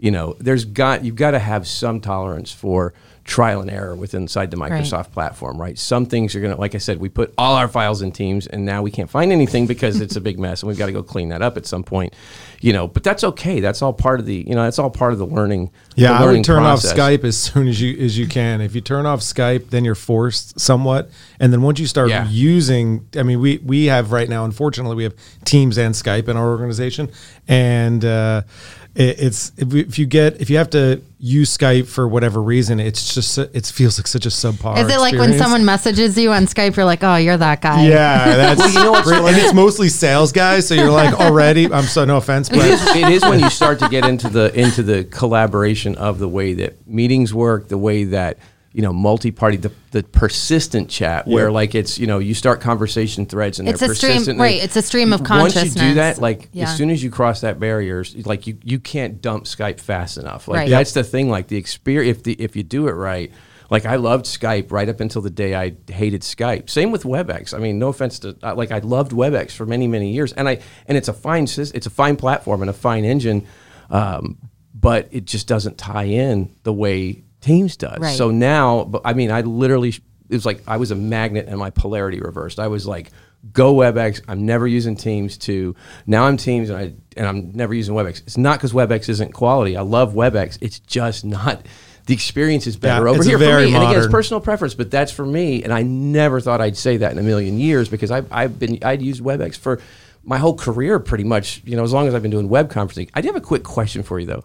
You 0.00 0.10
know, 0.10 0.34
there's 0.38 0.64
got 0.64 1.04
you've 1.04 1.16
got 1.16 1.32
to 1.32 1.38
have 1.38 1.66
some 1.66 2.00
tolerance 2.00 2.50
for 2.52 2.94
trial 3.24 3.60
and 3.60 3.70
error 3.70 3.94
within 3.94 4.22
inside 4.22 4.50
the 4.50 4.56
Microsoft 4.56 5.12
platform, 5.12 5.60
right? 5.60 5.78
Some 5.78 6.04
things 6.06 6.34
are 6.34 6.40
gonna, 6.40 6.56
like 6.58 6.74
I 6.74 6.78
said, 6.78 6.98
we 6.98 7.08
put 7.08 7.32
all 7.38 7.54
our 7.54 7.68
files 7.68 8.02
in 8.02 8.10
Teams, 8.10 8.46
and 8.48 8.64
now 8.64 8.82
we 8.82 8.90
can't 8.90 9.10
find 9.10 9.30
anything 9.30 9.66
because 9.68 10.00
it's 10.00 10.16
a 10.16 10.20
big 10.20 10.38
mess, 10.40 10.62
and 10.62 10.68
we've 10.68 10.78
got 10.78 10.86
to 10.86 10.92
go 10.92 11.02
clean 11.02 11.28
that 11.28 11.40
up 11.42 11.56
at 11.56 11.64
some 11.66 11.84
point, 11.84 12.12
you 12.60 12.72
know. 12.72 12.88
But 12.88 13.04
that's 13.04 13.22
okay. 13.22 13.60
That's 13.60 13.82
all 13.82 13.92
part 13.92 14.18
of 14.20 14.26
the, 14.26 14.34
you 14.48 14.54
know, 14.54 14.64
that's 14.64 14.78
all 14.80 14.90
part 14.90 15.12
of 15.12 15.18
the 15.20 15.26
learning. 15.26 15.70
Yeah, 15.94 16.18
the 16.18 16.24
I 16.24 16.32
would 16.32 16.44
turn 16.44 16.62
process. 16.62 16.92
off 16.92 16.96
Skype 16.96 17.24
as 17.24 17.36
soon 17.36 17.68
as 17.68 17.80
you 17.80 17.96
as 18.04 18.18
you 18.18 18.26
can. 18.26 18.60
If 18.62 18.74
you 18.74 18.80
turn 18.80 19.06
off 19.06 19.20
Skype, 19.20 19.68
then 19.70 19.84
you're 19.84 19.94
forced 19.94 20.58
somewhat, 20.58 21.10
and 21.38 21.52
then 21.52 21.62
once 21.62 21.78
you 21.78 21.86
start 21.86 22.08
Yeah. 22.08 22.26
using, 22.28 23.06
I 23.16 23.22
mean, 23.22 23.38
we 23.40 23.58
we 23.58 23.84
have 23.86 24.10
right 24.12 24.28
now, 24.28 24.44
unfortunately, 24.44 24.96
we 24.96 25.04
have 25.04 25.14
Teams 25.44 25.78
and 25.78 25.94
Skype 25.94 26.26
in 26.26 26.36
our 26.36 26.48
organization, 26.48 27.10
and 27.46 28.04
uh, 28.04 28.42
it, 28.42 28.79
it's 28.94 29.52
if, 29.56 29.72
if 29.72 29.98
you 29.98 30.06
get 30.06 30.40
if 30.40 30.50
you 30.50 30.58
have 30.58 30.70
to 30.70 31.00
use 31.18 31.56
Skype 31.56 31.86
for 31.86 32.08
whatever 32.08 32.42
reason, 32.42 32.80
it's 32.80 33.14
just 33.14 33.38
it 33.38 33.66
feels 33.66 33.98
like 33.98 34.06
such 34.06 34.26
a 34.26 34.30
subpar. 34.30 34.78
Is 34.78 34.92
it 34.92 34.98
like 34.98 35.14
when 35.14 35.38
someone 35.38 35.64
messages 35.64 36.18
you 36.18 36.32
on 36.32 36.44
Skype, 36.46 36.76
you're 36.76 36.84
like, 36.84 37.04
oh, 37.04 37.16
you're 37.16 37.36
that 37.36 37.60
guy? 37.60 37.86
Yeah, 37.86 38.36
that's 38.36 38.58
Well, 38.58 38.68
you 38.68 38.78
know 38.80 38.90
what's 38.92 39.08
great. 39.08 39.20
and 39.20 39.36
it's 39.36 39.54
mostly 39.54 39.88
sales 39.88 40.32
guys, 40.32 40.66
so 40.66 40.74
you're 40.74 40.90
like 40.90 41.14
already. 41.14 41.72
I'm 41.72 41.84
so 41.84 42.04
no 42.04 42.16
offense, 42.16 42.48
but 42.48 42.58
it 42.58 42.64
is, 42.66 42.96
it 42.96 43.08
is 43.10 43.22
when 43.22 43.38
you 43.38 43.50
start 43.50 43.78
to 43.80 43.88
get 43.88 44.04
into 44.04 44.28
the 44.28 44.52
into 44.58 44.82
the 44.82 45.04
collaboration 45.04 45.94
of 45.96 46.18
the 46.18 46.28
way 46.28 46.54
that 46.54 46.86
meetings 46.86 47.32
work, 47.32 47.68
the 47.68 47.78
way 47.78 48.04
that 48.04 48.38
you 48.72 48.82
know 48.82 48.92
multi-party, 48.92 49.56
the, 49.56 49.72
the 49.90 50.02
persistent 50.04 50.88
chat, 50.88 51.26
where 51.26 51.46
Yeah. 51.46 51.52
like 51.52 51.74
it's 51.74 51.98
you 51.98 52.06
know 52.06 52.18
you 52.18 52.34
start 52.34 52.60
conversation 52.60 53.26
threads 53.26 53.58
and 53.58 53.68
It's 53.68 53.80
they're 53.80 53.90
a 53.90 53.94
stream- 53.94 54.12
persistently- 54.12 54.42
right, 54.44 54.62
it's 54.62 54.76
a 54.76 54.82
stream 54.82 55.12
of 55.12 55.24
consciousness. 55.24 55.74
Once 55.74 55.76
you 55.76 55.88
do 55.90 55.94
that, 55.94 56.18
like 56.18 56.48
Yeah. 56.52 56.64
as 56.70 56.76
soon 56.76 56.90
as 56.90 57.02
you 57.02 57.10
cross 57.10 57.40
that 57.40 57.58
barrier, 57.58 58.04
like 58.24 58.46
you 58.46 58.58
you 58.62 58.78
can't 58.78 59.20
dump 59.20 59.44
Skype 59.44 59.80
fast 59.80 60.18
enough. 60.18 60.46
Like 60.46 60.56
Right. 60.58 60.70
that's 60.70 60.92
the 60.92 61.02
thing. 61.04 61.28
Like 61.30 61.48
the 61.48 61.56
experience, 61.56 62.18
if 62.18 62.22
the 62.24 62.32
if 62.34 62.54
you 62.56 62.62
do 62.62 62.86
it 62.88 62.92
right. 62.92 63.32
Like 63.70 63.86
I 63.86 63.96
loved 63.96 64.24
Skype 64.24 64.72
right 64.72 64.88
up 64.88 64.98
until 64.98 65.22
the 65.22 65.30
day 65.30 65.54
I 65.54 65.74
hated 65.88 66.22
Skype. 66.22 66.68
Same 66.68 66.90
with 66.90 67.04
WebEx. 67.04 67.54
I 67.54 67.58
mean, 67.58 67.78
no 67.78 67.86
offense 67.88 68.18
to 68.20 68.36
like 68.42 68.72
I 68.72 68.78
loved 68.80 69.12
WebEx 69.12 69.52
for 69.52 69.64
many 69.64 69.86
many 69.86 70.12
years, 70.12 70.32
and 70.32 70.48
I 70.48 70.58
and 70.86 70.98
it's 70.98 71.06
a 71.08 71.12
fine 71.12 71.46
sys- 71.46 71.72
it's 71.74 71.86
a 71.86 71.90
fine 71.90 72.16
platform 72.16 72.62
and 72.62 72.70
a 72.70 72.72
fine 72.72 73.04
engine, 73.04 73.46
um, 73.90 74.38
but 74.74 75.08
it 75.12 75.24
just 75.24 75.46
doesn't 75.46 75.78
tie 75.78 76.04
in 76.04 76.50
the 76.64 76.72
way 76.72 77.22
Teams 77.40 77.76
does. 77.76 77.98
Right. 77.98 78.16
So 78.16 78.30
now, 78.30 78.84
but 78.84 79.02
I 79.04 79.14
mean, 79.14 79.30
I 79.30 79.40
literally 79.42 79.90
it 79.90 80.34
was 80.34 80.46
like 80.46 80.62
I 80.66 80.76
was 80.76 80.90
a 80.90 80.94
magnet 80.94 81.46
and 81.48 81.58
my 81.58 81.70
polarity 81.70 82.20
reversed. 82.20 82.58
I 82.60 82.68
was 82.68 82.86
like, 82.86 83.10
go 83.52 83.74
WebEx. 83.74 84.22
I'm 84.28 84.46
never 84.46 84.66
using 84.66 84.96
Teams. 84.96 85.36
To 85.38 85.74
now 86.06 86.26
I'm 86.26 86.36
Teams 86.36 86.70
and 86.70 86.78
I 86.78 86.92
and 87.16 87.26
I'm 87.26 87.52
never 87.52 87.74
using 87.74 87.94
WebEx. 87.94 88.22
It's 88.22 88.38
not 88.38 88.58
because 88.58 88.72
WebEx 88.72 89.08
isn't 89.08 89.32
quality. 89.32 89.76
I 89.76 89.82
love 89.82 90.12
WebEx. 90.14 90.58
It's 90.60 90.78
just 90.78 91.24
not. 91.24 91.66
The 92.06 92.14
experience 92.14 92.66
is 92.66 92.76
better 92.76 93.04
Yeah, 93.04 93.10
over 93.10 93.22
here 93.22 93.38
very 93.38 93.64
for 93.64 93.70
me. 93.70 93.74
And 93.74 93.84
again, 93.84 94.02
it's 94.02 94.10
personal 94.10 94.40
preference, 94.40 94.74
but 94.74 94.90
that's 94.90 95.12
for 95.12 95.24
me. 95.24 95.62
And 95.62 95.72
I 95.72 95.82
never 95.82 96.40
thought 96.40 96.60
I'd 96.60 96.76
say 96.76 96.96
that 96.98 97.12
in 97.12 97.18
a 97.18 97.22
million 97.22 97.58
years 97.58 97.88
because 97.88 98.10
I've, 98.10 98.32
I've 98.32 98.58
been 98.58 98.78
I'd 98.82 99.02
used 99.02 99.22
WebEx 99.22 99.56
for 99.56 99.80
my 100.24 100.38
whole 100.38 100.56
career 100.56 100.98
pretty 100.98 101.24
much. 101.24 101.62
You 101.64 101.76
know, 101.76 101.82
as 101.82 101.92
long 101.92 102.08
as 102.08 102.14
I've 102.14 102.22
been 102.22 102.30
doing 102.30 102.48
web 102.48 102.70
conferencing. 102.70 103.10
I 103.14 103.20
do 103.20 103.28
have 103.28 103.36
a 103.36 103.40
quick 103.40 103.64
question 103.64 104.02
for 104.02 104.18
you 104.18 104.26
though. 104.26 104.44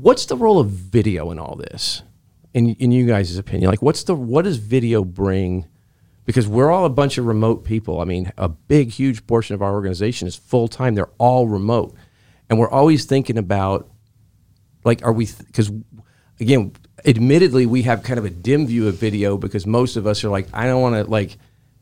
What's 0.00 0.26
the 0.26 0.36
role 0.36 0.60
of 0.60 0.68
video 0.68 1.32
in 1.32 1.40
all 1.40 1.56
this? 1.56 2.02
In 2.54 2.74
in 2.76 2.92
you 2.92 3.04
guys' 3.06 3.36
opinion, 3.36 3.68
like 3.68 3.82
what's 3.82 4.04
the 4.04 4.14
what 4.14 4.42
does 4.42 4.56
video 4.56 5.02
bring? 5.02 5.66
Because 6.24 6.46
we're 6.46 6.70
all 6.70 6.84
a 6.84 6.90
bunch 6.90 7.18
of 7.18 7.26
remote 7.26 7.64
people. 7.64 8.00
I 8.00 8.04
mean, 8.04 8.32
a 8.36 8.48
big, 8.48 8.90
huge 8.90 9.26
portion 9.26 9.54
of 9.54 9.62
our 9.62 9.72
organization 9.72 10.28
is 10.28 10.36
full 10.36 10.68
time. 10.68 10.94
They're 10.94 11.10
all 11.18 11.48
remote, 11.48 11.96
and 12.48 12.58
we're 12.58 12.70
always 12.70 13.06
thinking 13.06 13.38
about 13.38 13.90
like 14.84 15.04
are 15.04 15.12
we 15.12 15.28
because 15.46 15.72
again 16.38 16.72
admittedly 17.04 17.66
we 17.66 17.82
have 17.82 18.04
kind 18.04 18.18
of 18.18 18.24
a 18.24 18.30
dim 18.30 18.66
view 18.68 18.86
of 18.86 18.94
video 18.94 19.36
because 19.36 19.66
most 19.66 19.96
of 19.96 20.06
us 20.06 20.24
are 20.24 20.30
like 20.30 20.46
i 20.52 20.66
don't 20.66 20.80
want 20.80 20.94
to 20.94 21.10
like 21.10 21.36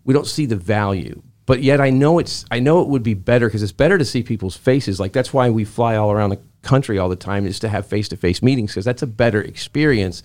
we 0.05 0.13
don't 0.13 0.27
see 0.27 0.47
the 0.47 0.57
value 0.57 1.23
but 1.47 1.63
yet 1.63 1.81
i 1.81 1.91
know 1.91 2.19
it's 2.19 2.45
i 2.51 2.59
know 2.59 2.83
it 2.83 2.89
would 2.89 3.03
be 3.03 3.15
better 3.15 3.47
because 3.47 3.63
it's 3.63 3.73
better 3.73 3.97
to 3.97 4.05
see 4.05 4.23
people's 4.23 4.57
faces 4.57 4.99
like 4.99 5.13
that's 5.13 5.33
why 5.33 5.49
we 5.51 5.65
fly 5.65 5.97
all 5.97 6.11
around 6.11 6.31
the 6.31 6.41
country 6.67 6.99
all 6.99 7.09
the 7.09 7.17
time 7.17 7.47
is 7.47 7.59
to 7.61 7.69
have 7.69 7.87
face-to-face 7.87 8.43
meetings 8.43 8.71
because 8.73 8.85
that's 8.85 9.03
a 9.03 9.07
better 9.07 9.41
experience 9.41 10.23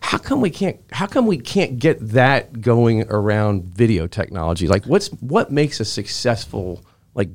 how 0.00 0.16
come 0.18 0.40
we 0.40 0.50
can't 0.50 0.78
how 0.92 1.06
come 1.06 1.26
we 1.26 1.36
can't 1.38 1.78
get 1.78 1.98
that 2.10 2.60
going 2.60 3.02
around 3.10 3.64
video 3.64 4.06
technology 4.06 4.66
like 4.68 4.84
what's 4.86 5.08
what 5.20 5.50
makes 5.50 5.80
a 5.80 5.84
successful 5.84 6.80
like 7.14 7.28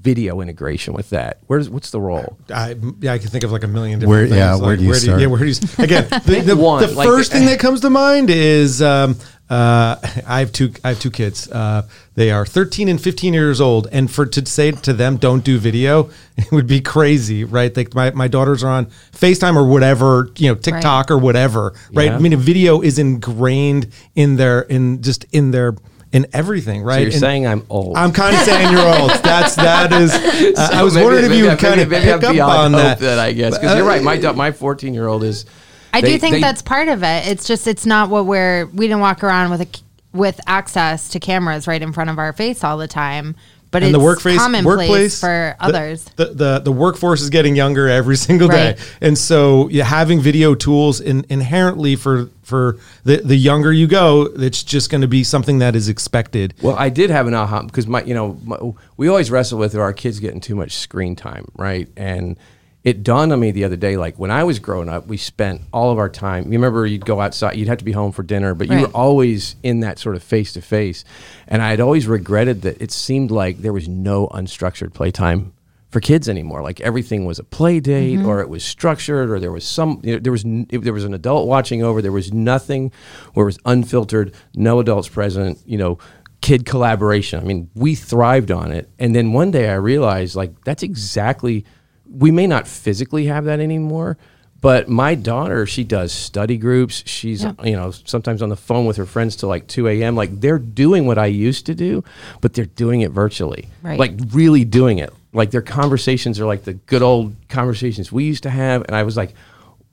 video 0.00 0.40
integration 0.40 0.94
with 0.94 1.10
that 1.10 1.38
where's 1.46 1.68
what's 1.70 1.90
the 1.90 2.00
role 2.00 2.36
I, 2.52 2.74
yeah, 3.00 3.12
I 3.12 3.18
can 3.18 3.28
think 3.30 3.44
of 3.44 3.52
like 3.52 3.64
a 3.64 3.68
million 3.68 3.98
different 4.00 4.10
Where- 4.10 4.26
things. 4.26 4.36
yeah, 4.36 4.54
like, 4.54 4.62
where 4.62 4.76
do 4.76 4.84
you 4.84 4.94
start? 4.94 5.20
yeah, 5.20 5.26
where 5.28 5.38
do 5.40 5.46
you 5.46 5.50
s- 5.52 5.78
again? 5.78 6.06
The, 6.24 6.40
the, 6.40 6.56
one, 6.56 6.82
the 6.82 6.92
like- 6.94 7.06
first 7.08 7.32
thing 7.32 7.46
that 7.46 7.58
comes 7.60 7.80
to 7.82 7.90
mind 7.90 8.30
is 8.30 8.80
um, 8.82 9.16
uh, 9.50 9.96
I 10.26 10.40
have 10.40 10.52
two. 10.52 10.72
I 10.84 10.88
have 10.90 11.00
two 11.00 11.10
kids. 11.10 11.50
Uh, 11.50 11.82
they 12.14 12.30
are 12.30 12.44
13 12.44 12.88
and 12.88 13.00
15 13.00 13.32
years 13.32 13.60
old, 13.60 13.86
and 13.92 14.10
for 14.10 14.26
to 14.26 14.44
say 14.46 14.72
to 14.72 14.92
them, 14.92 15.16
"Don't 15.16 15.44
do 15.44 15.58
video," 15.58 16.10
it 16.36 16.50
would 16.52 16.66
be 16.66 16.80
crazy, 16.80 17.44
right? 17.44 17.74
Like 17.76 17.94
my, 17.94 18.10
my 18.10 18.28
daughters 18.28 18.62
are 18.64 18.70
on 18.70 18.86
Facetime 19.12 19.56
or 19.56 19.66
whatever, 19.66 20.30
you 20.36 20.48
know, 20.48 20.54
TikTok 20.54 21.10
or 21.10 21.18
whatever, 21.18 21.72
right? 21.92 22.06
Yeah. 22.06 22.16
I 22.16 22.18
mean, 22.18 22.32
a 22.32 22.36
video 22.36 22.80
is 22.82 22.98
ingrained 22.98 23.88
in 24.14 24.36
their 24.36 24.62
in 24.62 25.02
just 25.02 25.24
in 25.32 25.50
their 25.50 25.76
in 26.12 26.26
everything, 26.32 26.82
right? 26.82 26.94
so 26.94 27.00
you're 27.00 27.10
And- 27.10 27.20
saying 27.20 27.46
i'm 27.46 27.66
old 27.68 27.94
I'm 27.96 28.12
kind 28.12 28.34
of 28.34 28.40
saying 28.42 28.72
you're 28.72 29.00
old. 29.00 29.10
That's 29.22 29.56
that 29.56 29.92
is. 29.92 30.10
uh, 30.12 30.70
I 30.72 30.82
was 30.82 30.94
maybe- 30.94 31.04
wondering 31.04 31.30
if 31.30 31.36
you 31.36 31.44
would 31.48 31.58
kind 31.58 31.80
of 31.80 31.90
maybe 31.90 32.04
pick 32.04 32.14
I'm 32.14 32.24
up 32.24 32.32
beyond 32.32 32.74
on 32.74 32.82
hope 32.82 32.98
that. 33.00 33.18
I 33.18 33.32
guess 33.32 33.58
because 33.58 33.76
you're 33.76 33.86
right. 33.86 34.02
My 34.02 34.16
my 34.32 34.52
14 34.52 34.94
year 34.94 35.06
old 35.06 35.22
is. 35.22 35.44
I 35.92 36.00
they- 36.00 36.12
do 36.12 36.18
think 36.18 36.34
they- 36.36 36.40
that's 36.40 36.62
part 36.62 36.88
of 36.88 37.02
it. 37.02 37.26
It's 37.28 37.46
just 37.46 37.66
it's 37.66 37.86
not 37.86 38.10
what 38.10 38.26
we're 38.26 38.66
we 38.66 38.86
didn't 38.86 39.00
walk 39.00 39.22
around 39.24 39.50
with 39.50 39.60
a 39.62 39.68
with 40.16 40.40
access 40.46 41.08
to 41.10 41.20
cameras 41.20 41.66
right 41.66 41.82
in 41.82 41.92
front 41.92 42.10
of 42.10 42.18
our 42.18 42.32
face 42.32 42.64
all 42.64 42.78
the 42.78 42.88
time. 42.88 43.36
But 43.70 43.82
and 43.82 43.90
it's 43.90 43.98
the 43.98 44.02
workplace, 44.02 44.38
commonplace 44.38 44.64
workplace 44.88 45.20
for 45.20 45.54
others. 45.60 46.04
The, 46.16 46.32
the 46.32 46.58
the 46.60 46.72
workforce 46.72 47.20
is 47.20 47.28
getting 47.28 47.54
younger 47.54 47.86
every 47.86 48.16
single 48.28 48.48
day, 48.48 48.68
Right. 48.68 48.96
and 49.02 49.18
so 49.18 49.68
yeah, 49.68 49.84
having 49.84 50.20
video 50.22 50.54
tools 50.54 51.02
in, 51.02 51.26
inherently 51.28 51.94
for 51.94 52.30
for 52.42 52.78
the 53.04 53.18
the 53.18 53.36
younger 53.36 53.70
you 53.70 53.86
go, 53.86 54.22
it's 54.36 54.62
just 54.62 54.88
going 54.88 55.02
to 55.02 55.06
be 55.06 55.22
something 55.22 55.58
that 55.58 55.76
is 55.76 55.90
expected. 55.90 56.54
Well, 56.62 56.76
I 56.78 56.88
did 56.88 57.10
have 57.10 57.26
an 57.26 57.34
aha 57.34 57.64
because 57.64 57.86
my, 57.86 58.02
you 58.04 58.14
know, 58.14 58.38
my, 58.42 58.56
we 58.96 59.06
always 59.06 59.30
wrestle 59.30 59.58
with 59.58 59.74
our 59.74 59.92
kids 59.92 60.18
getting 60.18 60.40
too 60.40 60.54
much 60.54 60.74
screen 60.74 61.14
time, 61.14 61.44
right? 61.54 61.88
And 61.94 62.38
it 62.84 63.02
dawned 63.02 63.32
on 63.32 63.40
me 63.40 63.50
the 63.50 63.64
other 63.64 63.76
day, 63.76 63.96
like 63.96 64.18
when 64.18 64.30
I 64.30 64.44
was 64.44 64.58
growing 64.58 64.88
up, 64.88 65.08
we 65.08 65.16
spent 65.16 65.62
all 65.72 65.90
of 65.90 65.98
our 65.98 66.08
time. 66.08 66.44
You 66.44 66.52
remember, 66.52 66.86
you'd 66.86 67.04
go 67.04 67.20
outside, 67.20 67.56
you'd 67.56 67.68
have 67.68 67.78
to 67.78 67.84
be 67.84 67.92
home 67.92 68.12
for 68.12 68.22
dinner, 68.22 68.54
but 68.54 68.68
you 68.68 68.74
Right. 68.74 68.86
were 68.86 68.94
always 68.94 69.56
in 69.62 69.80
that 69.80 69.98
sort 69.98 70.16
of 70.16 70.22
face 70.22 70.52
to 70.52 70.60
face. 70.60 71.04
And 71.48 71.60
I 71.60 71.70
had 71.70 71.80
always 71.80 72.06
regretted 72.06 72.62
that 72.62 72.80
it 72.80 72.92
seemed 72.92 73.30
like 73.30 73.58
there 73.58 73.72
was 73.72 73.88
no 73.88 74.28
unstructured 74.28 74.94
playtime 74.94 75.52
for 75.90 76.00
kids 76.00 76.28
anymore. 76.28 76.62
Like 76.62 76.80
everything 76.80 77.24
was 77.24 77.38
a 77.38 77.44
play 77.44 77.80
date, 77.80 78.18
mm-hmm. 78.18 78.28
or 78.28 78.40
it 78.40 78.48
was 78.48 78.62
structured, 78.62 79.28
or 79.30 79.40
there 79.40 79.52
was 79.52 79.64
some, 79.64 80.00
you 80.04 80.12
know, 80.12 80.18
there 80.20 80.32
was 80.32 80.44
if 80.70 80.82
there 80.82 80.92
was 80.92 81.04
an 81.04 81.14
adult 81.14 81.48
watching 81.48 81.82
over. 81.82 82.00
There 82.00 82.12
was 82.12 82.32
nothing 82.32 82.92
where 83.34 83.44
it 83.44 83.46
was 83.46 83.58
unfiltered, 83.64 84.34
no 84.54 84.78
adults 84.80 85.08
present. 85.08 85.58
You 85.66 85.78
know, 85.78 85.98
kid 86.42 86.64
collaboration. 86.64 87.40
I 87.40 87.42
mean, 87.42 87.70
we 87.74 87.94
thrived 87.94 88.50
on 88.50 88.70
it. 88.70 88.88
And 88.98 89.16
then 89.16 89.32
one 89.32 89.50
day 89.50 89.68
I 89.68 89.74
realized, 89.74 90.36
like, 90.36 90.64
that's 90.64 90.82
exactly. 90.82 91.64
We 92.10 92.30
may 92.30 92.46
not 92.46 92.66
physically 92.66 93.26
have 93.26 93.44
that 93.44 93.60
anymore, 93.60 94.16
But 94.60 94.88
my 94.88 95.14
daughter, 95.14 95.66
she 95.66 95.84
does 95.84 96.10
study 96.12 96.56
groups. 96.58 97.04
She's, 97.06 97.44
Yeah. 97.44 97.52
you 97.62 97.76
know, 97.76 97.92
sometimes 97.92 98.42
on 98.42 98.48
the 98.48 98.56
phone 98.56 98.86
with 98.86 98.96
her 98.96 99.06
friends 99.06 99.36
till 99.36 99.48
like 99.48 99.68
2 99.68 99.86
a.m. 99.86 100.16
Like 100.16 100.40
they're 100.40 100.58
doing 100.58 101.06
what 101.06 101.16
I 101.16 101.26
used 101.26 101.64
to 101.66 101.76
do, 101.76 102.02
but 102.40 102.54
they're 102.54 102.64
doing 102.64 103.02
it 103.02 103.12
virtually. 103.12 103.68
Right. 103.84 103.96
Like 103.96 104.14
really 104.32 104.64
doing 104.64 104.98
it. 104.98 105.12
Like 105.32 105.52
their 105.52 105.62
conversations 105.62 106.40
are 106.40 106.46
like 106.46 106.64
the 106.64 106.72
good 106.72 107.02
old 107.02 107.36
conversations 107.48 108.10
we 108.10 108.24
used 108.24 108.42
to 108.42 108.50
have. 108.50 108.82
And 108.88 108.96
I 108.96 109.04
was 109.04 109.16
like, 109.16 109.32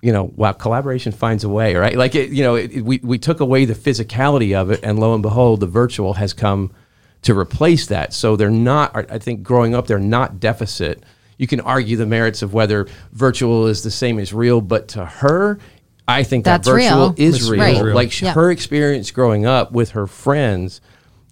you 0.01 0.11
know, 0.11 0.31
wow, 0.35 0.53
collaboration 0.53 1.11
finds 1.11 1.43
a 1.43 1.49
way, 1.49 1.75
right? 1.75 1.95
Like, 1.95 2.15
it, 2.15 2.29
you 2.31 2.41
know, 2.43 2.55
it, 2.55 2.81
we, 2.81 2.99
we 3.03 3.19
took 3.19 3.41
away 3.41 3.65
the 3.65 3.75
physicality 3.75 4.55
of 4.59 4.71
it, 4.71 4.79
and 4.81 4.97
lo 4.99 5.13
and 5.13 5.21
behold, 5.21 5.59
the 5.59 5.67
virtual 5.67 6.13
has 6.15 6.33
come 6.33 6.71
to 7.21 7.37
replace 7.37 7.85
that. 7.87 8.13
So 8.13 8.35
they're 8.35 8.49
not, 8.49 8.95
I 9.11 9.19
think, 9.19 9.43
growing 9.43 9.75
up, 9.75 9.85
they're 9.85 9.99
not 9.99 10.39
deficit. 10.39 11.03
You 11.37 11.47
can 11.47 11.59
argue 11.59 11.97
the 11.97 12.05
merits 12.05 12.41
of 12.41 12.53
whether 12.53 12.87
virtual 13.11 13.67
is 13.67 13.83
the 13.83 13.91
same 13.91 14.19
as 14.19 14.33
real, 14.33 14.61
but 14.61 14.87
to 14.89 15.05
her, 15.05 15.59
I 16.07 16.23
think 16.23 16.45
That's 16.45 16.67
that 16.67 16.71
virtual 16.73 17.09
real. 17.09 17.15
is 17.17 17.35
It's 17.35 17.49
real. 17.49 17.83
real. 17.85 17.95
Like 17.95 18.11
sh 18.11 18.23
Yeah. 18.23 18.33
her 18.33 18.51
experience 18.51 19.11
growing 19.11 19.45
up 19.45 19.71
with 19.71 19.91
her 19.91 20.07
friends 20.07 20.79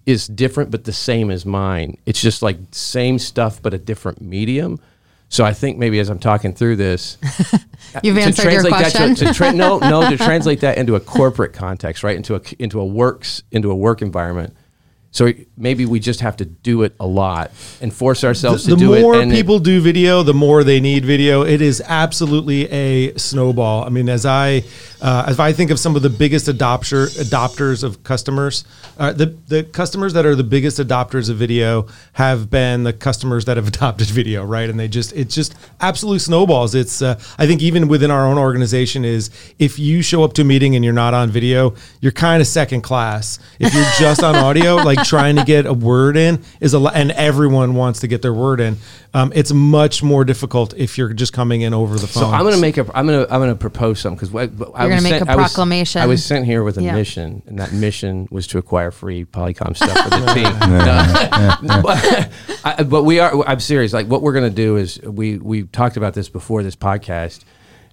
is 0.04 0.26
different, 0.26 0.70
but 0.70 0.84
the 0.84 0.92
same 0.92 1.30
as 1.30 1.46
mine. 1.46 1.96
It's 2.04 2.20
just 2.20 2.42
like 2.42 2.58
same 2.72 3.18
stuff, 3.18 3.62
but 3.62 3.72
a 3.72 3.78
different 3.78 4.20
medium. 4.20 4.78
So 5.30 5.44
I 5.44 5.52
think 5.54 5.78
maybe 5.78 5.98
as 5.98 6.10
I'm 6.10 6.18
talking 6.18 6.52
through 6.52 6.76
this, 6.76 7.16
You've 8.02 8.16
to 8.16 8.22
answered 8.22 8.42
your 8.52 8.62
translate 8.62 8.72
that 8.72 8.92
question. 8.92 9.14
to, 9.14 9.24
to 9.26 9.32
tra- 9.34 9.52
no, 9.52 9.78
no, 9.78 10.08
to 10.10 10.16
translate 10.22 10.60
that 10.60 10.76
into 10.76 10.94
a 10.96 11.00
corporate 11.00 11.52
context, 11.54 12.04
right? 12.04 12.16
Into 12.16 12.34
a 12.34 12.40
into 12.58 12.78
a 12.80 12.84
works 12.84 13.42
into 13.50 13.70
a 13.70 13.74
work 13.74 14.02
environment. 14.02 14.54
So 15.14 15.32
maybe 15.56 15.86
we 15.86 16.00
just 16.00 16.20
have 16.22 16.36
to 16.38 16.44
do 16.44 16.82
it 16.82 16.96
a 16.98 17.06
lot 17.06 17.52
and 17.80 17.94
force 17.94 18.24
ourselves 18.24 18.64
the 18.64 18.72
to 18.72 18.76
do 18.76 18.94
it. 18.94 19.22
and 19.22 19.30
it- 19.30 19.34
people 19.36 19.60
do 19.60 19.80
video, 19.80 20.24
the 20.24 20.34
more 20.34 20.64
they 20.64 20.80
need 20.80 21.04
video. 21.04 21.42
It 21.42 21.62
is 21.62 21.80
absolutely 21.86 22.68
a 22.72 23.16
snowball. 23.16 23.84
I 23.84 23.90
mean, 23.90 24.08
as 24.08 24.26
I 24.26 24.64
uh, 25.00 25.24
as 25.28 25.38
I 25.38 25.52
think 25.52 25.70
of 25.70 25.78
some 25.78 25.94
of 25.94 26.02
the 26.02 26.10
biggest 26.10 26.46
adopter 26.46 27.06
adopters 27.22 27.84
of 27.84 28.02
customers, 28.02 28.64
uh, 28.98 29.12
the 29.12 29.26
the 29.46 29.62
customers 29.62 30.14
that 30.14 30.26
are 30.26 30.34
the 30.34 30.42
biggest 30.42 30.78
adopters 30.78 31.30
of 31.30 31.36
video 31.36 31.86
have 32.14 32.50
been 32.50 32.82
the 32.82 32.92
customers 32.92 33.44
that 33.44 33.56
have 33.56 33.68
adopted 33.74 34.08
video, 34.08 34.44
right? 34.44 34.68
And 34.68 34.80
they 34.80 34.88
just 34.88 35.12
it's 35.12 35.34
just 35.34 35.54
absolute 35.80 36.22
snowballs. 36.22 36.74
It's 36.74 37.02
uh, 37.02 37.20
I 37.38 37.46
think 37.46 37.62
even 37.62 37.86
within 37.86 38.10
our 38.10 38.26
own 38.26 38.36
organization 38.38 39.04
is 39.04 39.30
if 39.60 39.78
you 39.78 40.02
show 40.02 40.24
up 40.24 40.32
to 40.34 40.42
a 40.42 40.44
meeting 40.44 40.74
and 40.74 40.84
you're 40.84 40.92
not 40.92 41.14
on 41.14 41.30
video, 41.30 41.74
you're 42.00 42.10
kind 42.10 42.40
of 42.40 42.48
second 42.48 42.80
class. 42.80 43.38
If 43.60 43.72
you're 43.72 43.84
just 44.00 44.24
on 44.24 44.34
audio, 44.34 44.74
like 44.74 45.03
trying 45.04 45.36
to 45.36 45.44
get 45.44 45.66
a 45.66 45.72
word 45.72 46.16
in 46.16 46.42
is 46.60 46.74
a 46.74 46.78
lot, 46.78 46.94
and 46.96 47.10
everyone 47.12 47.74
wants 47.74 48.00
to 48.00 48.06
get 48.08 48.22
their 48.22 48.34
word 48.34 48.60
in. 48.60 48.76
Um, 49.12 49.32
it's 49.34 49.52
much 49.52 50.02
more 50.02 50.24
difficult 50.24 50.74
if 50.76 50.98
you're 50.98 51.12
just 51.12 51.32
coming 51.32 51.60
in 51.60 51.72
over 51.72 51.94
the 51.98 52.06
phone. 52.08 52.24
So 52.24 52.30
I'm 52.30 52.42
going 52.42 52.54
to 52.54 52.60
make 52.60 52.76
a. 52.78 52.86
I'm 52.94 53.06
going 53.06 53.24
to. 53.26 53.32
I'm 53.32 53.40
going 53.40 53.50
to 53.52 53.56
propose 53.58 54.00
something 54.00 54.26
because 54.28 54.34
I 54.34 54.42
You're 54.42 54.48
was 54.48 54.74
gonna 54.74 55.02
make 55.02 55.12
sent- 55.18 55.28
a 55.28 55.32
I 55.32 55.36
was- 55.36 55.52
proclamation. 55.52 56.02
I 56.02 56.06
was 56.06 56.24
sent 56.24 56.44
here 56.46 56.64
with 56.64 56.78
a 56.78 56.82
Yeah. 56.82 56.94
mission, 56.94 57.42
and 57.46 57.58
that 57.58 57.72
mission 57.72 58.26
was 58.30 58.46
to 58.48 58.58
acquire 58.58 58.90
free 58.90 59.24
Polycom 59.24 59.76
stuff 59.76 59.96
for 60.04 60.10
the 60.10 60.26
team. 60.34 60.58
No. 61.68 61.80
but, 61.82 62.30
I, 62.64 62.82
but 62.82 63.04
we 63.04 63.20
are. 63.20 63.46
I'm 63.46 63.60
serious. 63.60 63.92
Like 63.92 64.08
what 64.08 64.22
we're 64.22 64.32
going 64.32 64.50
to 64.50 64.54
do 64.56 64.76
is 64.76 65.00
we 65.02 65.38
we 65.38 65.62
talked 65.64 65.96
about 65.96 66.14
this 66.14 66.28
before 66.28 66.62
this 66.62 66.74
podcast, 66.76 67.44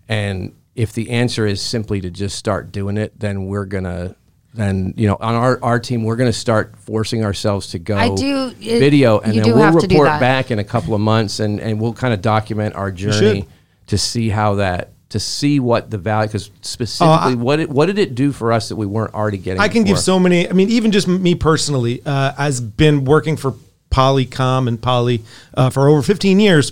and 0.10 0.54
if 0.76 0.94
the 0.94 1.10
answer 1.12 1.46
is 1.46 1.62
simply 1.62 2.00
to 2.02 2.10
just 2.10 2.38
start 2.38 2.72
doing 2.72 2.98
it, 2.98 3.20
then 3.20 3.46
we're 3.46 3.66
gonna. 3.66 4.16
Then 4.54 4.94
you 4.98 5.08
know, 5.08 5.18
on 5.20 5.36
our, 5.36 5.60
our 5.64 5.80
team, 5.80 6.04
we're 6.04 6.18
going 6.18 6.30
to 6.30 6.38
start 6.38 6.76
forcing 6.78 7.24
ourselves 7.24 7.68
to 7.68 7.80
go 7.80 7.96
I 7.96 8.14
do- 8.14 8.54
it- 8.60 8.80
video, 8.80 9.20
and 9.20 9.34
then 9.34 9.46
we'll 9.46 9.58
have 9.64 9.80
to 9.80 9.88
do 9.88 9.96
report 9.96 10.20
back 10.20 10.52
in 10.52 10.60
a 10.60 10.64
couple 10.64 10.94
of 10.94 11.00
months, 11.02 11.40
and, 11.40 11.60
and 11.62 11.80
we'll 11.80 11.94
kind 11.94 12.14
of 12.14 12.22
document 12.22 12.76
our 12.76 12.92
journey 12.92 13.48
to 13.88 13.98
see 13.98 14.30
how 14.30 14.56
that 14.56 14.90
to 15.10 15.20
see 15.20 15.60
what 15.60 15.90
the 15.92 15.98
value 15.98 16.28
because 16.28 16.50
specifically 16.62 17.36
what 17.36 17.60
it 17.60 17.70
what 17.70 17.88
did 17.88 18.00
it 18.00 18.16
do 18.16 18.32
for 18.32 18.54
us 18.54 18.70
that 18.70 18.78
we 18.78 18.86
weren't 18.86 19.14
already 19.14 19.38
getting 19.38 19.62
I 19.62 19.68
can 19.68 19.84
give 19.84 20.00
so 20.00 20.18
many. 20.20 20.50
I 20.50 20.54
mean, 20.54 20.70
even 20.70 20.92
just 20.92 21.08
me 21.08 21.36
personally, 21.36 22.02
uh, 22.06 22.34
has 22.34 22.62
been 22.62 23.04
working 23.06 23.36
for 23.38 23.56
Polycom 23.90 24.68
and 24.68 24.82
Poly 24.82 25.22
uh, 25.54 25.70
for 25.70 25.90
over 25.90 26.02
15 26.02 26.40
years. 26.40 26.72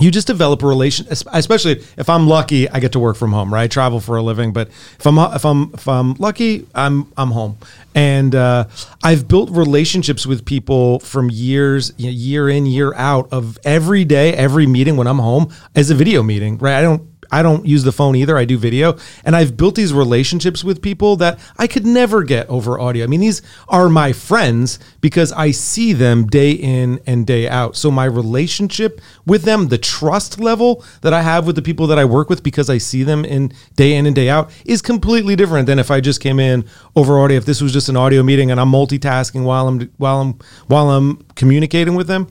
You 0.00 0.10
just 0.10 0.26
develop 0.26 0.60
a 0.64 0.66
relation, 0.66 1.06
especially 1.08 1.84
if 1.96 2.10
I'm 2.10 2.26
lucky, 2.26 2.68
I 2.68 2.80
get 2.80 2.90
to 2.92 2.98
work 2.98 3.16
from 3.16 3.32
home. 3.32 3.54
Right, 3.54 3.62
I 3.62 3.68
travel 3.68 4.00
for 4.00 4.16
a 4.16 4.22
living, 4.22 4.52
but 4.52 4.66
if 4.68 5.06
I'm 5.06 5.18
if 5.18 5.44
I'm 5.44 5.70
if 5.72 5.86
I'm 5.86 6.14
lucky, 6.14 6.66
I'm 6.74 7.12
I'm 7.16 7.30
home, 7.30 7.58
and 7.94 8.34
uh, 8.34 8.64
I've 9.04 9.28
built 9.28 9.50
relationships 9.50 10.26
with 10.26 10.44
people 10.44 10.98
from 10.98 11.30
years, 11.30 11.92
you 11.96 12.06
know, 12.06 12.12
year 12.12 12.48
in, 12.48 12.66
year 12.66 12.92
out, 12.94 13.32
of 13.32 13.56
every 13.64 14.04
day, 14.04 14.34
every 14.34 14.66
meeting 14.66 14.96
when 14.96 15.06
I'm 15.06 15.20
home 15.20 15.52
as 15.76 15.90
a 15.90 15.94
video 15.94 16.24
meeting. 16.24 16.58
Right, 16.58 16.76
I 16.76 16.82
don't 16.82 17.08
I 17.34 17.42
don't 17.42 17.66
use 17.66 17.82
the 17.82 17.90
phone 17.90 18.14
either. 18.14 18.36
I 18.36 18.44
do 18.44 18.56
video. 18.56 18.96
And 19.24 19.34
I've 19.34 19.56
built 19.56 19.74
these 19.74 19.92
relationships 19.92 20.62
with 20.62 20.80
people 20.80 21.16
that 21.16 21.40
I 21.58 21.66
could 21.66 21.84
never 21.84 22.22
get 22.22 22.48
over 22.48 22.78
audio. 22.78 23.02
I 23.02 23.08
mean, 23.08 23.18
these 23.18 23.42
are 23.68 23.88
my 23.88 24.12
friends 24.12 24.78
because 25.00 25.32
I 25.32 25.50
see 25.50 25.92
them 25.94 26.28
day 26.28 26.52
in 26.52 27.00
and 27.06 27.26
day 27.26 27.48
out. 27.48 27.74
So 27.74 27.90
my 27.90 28.04
relationship 28.04 29.00
with 29.26 29.42
them, 29.42 29.66
the 29.66 29.78
trust 29.78 30.38
level 30.38 30.84
that 31.00 31.12
I 31.12 31.22
have 31.22 31.44
with 31.44 31.56
the 31.56 31.62
people 31.62 31.88
that 31.88 31.98
I 31.98 32.04
work 32.04 32.30
with 32.30 32.44
because 32.44 32.70
I 32.70 32.78
see 32.78 33.02
them 33.02 33.24
in 33.24 33.52
day 33.74 33.96
in 33.96 34.06
and 34.06 34.14
day 34.14 34.28
out 34.28 34.52
is 34.64 34.80
completely 34.80 35.34
different 35.34 35.66
than 35.66 35.80
if 35.80 35.90
I 35.90 36.00
just 36.00 36.20
came 36.20 36.38
in 36.38 36.64
over 36.94 37.18
audio. 37.18 37.36
If 37.36 37.46
this 37.46 37.60
was 37.60 37.72
just 37.72 37.88
an 37.88 37.96
audio 37.96 38.22
meeting 38.22 38.52
and 38.52 38.60
I'm 38.60 38.70
multitasking 38.70 39.42
while 39.42 39.66
I'm 39.66 39.80
while 39.96 40.20
I'm 40.20 40.38
while 40.68 40.90
I'm 40.90 41.16
communicating 41.34 41.96
with 41.96 42.06
them, 42.06 42.28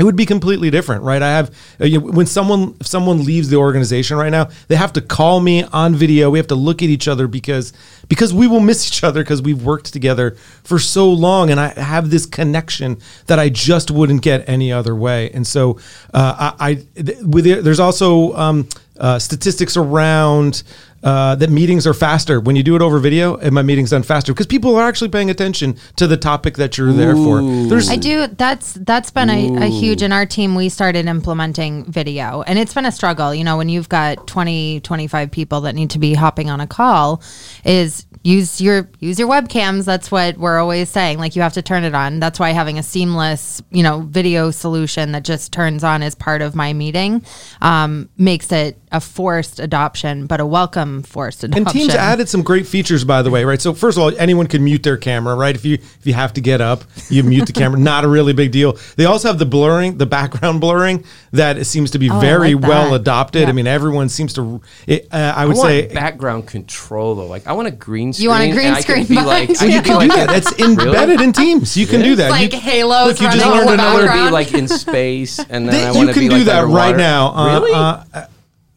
it 0.00 0.04
would 0.04 0.16
be 0.16 0.24
completely 0.24 0.70
different, 0.70 1.02
right? 1.02 1.20
I 1.20 1.28
have 1.28 1.54
uh, 1.78 1.84
you 1.84 2.00
know, 2.00 2.06
when 2.10 2.24
someone 2.24 2.74
if 2.80 2.86
someone 2.86 3.22
leaves 3.24 3.50
the 3.50 3.56
organization 3.56 4.16
right 4.16 4.30
now, 4.30 4.48
they 4.68 4.76
have 4.76 4.94
to 4.94 5.02
call 5.02 5.40
me 5.40 5.64
on 5.64 5.94
video. 5.94 6.30
We 6.30 6.38
have 6.38 6.46
to 6.48 6.54
look 6.54 6.82
at 6.82 6.88
each 6.88 7.06
other 7.06 7.28
because 7.28 7.74
because 8.08 8.32
we 8.32 8.46
will 8.46 8.60
miss 8.60 8.86
each 8.90 9.04
other 9.04 9.22
because 9.22 9.42
we've 9.42 9.62
worked 9.62 9.92
together 9.92 10.36
for 10.64 10.78
so 10.78 11.10
long, 11.10 11.50
and 11.50 11.60
I 11.60 11.68
have 11.78 12.10
this 12.10 12.24
connection 12.24 12.98
that 13.26 13.38
I 13.38 13.50
just 13.50 13.90
wouldn't 13.90 14.22
get 14.22 14.48
any 14.48 14.72
other 14.72 14.94
way. 14.94 15.30
And 15.32 15.46
so, 15.46 15.78
uh, 16.14 16.54
I, 16.58 16.70
I 16.70 16.74
th- 17.02 17.18
with 17.18 17.46
it, 17.46 17.62
there's 17.62 17.80
also 17.80 18.34
um, 18.36 18.68
uh, 18.98 19.18
statistics 19.18 19.76
around. 19.76 20.62
Uh, 21.02 21.34
that 21.34 21.48
meetings 21.48 21.86
are 21.86 21.94
faster 21.94 22.40
when 22.40 22.56
you 22.56 22.62
do 22.62 22.76
it 22.76 22.82
over 22.82 22.98
video, 22.98 23.34
and 23.36 23.54
my 23.54 23.62
meeting's 23.62 23.88
done 23.88 24.02
faster 24.02 24.34
because 24.34 24.46
people 24.46 24.76
are 24.76 24.86
actually 24.86 25.08
paying 25.08 25.30
attention 25.30 25.74
to 25.96 26.06
the 26.06 26.16
topic 26.16 26.56
that 26.56 26.76
you're 26.76 26.92
there 26.92 27.14
for. 27.14 27.40
There's 27.40 27.88
I 27.88 27.96
do. 27.96 28.26
That's 28.26 28.74
that's 28.74 29.10
been 29.10 29.30
a, 29.30 29.64
a 29.64 29.66
huge 29.66 30.02
in 30.02 30.12
our 30.12 30.26
team. 30.26 30.54
We 30.54 30.68
started 30.68 31.06
implementing 31.06 31.90
video, 31.90 32.42
and 32.42 32.58
it's 32.58 32.74
been 32.74 32.84
a 32.84 32.92
struggle. 32.92 33.34
You 33.34 33.44
know, 33.44 33.56
when 33.56 33.70
you've 33.70 33.88
got 33.88 34.26
20, 34.26 34.80
25 34.80 35.30
people 35.30 35.62
that 35.62 35.74
need 35.74 35.88
to 35.90 35.98
be 35.98 36.12
hopping 36.12 36.50
on 36.50 36.60
a 36.60 36.66
call, 36.66 37.22
is 37.64 38.04
use 38.22 38.60
your 38.60 38.90
use 38.98 39.18
your 39.18 39.28
webcams. 39.28 39.84
That's 39.86 40.10
what 40.10 40.36
we're 40.36 40.58
always 40.58 40.90
saying. 40.90 41.18
Like 41.18 41.36
you 41.36 41.42
have 41.42 41.54
to 41.54 41.62
turn 41.62 41.84
it 41.84 41.94
on. 41.94 42.20
That's 42.20 42.38
why 42.38 42.50
having 42.50 42.78
a 42.78 42.82
seamless, 42.82 43.62
you 43.70 43.82
know, 43.82 44.00
video 44.00 44.50
solution 44.50 45.12
that 45.12 45.24
just 45.24 45.52
turns 45.52 45.82
on 45.82 46.02
as 46.02 46.14
part 46.14 46.42
of 46.42 46.54
my 46.54 46.72
meeting 46.72 47.24
um, 47.62 48.08
makes 48.18 48.52
it 48.52 48.76
a 48.92 49.00
forced 49.00 49.60
adoption, 49.60 50.26
but 50.26 50.40
a 50.40 50.46
welcome 50.46 51.02
forced 51.02 51.44
adoption. 51.44 51.66
And 51.66 51.72
Teams 51.72 51.94
added 51.94 52.28
some 52.28 52.42
great 52.42 52.66
features, 52.66 53.04
by 53.04 53.22
the 53.22 53.30
way, 53.30 53.44
right? 53.44 53.60
So 53.60 53.72
first 53.74 53.96
of 53.96 54.02
all, 54.02 54.12
anyone 54.18 54.46
can 54.48 54.64
mute 54.64 54.82
their 54.82 54.96
camera, 54.96 55.34
right? 55.36 55.54
If 55.54 55.64
you 55.64 55.74
if 55.74 56.00
you 56.04 56.12
have 56.14 56.32
to 56.34 56.40
get 56.40 56.60
up, 56.60 56.84
you 57.08 57.22
mute 57.22 57.46
the 57.46 57.52
camera. 57.52 57.78
Not 57.90 58.04
a 58.04 58.08
really 58.08 58.32
big 58.32 58.50
deal. 58.52 58.76
They 58.96 59.04
also 59.04 59.28
have 59.28 59.38
the 59.38 59.46
blurring, 59.46 59.98
the 59.98 60.06
background 60.06 60.60
blurring, 60.60 61.04
that 61.32 61.56
it 61.56 61.66
seems 61.66 61.92
to 61.92 61.98
be 61.98 62.10
Oh, 62.10 62.18
very 62.18 62.54
like 62.54 62.68
well 62.68 62.90
that. 62.90 63.00
adopted. 63.02 63.48
I 63.48 63.52
mean, 63.52 63.66
everyone 63.66 64.08
seems 64.08 64.32
to. 64.34 64.60
It, 64.86 65.06
uh, 65.12 65.34
I 65.36 65.42
I 65.42 65.46
would 65.46 65.56
want 65.56 65.68
say 65.68 65.94
background 65.94 66.46
control 66.48 67.14
though. 67.14 67.26
Like 67.26 67.46
I 67.46 67.52
want 67.52 67.68
a 67.68 67.70
green 67.70 68.12
screen. 68.12 68.24
You 68.24 68.28
want 68.30 68.42
a 68.44 68.50
green 68.52 68.66
and 68.66 68.76
I 68.76 68.82
can 68.82 69.04
screen 69.04 69.06
be 69.06 69.24
like, 69.24 69.48
you. 69.48 69.54
can 69.54 69.70
you 69.70 69.82
can 69.82 69.96
like 69.96 70.10
do 70.10 70.16
that. 70.16 70.26
That's 70.28 70.58
embedded 70.60 71.20
in 71.20 71.32
Teams. 71.32 71.76
You 71.76 71.86
can 71.86 72.00
do 72.02 72.16
that. 72.16 72.30
Like 72.30 72.52
you, 72.52 72.58
halos 72.58 73.06
Look, 73.08 73.20
you 73.20 73.30
just 73.30 73.44
running 73.46 73.60
in 73.62 73.66
learned 73.68 73.78
the 73.80 73.84
I 73.84 73.92
want 73.92 74.02
another. 74.04 74.24
be 74.26 74.30
like 74.32 74.54
in 74.54 74.66
space, 74.68 75.38
and 75.38 75.68
then 75.68 75.74
I 75.74 75.92
Th- 75.92 75.94
want 75.94 76.08
you 76.08 76.14
can 76.14 76.22
do 76.28 76.36
like 76.38 76.44
that 76.46 76.60
right 76.66 76.94
underwater. 76.94 76.96
now. 76.98 77.26
Uh, 77.34 77.60
really? 77.60 77.72
uh, 77.72 78.26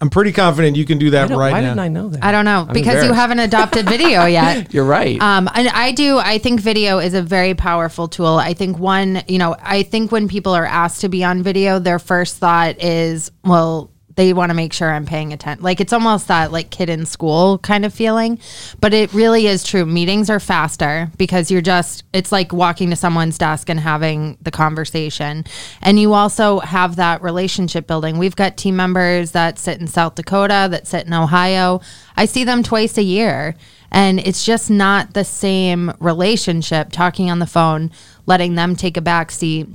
I'm 0.03 0.09
pretty 0.09 0.33
confident 0.33 0.75
you 0.75 0.83
can 0.83 0.97
do 0.97 1.11
that 1.11 1.29
don't- 1.29 1.39
right 1.39 1.53
why 1.53 1.61
now. 1.61 1.67
didn't 1.69 1.79
I 1.79 1.87
know 1.87 2.09
that? 2.09 2.21
I 2.25 2.33
don't 2.33 2.43
know 2.43 2.65
I'm 2.67 2.73
because 2.73 2.95
you 2.95 3.11
embarrassed. 3.11 3.15
haven't 3.21 3.39
adopted 3.39 3.87
video 3.87 4.25
yet. 4.41 4.73
You're 4.73 4.83
right. 4.83 5.17
Um, 5.21 5.49
and 5.55 5.69
I 5.69 5.93
do. 5.93 6.17
I 6.17 6.39
think 6.39 6.59
video 6.59 6.99
is 6.99 7.13
a 7.13 7.21
very 7.21 7.53
powerful 7.53 8.09
tool. 8.09 8.35
I 8.35 8.53
think 8.53 8.77
one, 8.77 9.23
you 9.29 9.37
know, 9.37 9.55
I 9.61 9.83
think 9.83 10.11
when 10.11 10.27
people 10.27 10.53
are 10.53 10.65
asked 10.65 10.99
to 11.01 11.07
be 11.07 11.23
on 11.23 11.41
video, 11.41 11.79
their 11.79 11.99
first 11.99 12.35
thought 12.37 12.83
is, 12.83 13.31
well, 13.45 13.91
they 14.15 14.33
want 14.33 14.49
to 14.49 14.53
make 14.53 14.73
sure 14.73 14.91
I'm 14.91 15.05
paying 15.05 15.33
attention. 15.33 15.63
Like 15.63 15.81
it's 15.81 15.93
almost 15.93 16.27
that 16.27 16.51
like 16.51 16.69
kid 16.69 16.89
in 16.89 17.05
school 17.05 17.57
kind 17.59 17.85
of 17.85 17.93
feeling, 17.93 18.39
but 18.79 18.93
it 18.93 19.13
really 19.13 19.47
is 19.47 19.63
true. 19.63 19.85
Meetings 19.85 20.29
are 20.29 20.39
faster 20.39 21.09
because 21.17 21.49
you're 21.49 21.61
just, 21.61 22.03
it's 22.13 22.31
like 22.31 22.53
walking 22.53 22.89
to 22.91 22.95
someone's 22.95 23.37
desk 23.37 23.69
and 23.69 23.79
having 23.79 24.37
the 24.41 24.51
conversation. 24.51 25.45
And 25.81 25.99
you 25.99 26.13
also 26.13 26.59
have 26.59 26.97
that 26.97 27.21
relationship 27.21 27.87
building. 27.87 28.17
We've 28.17 28.35
got 28.35 28.57
team 28.57 28.75
members 28.75 29.31
that 29.31 29.57
sit 29.57 29.79
in 29.79 29.87
South 29.87 30.15
Dakota, 30.15 30.67
that 30.71 30.87
sit 30.87 31.07
in 31.07 31.13
Ohio. 31.13 31.81
I 32.15 32.25
see 32.25 32.43
them 32.43 32.63
twice 32.63 32.97
a 32.97 33.03
year 33.03 33.55
and 33.91 34.19
it's 34.19 34.43
just 34.43 34.69
not 34.69 35.13
the 35.13 35.23
same 35.23 35.93
relationship 35.99 36.91
talking 36.91 37.29
on 37.29 37.39
the 37.39 37.45
phone 37.45 37.91
letting 38.25 38.55
them 38.55 38.75
take 38.75 38.97
a 38.97 39.01
back 39.01 39.31
seat 39.31 39.67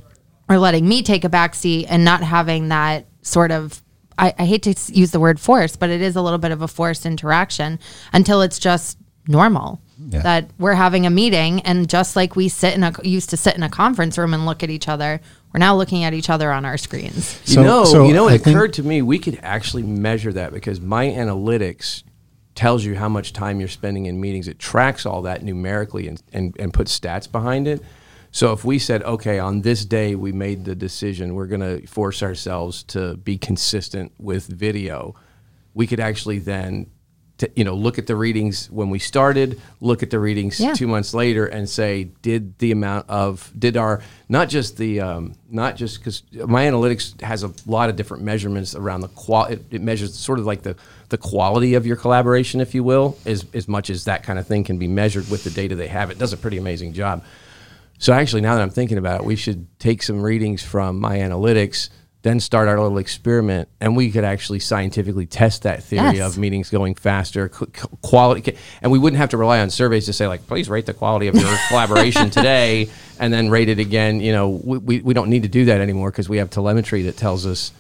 or 0.49 0.59
letting 0.59 0.89
me 0.89 1.03
take 1.03 1.25
a 1.25 1.29
back 1.29 1.55
seat 1.55 1.87
and 1.89 2.05
not 2.05 2.23
having 2.23 2.69
that 2.69 3.07
sort 3.23 3.53
of 3.53 3.83
I, 4.19 4.35
I 4.39 4.45
hate 4.45 4.63
to 4.65 4.75
use 4.93 5.13
the 5.13 5.21
word 5.21 5.41
force, 5.41 5.77
but 5.77 5.91
it 5.91 6.03
is 6.03 6.17
a 6.17 6.23
little 6.23 6.39
bit 6.39 6.51
of 6.51 6.61
a 6.61 6.69
forced 6.69 7.07
interaction 7.07 7.79
until 8.13 8.43
it's 8.43 8.59
just 8.59 8.99
normal. 9.27 9.81
Yeah. 10.11 10.23
That 10.23 10.51
we're 10.59 10.75
having 10.75 11.07
a 11.07 11.11
meeting, 11.11 11.61
and 11.63 11.89
just 11.89 12.15
like 12.15 12.37
we 12.37 12.49
sit 12.49 12.75
in 12.75 12.85
a 12.85 12.93
used 13.03 13.31
to 13.31 13.37
sit 13.37 13.57
in 13.57 13.65
a 13.65 13.69
conference 13.69 14.17
room 14.17 14.33
and 14.33 14.47
look 14.47 14.63
at 14.63 14.71
each 14.71 14.87
other, 14.89 15.21
we're 15.53 15.59
now 15.59 15.75
looking 15.75 16.05
at 16.05 16.15
each 16.15 16.31
other 16.31 16.53
on 16.53 16.65
our 16.65 16.79
screens. 16.79 17.41
You 17.47 17.65
know, 17.65 17.85
so 17.85 18.07
you 18.07 18.15
know, 18.15 18.29
it 18.29 18.43
think- 18.43 18.57
occurred 18.57 18.75
to 18.75 18.85
me 18.85 19.03
we 19.03 19.19
could 19.19 19.41
actually 19.43 19.83
measure 19.83 20.33
that 20.33 20.53
because 20.53 20.79
MyAnalytics 20.79 22.05
tells 22.55 22.85
you 22.85 22.97
how 22.97 23.09
much 23.09 23.33
time 23.33 23.61
you're 23.61 23.69
spending 23.69 24.07
in 24.07 24.21
meetings. 24.21 24.49
It 24.49 24.59
tracks 24.59 25.07
all 25.07 25.23
that 25.23 25.43
numerically 25.45 26.09
and, 26.09 26.21
and, 26.33 26.57
and 26.59 26.75
puts 26.75 26.99
stats 26.99 27.31
behind 27.31 27.69
it. 27.69 27.81
So 28.31 28.53
if 28.53 28.65
we 28.65 28.79
said, 28.79 29.03
okay, 29.03 29.39
on 29.39 29.63
this 29.63 29.85
day 29.85 30.15
we 30.15 30.33
made 30.33 30.65
the 30.65 30.75
decision, 30.75 31.35
we're 31.35 31.47
going 31.47 31.61
to 31.63 31.87
force 31.87 32.23
ourselves 32.23 32.83
to 32.85 33.17
be 33.17 33.39
consistent 33.39 34.13
with 34.19 34.47
video, 34.47 35.15
we 35.75 35.87
could 35.87 36.01
actually 36.01 36.39
then, 36.39 36.91
t- 37.39 37.49
you 37.57 37.65
know, 37.65 37.75
look 37.75 37.99
at 37.99 38.07
the 38.07 38.15
readings 38.17 38.71
when 38.71 38.91
we 38.91 38.99
started, 38.99 39.61
look 39.81 40.03
at 40.03 40.11
the 40.11 40.19
readings 40.19 40.61
Yeah. 40.61 40.75
two 40.75 40.87
months 40.87 41.15
later, 41.15 41.47
and 41.47 41.69
say, 41.69 42.05
did 42.23 42.59
the 42.59 42.71
amount 42.73 43.09
of, 43.09 43.51
did 43.59 43.77
our, 43.77 44.03
not 44.29 44.49
just 44.51 44.77
the, 44.77 45.01
um, 45.01 45.35
not 45.51 45.77
just 45.77 45.99
because 45.99 46.23
MyAnalytics 46.35 47.21
has 47.23 47.45
a 47.45 47.53
lot 47.67 47.89
of 47.89 47.97
different 47.97 48.23
measurements 48.25 48.75
around 48.75 49.01
the 49.01 49.09
qual, 49.09 49.47
it, 49.47 49.65
it 49.71 49.81
measures 49.81 50.15
sort 50.15 50.39
of 50.39 50.45
like 50.47 50.63
the 50.63 50.77
the 51.11 51.17
quality 51.17 51.73
of 51.73 51.87
your 51.87 51.97
collaboration, 51.97 52.61
if 52.61 52.75
you 52.75 52.85
will, 52.85 53.17
as 53.25 53.47
as 53.55 53.67
much 53.67 53.89
as 53.89 54.05
that 54.05 54.23
kind 54.23 54.39
of 54.39 54.47
thing 54.47 54.63
can 54.63 54.77
be 54.77 54.87
measured 54.87 55.31
with 55.31 55.43
the 55.43 55.49
data 55.49 55.75
they 55.75 55.89
have. 55.89 56.11
It 56.11 56.19
does 56.19 56.35
a 56.35 56.37
pretty 56.37 56.59
amazing 56.59 56.93
job. 56.93 57.25
So 57.99 58.13
actually, 58.13 58.43
now 58.43 58.55
that 58.55 58.63
I'm 58.63 58.71
thinking 58.71 58.99
about 58.99 59.21
it, 59.21 59.27
we 59.27 59.37
should 59.37 59.67
take 59.79 60.03
some 60.03 60.23
readings 60.23 60.63
from 60.63 61.01
MyAnalytics, 61.03 61.89
then 62.23 62.41
start 62.41 62.69
our 62.69 62.81
little 62.81 62.99
experiment, 62.99 63.69
and 63.81 63.97
we 63.97 64.11
could 64.11 64.25
actually 64.25 64.59
scientifically 64.61 65.27
test 65.27 65.63
that 65.63 65.83
theory 65.83 66.17
Yes. 66.19 66.33
of 66.35 66.39
meetings 66.39 66.69
going 66.71 66.95
faster, 66.95 67.49
qu- 67.49 67.67
qu- 67.67 67.89
quality, 68.03 68.57
and 68.83 68.91
we 68.93 68.99
wouldn't 68.99 69.19
have 69.19 69.31
to 69.31 69.37
rely 69.37 69.61
on 69.61 69.71
surveys 69.71 70.07
to 70.07 70.13
say 70.13 70.27
like, 70.27 70.47
please 70.47 70.69
rate 70.69 70.87
the 70.87 70.95
quality 70.95 71.29
of 71.29 71.35
your 71.37 71.57
collaboration 71.69 72.31
today, 72.31 72.89
and 73.21 73.33
then 73.33 73.49
rate 73.51 73.69
it 73.69 73.79
again. 73.79 74.21
You 74.21 74.33
know, 74.33 74.49
we, 74.49 74.79
we, 74.79 75.01
we 75.01 75.15
don't 75.15 75.29
need 75.31 75.43
to 75.43 75.49
do 75.49 75.65
that 75.67 75.81
anymore 75.81 76.11
because 76.11 76.29
we 76.29 76.39
have 76.39 76.51
telemetry 76.51 77.03
that 77.03 77.17
tells 77.17 77.47
us 77.47 77.73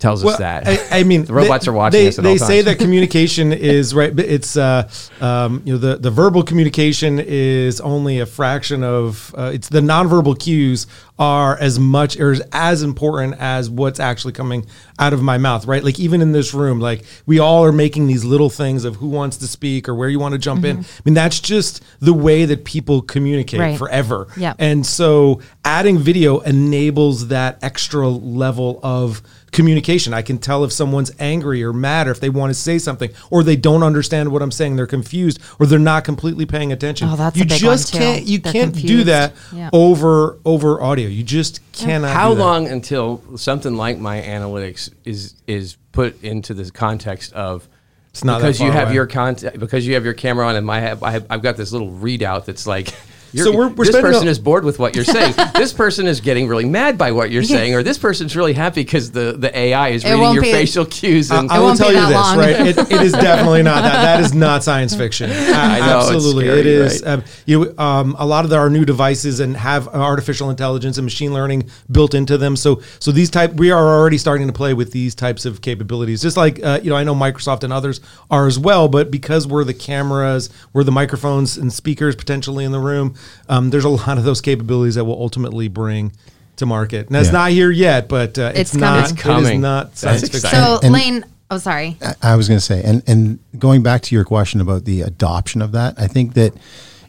tells 0.00 0.24
us 0.24 0.38
that. 0.38 0.66
I, 0.66 1.00
I 1.00 1.02
mean, 1.04 1.24
the 1.26 1.32
robots 1.34 1.66
they, 1.66 1.70
are 1.70 1.74
watching 1.74 2.00
They, 2.00 2.08
us 2.08 2.18
at 2.18 2.24
they 2.24 2.30
all 2.32 2.38
say 2.38 2.62
times. 2.62 2.64
that 2.66 2.78
communication 2.82 3.52
is 3.52 3.94
right, 4.00 4.14
but 4.14 4.24
it's 4.24 4.56
uh, 4.56 4.90
um, 5.20 5.62
you 5.64 5.74
know 5.74 5.78
the 5.78 5.96
the 5.96 6.10
verbal 6.10 6.42
communication 6.42 7.18
is 7.20 7.80
only 7.80 8.18
a 8.20 8.26
fraction 8.26 8.82
of 8.82 9.34
uh, 9.38 9.50
it's 9.54 9.68
the 9.68 9.80
nonverbal 9.80 10.38
cues 10.38 10.86
are 11.18 11.58
as 11.58 11.78
much 11.78 12.18
or 12.18 12.32
as- 12.32 12.42
as 12.52 12.82
important 12.82 13.34
as 13.38 13.68
what's 13.68 14.00
actually 14.00 14.32
coming 14.32 14.64
out 14.98 15.12
of 15.12 15.20
my 15.22 15.36
mouth, 15.36 15.66
right? 15.66 15.84
Like 15.84 16.00
even 16.00 16.22
in 16.22 16.32
this 16.32 16.54
room, 16.54 16.80
like 16.80 17.04
we 17.26 17.38
all 17.38 17.62
are 17.62 17.72
making 17.72 18.06
these 18.06 18.24
little 18.24 18.48
things 18.48 18.84
of 18.86 18.96
who 18.96 19.08
wants 19.08 19.36
to 19.38 19.46
speak 19.46 19.86
or 19.86 19.94
where 19.94 20.08
you 20.08 20.18
want 20.18 20.32
to 20.32 20.38
jump 20.38 20.64
in. 20.64 20.78
I 20.78 20.84
mean, 21.04 21.12
that's 21.14 21.38
just 21.38 21.82
the 22.00 22.14
way 22.14 22.46
that 22.46 22.64
people 22.64 23.02
communicate 23.02 23.60
Right. 23.60 23.78
forever. 23.78 24.28
Yeah. 24.36 24.54
And 24.58 24.86
so 24.86 25.40
adding 25.62 25.98
video 25.98 26.40
enables 26.40 27.28
that 27.28 27.58
extra 27.62 28.08
level 28.08 28.80
of 28.82 29.20
communication. 29.52 30.14
I 30.14 30.22
can 30.22 30.38
tell 30.38 30.64
if 30.64 30.72
someone's 30.72 31.10
angry 31.18 31.62
or 31.64 31.72
mad 31.72 32.06
or 32.06 32.10
if 32.12 32.20
they 32.20 32.30
want 32.30 32.50
to 32.50 32.54
say 32.54 32.78
something 32.78 33.10
or 33.30 33.42
they 33.42 33.56
don't 33.56 33.82
understand 33.82 34.30
what 34.30 34.42
I'm 34.42 34.52
saying, 34.52 34.76
they're 34.76 34.86
confused 34.86 35.40
or 35.58 35.66
they're 35.66 35.78
not 35.78 36.04
completely 36.04 36.46
paying 36.46 36.72
attention. 36.72 37.08
Oh, 37.10 37.16
that's 37.16 37.36
you 37.36 37.42
a 37.42 37.46
big 37.46 37.58
just 37.58 37.92
one, 37.94 38.00
too. 38.00 38.06
can't 38.06 38.26
you 38.26 38.38
They're 38.38 38.52
can't 38.52 38.74
do 38.74 39.04
that 39.04 39.32
Yeah. 39.52 39.70
over 39.72 40.38
over 40.44 40.80
audio. 40.82 41.08
You 41.08 41.22
just 41.24 41.60
cannot 41.72 42.14
How 42.14 42.30
do 42.30 42.36
that. 42.36 42.40
long 42.44 42.68
until 42.68 43.22
something 43.36 43.76
like 43.76 43.98
MyAnalytics 43.98 44.90
is 45.04 45.34
is 45.46 45.76
put 45.92 46.22
into 46.22 46.54
the 46.54 46.70
context 46.70 47.32
of 47.32 47.68
It's 48.10 48.22
not 48.24 48.40
that 48.40 48.46
because 48.48 48.60
you 48.60 48.70
have 48.70 48.88
away. 48.88 48.94
your 48.94 49.06
content 49.06 49.58
because 49.58 49.86
you 49.86 49.94
have 49.94 50.04
your 50.04 50.14
camera 50.14 50.46
on 50.46 50.56
and 50.56 50.64
my 50.66 50.80
have, 50.80 51.02
I 51.02 51.10
have 51.12 51.26
I've 51.28 51.42
got 51.42 51.56
this 51.56 51.72
little 51.72 51.90
readout 51.90 52.44
that's 52.44 52.66
like 52.66 52.94
you're, 53.32 53.44
So 53.46 53.56
we're- 53.56 53.72
we're 53.72 53.84
this 53.84 54.00
person 54.00 54.26
a- 54.26 54.30
is 54.30 54.38
bored 54.38 54.64
with 54.64 54.78
what 54.78 54.94
you're 54.94 55.04
saying. 55.04 55.34
this 55.54 55.72
person 55.72 56.06
is 56.06 56.20
getting 56.20 56.48
really 56.48 56.64
mad 56.64 56.96
by 56.98 57.12
what 57.12 57.30
you're 57.30 57.42
saying, 57.42 57.74
or 57.74 57.82
this 57.82 57.98
person's 57.98 58.34
really 58.36 58.52
happy 58.52 58.82
because 58.82 59.10
the, 59.10 59.34
the 59.38 59.56
AI 59.56 59.88
is 59.90 60.04
It 60.04 60.12
reading 60.12 60.32
your 60.34 60.42
be- 60.42 60.52
facial 60.52 60.84
cues. 60.86 61.30
And 61.30 61.50
I 61.50 61.58
will 61.60 61.74
tell 61.76 61.92
you 61.92 62.00
this, 62.00 62.10
long. 62.14 62.38
right? 62.38 62.56
It, 62.66 62.78
it 62.78 63.00
is 63.02 63.12
definitely 63.12 63.62
not 63.62 63.82
that. 63.82 64.02
That 64.02 64.20
is 64.20 64.34
not 64.34 64.62
science 64.64 64.94
fiction. 64.94 65.30
A- 65.30 65.34
know, 65.34 66.00
absolutely, 66.08 66.44
scary, 66.46 66.60
it 66.60 66.66
is. 66.66 67.02
right? 67.02 67.12
Um, 67.12 67.24
you, 67.46 67.74
um, 67.78 68.16
a 68.18 68.26
lot 68.26 68.44
of 68.44 68.52
our 68.52 68.68
new 68.70 68.84
devices 68.84 69.40
and 69.40 69.56
have 69.56 69.88
artificial 69.88 70.50
intelligence 70.50 70.98
and 70.98 71.04
machine 71.04 71.32
learning 71.32 71.68
built 71.90 72.14
into 72.14 72.36
them. 72.38 72.56
So, 72.56 72.82
so 72.98 73.12
these 73.12 73.30
type 73.30 73.54
we 73.54 73.70
are 73.70 73.86
already 73.98 74.18
starting 74.18 74.46
to 74.46 74.52
play 74.52 74.74
with 74.74 74.92
these 74.92 75.14
types 75.14 75.44
of 75.46 75.60
capabilities. 75.62 76.22
Just 76.22 76.36
like 76.36 76.62
uh, 76.62 76.80
you 76.82 76.90
know, 76.90 76.96
I 76.96 77.04
know 77.04 77.14
Microsoft 77.14 77.64
and 77.64 77.72
others 77.72 78.00
are 78.30 78.46
as 78.46 78.58
well. 78.58 78.88
But 78.88 79.10
because 79.10 79.46
we're 79.46 79.64
the 79.64 79.74
cameras, 79.74 80.50
we're 80.72 80.84
the 80.84 80.92
microphones 80.92 81.56
and 81.56 81.72
speakers 81.72 82.16
potentially 82.16 82.64
in 82.64 82.72
the 82.72 82.78
room. 82.80 83.14
Um, 83.48 83.70
there's 83.70 83.84
a 83.84 83.88
lot 83.88 84.18
of 84.18 84.24
those 84.24 84.40
capabilities 84.40 84.94
that 84.96 85.04
will 85.04 85.20
ultimately 85.20 85.68
bring 85.68 86.12
to 86.56 86.66
market. 86.66 87.10
Now 87.10 87.20
it's 87.20 87.28
Yeah. 87.28 87.32
not 87.32 87.50
here 87.52 87.70
yet, 87.70 88.08
but 88.08 88.38
uh, 88.38 88.52
it's, 88.54 88.72
It's 88.72 88.74
not. 88.74 89.16
coming. 89.16 89.44
It's 89.44 89.50
It 89.50 89.54
is 89.54 89.60
not 89.60 89.96
science 89.96 90.20
fiction. 90.28 90.40
So 90.50 90.80
And- 90.82 90.92
Lane, 90.92 91.24
oh 91.50 91.58
sorry. 91.58 91.96
I 92.22 92.36
was 92.36 92.48
going 92.48 92.58
to 92.58 92.64
say, 92.64 92.82
and 92.82 93.02
and 93.06 93.38
going 93.58 93.82
back 93.82 94.02
to 94.02 94.14
your 94.14 94.24
question 94.24 94.60
about 94.60 94.84
the 94.84 95.02
adoption 95.02 95.62
of 95.62 95.72
that, 95.72 95.94
I 95.98 96.06
think 96.06 96.34
that 96.34 96.52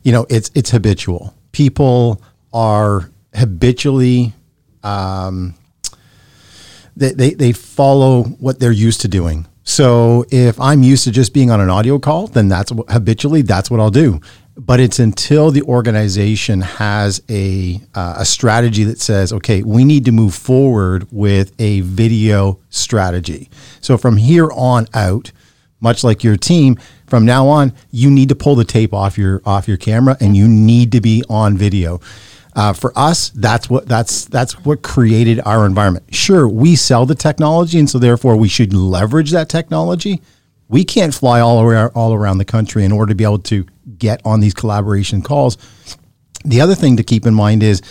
you 0.03 0.11
know 0.11 0.25
it's 0.29 0.49
it's 0.55 0.71
habitual. 0.71 1.33
People 1.51 2.21
are 2.53 3.09
habitually 3.35 4.33
um, 4.83 5.53
they, 6.95 7.11
they 7.13 7.33
they 7.33 7.51
follow 7.51 8.23
what 8.23 8.59
they're 8.59 8.71
used 8.71 9.01
to 9.01 9.07
doing. 9.07 9.47
So 9.63 10.25
if 10.31 10.59
I'm 10.59 10.81
used 10.83 11.03
to 11.05 11.11
just 11.11 11.33
being 11.33 11.51
on 11.51 11.61
an 11.61 11.69
audio 11.69 11.99
call, 11.99 12.27
then 12.27 12.47
that's 12.49 12.71
what, 12.71 12.89
habitually 12.89 13.41
that's 13.43 13.69
what 13.69 13.79
I'll 13.79 13.91
do. 13.91 14.19
But 14.57 14.79
it's 14.81 14.99
until 14.99 15.49
the 15.49 15.61
organization 15.63 16.61
has 16.61 17.21
a 17.29 17.79
uh, 17.95 18.15
a 18.17 18.25
strategy 18.25 18.83
that 18.83 18.99
says, 18.99 19.31
okay, 19.31 19.63
we 19.63 19.85
need 19.85 20.05
to 20.05 20.11
move 20.11 20.35
forward 20.35 21.07
with 21.09 21.53
a 21.59 21.81
video 21.81 22.59
strategy. 22.69 23.49
So 23.79 23.97
from 23.97 24.17
here 24.17 24.49
on 24.51 24.87
out, 24.93 25.31
much 25.79 26.03
like 26.03 26.23
your 26.23 26.35
team, 26.35 26.77
from 27.07 27.25
now 27.25 27.47
on, 27.47 27.73
you 27.91 28.11
need 28.11 28.29
to 28.29 28.35
pull 28.35 28.55
the 28.55 28.65
tape 28.65 28.93
off 28.93 29.17
your 29.17 29.41
off 29.45 29.67
your 29.67 29.77
camera, 29.77 30.17
and 30.19 30.35
you 30.35 30.47
need 30.47 30.91
to 30.91 31.01
be 31.01 31.23
on 31.29 31.57
video. 31.57 32.01
Uh, 32.53 32.73
for 32.73 32.91
us, 32.97 33.29
that's 33.29 33.69
what 33.69 33.87
that's 33.87 34.25
that's 34.25 34.53
what 34.65 34.81
created 34.81 35.39
our 35.45 35.65
environment. 35.65 36.13
Sure, 36.13 36.47
we 36.47 36.75
sell 36.75 37.05
the 37.05 37.15
technology, 37.15 37.79
and 37.79 37.89
so 37.89 37.97
therefore 37.99 38.35
we 38.35 38.49
should 38.49 38.73
leverage 38.73 39.31
that 39.31 39.47
technology. 39.47 40.21
We 40.67 40.83
can't 40.83 41.13
fly 41.13 41.39
all 41.39 41.61
around 41.61 41.91
all 41.95 42.13
around 42.13 42.37
the 42.37 42.45
country 42.45 42.83
in 42.83 42.91
order 42.91 43.11
to 43.11 43.15
be 43.15 43.23
able 43.23 43.39
to 43.39 43.65
get 43.97 44.21
on 44.25 44.39
these 44.39 44.53
collaboration 44.53 45.21
calls. 45.21 45.57
The 46.43 46.61
other 46.61 46.75
thing 46.75 46.97
to 46.97 47.03
keep 47.03 47.25
in 47.25 47.33
mind 47.33 47.63
is, 47.63 47.81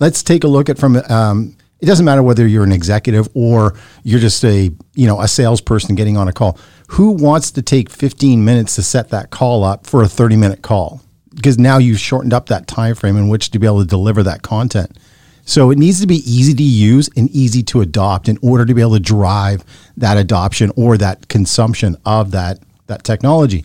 let's 0.00 0.22
take 0.22 0.44
a 0.44 0.48
look 0.48 0.68
at 0.68 0.78
from. 0.78 0.96
Um, 1.08 1.56
it 1.80 1.86
doesn't 1.86 2.04
matter 2.04 2.22
whether 2.22 2.46
you're 2.46 2.64
an 2.64 2.72
executive 2.72 3.28
or 3.32 3.74
you're 4.02 4.20
just 4.20 4.44
a 4.44 4.70
you 4.94 5.06
know 5.06 5.20
a 5.20 5.28
salesperson 5.28 5.94
getting 5.94 6.16
on 6.16 6.28
a 6.28 6.32
call. 6.32 6.58
Who 6.88 7.12
wants 7.12 7.50
to 7.52 7.62
take 7.62 7.88
15 7.88 8.44
minutes 8.44 8.74
to 8.74 8.82
set 8.82 9.10
that 9.10 9.30
call 9.30 9.64
up 9.64 9.86
for 9.86 10.02
a 10.02 10.08
30 10.08 10.36
minute 10.36 10.62
call? 10.62 11.00
Because 11.34 11.58
now 11.58 11.78
you've 11.78 12.00
shortened 12.00 12.34
up 12.34 12.46
that 12.46 12.66
time 12.66 12.94
frame 12.94 13.16
in 13.16 13.28
which 13.28 13.50
to 13.50 13.58
be 13.58 13.66
able 13.66 13.80
to 13.80 13.86
deliver 13.86 14.22
that 14.24 14.42
content. 14.42 14.98
So 15.44 15.70
it 15.70 15.78
needs 15.78 16.00
to 16.00 16.06
be 16.06 16.16
easy 16.30 16.52
to 16.54 16.62
use 16.62 17.08
and 17.16 17.30
easy 17.30 17.62
to 17.64 17.80
adopt 17.80 18.28
in 18.28 18.38
order 18.42 18.66
to 18.66 18.74
be 18.74 18.82
able 18.82 18.94
to 18.94 19.00
drive 19.00 19.64
that 19.96 20.16
adoption 20.16 20.70
or 20.76 20.98
that 20.98 21.28
consumption 21.28 21.96
of 22.04 22.32
that 22.32 22.58
that 22.88 23.04
technology 23.04 23.64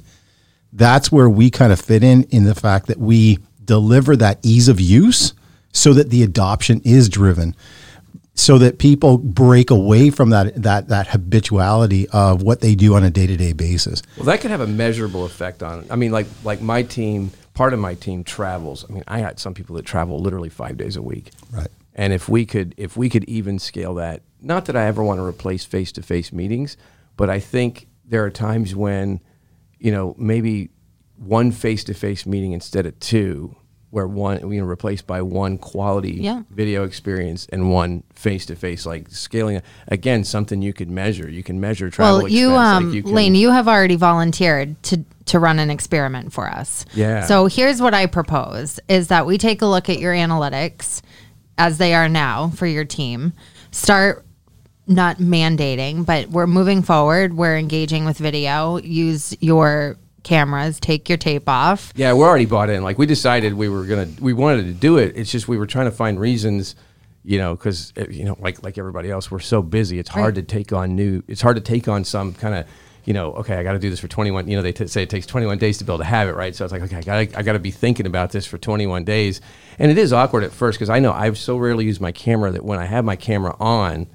that's 0.76 1.12
where 1.12 1.30
we 1.30 1.50
kind 1.50 1.72
of 1.72 1.80
fit 1.80 2.04
in 2.04 2.24
in 2.26 2.44
the 2.44 2.56
fact 2.56 2.88
that 2.88 3.00
we 3.00 3.40
deliver 3.64 4.16
that 4.16 4.40
ease 4.44 4.68
of 4.68 4.80
use 4.80 5.34
so 5.72 5.94
that 5.94 6.10
the 6.10 6.22
adoption 6.24 6.82
is 6.84 7.10
driven 7.10 7.56
so 8.38 8.58
that 8.58 8.78
people 8.80 9.18
break 9.18 9.72
away 9.72 10.10
from 10.10 10.30
that 10.30 10.62
that 10.62 10.90
that 10.90 11.08
habituality 11.08 12.08
of 12.10 12.42
what 12.42 12.60
they 12.62 12.76
do 12.76 12.94
on 12.96 13.04
a 13.04 13.10
day-to-day 13.10 13.54
basis 13.54 14.02
Well, 14.18 14.26
that 14.26 14.42
could 14.42 14.52
have 14.52 14.62
a 14.62 14.68
measurable 14.68 15.26
effect 15.26 15.64
on. 15.64 15.80
it. 15.82 15.88
I 15.90 15.96
mean, 15.96 16.12
like 16.12 16.28
like 16.44 16.62
my 16.62 16.84
team, 16.84 17.32
part 17.54 17.74
of 17.74 17.80
my 17.80 17.94
team 17.96 18.24
travels. 18.26 18.86
I 18.90 18.94
mean, 18.94 19.04
I 19.08 19.20
had 19.20 19.40
some 19.40 19.54
people 19.54 19.76
that 19.78 19.86
travel 19.86 20.20
literally 20.20 20.50
five 20.50 20.76
days 20.78 20.96
a 20.98 21.02
week. 21.02 21.32
Right. 21.52 21.70
And 21.94 22.12
if 22.12 22.28
we 22.28 22.46
could 22.46 22.76
if 22.76 22.98
we 22.98 23.08
could 23.10 23.24
even 23.24 23.58
scale 23.58 23.94
that, 23.96 24.22
not 24.42 24.66
that 24.66 24.76
I 24.76 24.86
ever 24.86 25.02
want 25.02 25.20
to 25.20 25.24
replace 25.24 25.64
face 25.64 25.94
to 25.94 26.02
face 26.04 26.34
meetings, 26.34 26.76
but 27.16 27.30
I 27.30 27.40
think 27.40 27.88
there 28.04 28.24
are 28.26 28.30
times 28.30 28.76
when, 28.76 29.22
you 29.80 29.92
know, 29.92 30.16
maybe 30.18 30.70
one 31.18 31.52
face 31.52 31.84
to 31.86 31.94
face 31.94 32.26
meeting 32.26 32.52
instead 32.52 32.86
of 32.86 33.00
two, 33.00 33.56
where 33.92 34.08
one 34.08 34.52
you 34.52 34.60
know 34.60 34.66
replaced 34.68 35.08
by 35.08 35.22
one 35.22 35.58
quality 35.58 36.18
Yeah. 36.22 36.42
video 36.50 36.84
experience 36.84 37.48
and 37.52 37.72
one 37.72 38.04
face 38.14 38.46
to 38.48 38.56
face, 38.56 38.86
like 38.86 39.10
scaling 39.10 39.62
again 39.88 40.24
something 40.26 40.62
you 40.62 40.74
could 40.74 40.90
measure. 40.90 41.30
You 41.30 41.44
can 41.44 41.60
measure 41.62 41.90
travel. 41.90 42.18
Well, 42.24 42.28
you, 42.28 42.50
expense, 42.50 42.58
like 42.58 42.84
um, 42.84 42.94
you 42.94 43.04
can- 43.04 43.12
Lane, 43.14 43.36
you 43.36 43.52
have 43.52 43.68
already 43.68 43.96
volunteered 43.96 44.82
to 44.84 45.06
to 45.26 45.40
run 45.40 45.58
an 45.60 45.70
experiment 45.72 46.34
for 46.34 46.48
us. 46.50 46.86
Yeah. 46.94 47.26
So 47.26 47.46
here's 47.48 47.82
what 47.82 47.94
I 47.94 48.06
propose: 48.06 48.80
is 48.90 49.08
that 49.08 49.26
we 49.26 49.38
take 49.38 49.62
a 49.62 49.66
look 49.66 49.90
at 49.90 50.00
your 50.00 50.14
analytics 50.14 51.02
as 51.58 51.78
they 51.78 51.94
are 51.94 52.10
now 52.10 52.50
for 52.50 52.68
your 52.68 52.84
team. 52.86 53.32
Start 53.72 54.25
not 54.88 55.18
mandating, 55.18 56.06
but 56.06 56.30
we're 56.30 56.48
moving 56.48 56.82
forward. 56.82 57.36
We're 57.36 57.58
engaging 57.58 58.06
with 58.06 58.18
video. 58.18 58.78
Use 58.78 59.36
your 59.42 59.98
cameras. 60.24 60.80
Take 60.80 61.08
your 61.10 61.18
tape 61.18 61.48
off. 61.48 61.92
Yeah, 61.96 62.14
we're 62.14 62.28
already 62.28 62.46
bought 62.46 62.70
in. 62.70 62.84
Like 62.84 62.98
we 62.98 63.06
decided 63.06 63.54
we 63.54 63.70
were 63.70 63.86
gonna, 63.86 64.08
we 64.20 64.34
wanted 64.34 64.64
to 64.66 64.74
do 64.74 64.98
it. 64.98 65.14
It's 65.16 65.32
just 65.32 65.48
we 65.48 65.58
were 65.58 65.68
trying 65.68 65.86
to 65.86 65.92
find 65.92 66.20
reasons, 66.20 66.76
you 67.24 67.38
know, 67.38 67.56
because 67.56 67.94
uh, 67.98 68.06
you 68.10 68.24
know, 68.26 68.36
like 68.40 68.64
like 68.64 68.78
everybody 68.78 69.10
else, 69.12 69.30
we're 69.32 69.40
so 69.40 69.62
busy. 69.62 70.00
It's 70.00 70.10
hard 70.10 70.36
Right. 70.38 70.48
to 70.48 70.56
take 70.56 70.74
on 70.74 70.96
new. 70.96 71.24
It's 71.28 71.42
hard 71.42 71.56
to 71.58 71.62
take 71.62 71.88
on 71.88 72.04
some 72.04 72.34
kind 72.34 72.56
of, 72.56 72.66
you 73.06 73.14
know, 73.14 73.34
okay, 73.34 73.56
I 73.58 73.64
got 73.64 73.74
to 73.74 73.80
do 73.80 73.90
this 73.92 74.00
for 74.00 74.08
21. 74.08 74.48
You 74.48 74.56
know, 74.56 74.62
they 74.64 74.72
t- 74.72 74.88
say 74.88 75.04
it 75.04 75.10
takes 75.12 75.28
21 75.28 75.60
days 75.60 75.78
to 75.78 75.84
build 75.84 76.02
a 76.02 76.06
habit, 76.06 76.34
right? 76.36 76.56
So 76.56 76.66
it's 76.66 76.72
like, 76.72 76.82
okay, 76.84 76.98
I 76.98 77.02
got 77.02 77.38
I 77.38 77.44
got 77.44 77.54
to 77.54 77.60
be 77.60 77.72
thinking 77.72 78.06
about 78.08 78.32
this 78.32 78.46
for 78.48 78.58
21 78.58 79.04
days, 79.04 79.42
and 79.78 79.92
it 79.92 79.98
is 80.00 80.12
awkward 80.12 80.44
at 80.44 80.52
first 80.52 80.78
because 80.80 80.90
I 80.90 81.00
know 81.00 81.12
I've 81.12 81.38
so 81.38 81.58
rarely 81.58 81.86
used 81.86 82.02
my 82.02 82.12
camera 82.12 82.52
that 82.52 82.64
when 82.66 82.80
I 82.80 82.86
have 82.86 83.06
my 83.06 83.16
camera 83.16 83.56
on. 83.60 84.08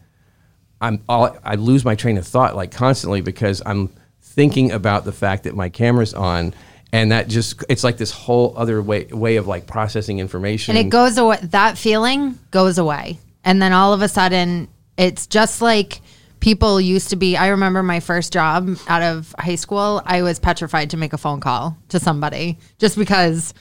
I'm 0.80 1.02
all, 1.08 1.36
I 1.44 1.56
lose 1.56 1.84
my 1.84 1.94
train 1.94 2.16
of 2.18 2.26
thought 2.26 2.56
like 2.56 2.70
constantly 2.70 3.20
because 3.20 3.62
I'm 3.64 3.88
thinking 4.20 4.72
about 4.72 5.04
the 5.04 5.12
fact 5.12 5.44
that 5.44 5.54
my 5.54 5.68
camera's 5.68 6.14
on 6.14 6.54
and 6.92 7.12
that 7.12 7.28
just 7.28 7.64
it's 7.68 7.84
like 7.84 7.96
this 7.96 8.10
whole 8.10 8.54
other 8.56 8.82
way 8.82 9.04
way 9.04 9.36
of 9.36 9.46
like 9.46 9.66
processing 9.66 10.18
information. 10.18 10.76
And 10.76 10.86
it 10.86 10.90
goes 10.90 11.18
away 11.18 11.38
that 11.42 11.78
feeling 11.78 12.38
goes 12.50 12.78
away. 12.78 13.18
And 13.44 13.60
then 13.60 13.72
all 13.72 13.92
of 13.92 14.02
a 14.02 14.08
sudden 14.08 14.68
it's 14.96 15.26
just 15.26 15.62
like 15.62 16.00
people 16.40 16.80
used 16.80 17.10
to 17.10 17.16
be 17.16 17.36
i 17.36 17.48
remember 17.48 17.82
my 17.82 18.00
first 18.00 18.32
job 18.32 18.76
out 18.88 19.02
of 19.02 19.34
high 19.38 19.54
school 19.54 20.02
i 20.06 20.22
was 20.22 20.38
petrified 20.38 20.90
to 20.90 20.96
make 20.96 21.12
a 21.12 21.18
phone 21.18 21.38
call 21.38 21.76
to 21.88 22.00
somebody 22.00 22.58
just 22.78 22.96
because 22.96 23.54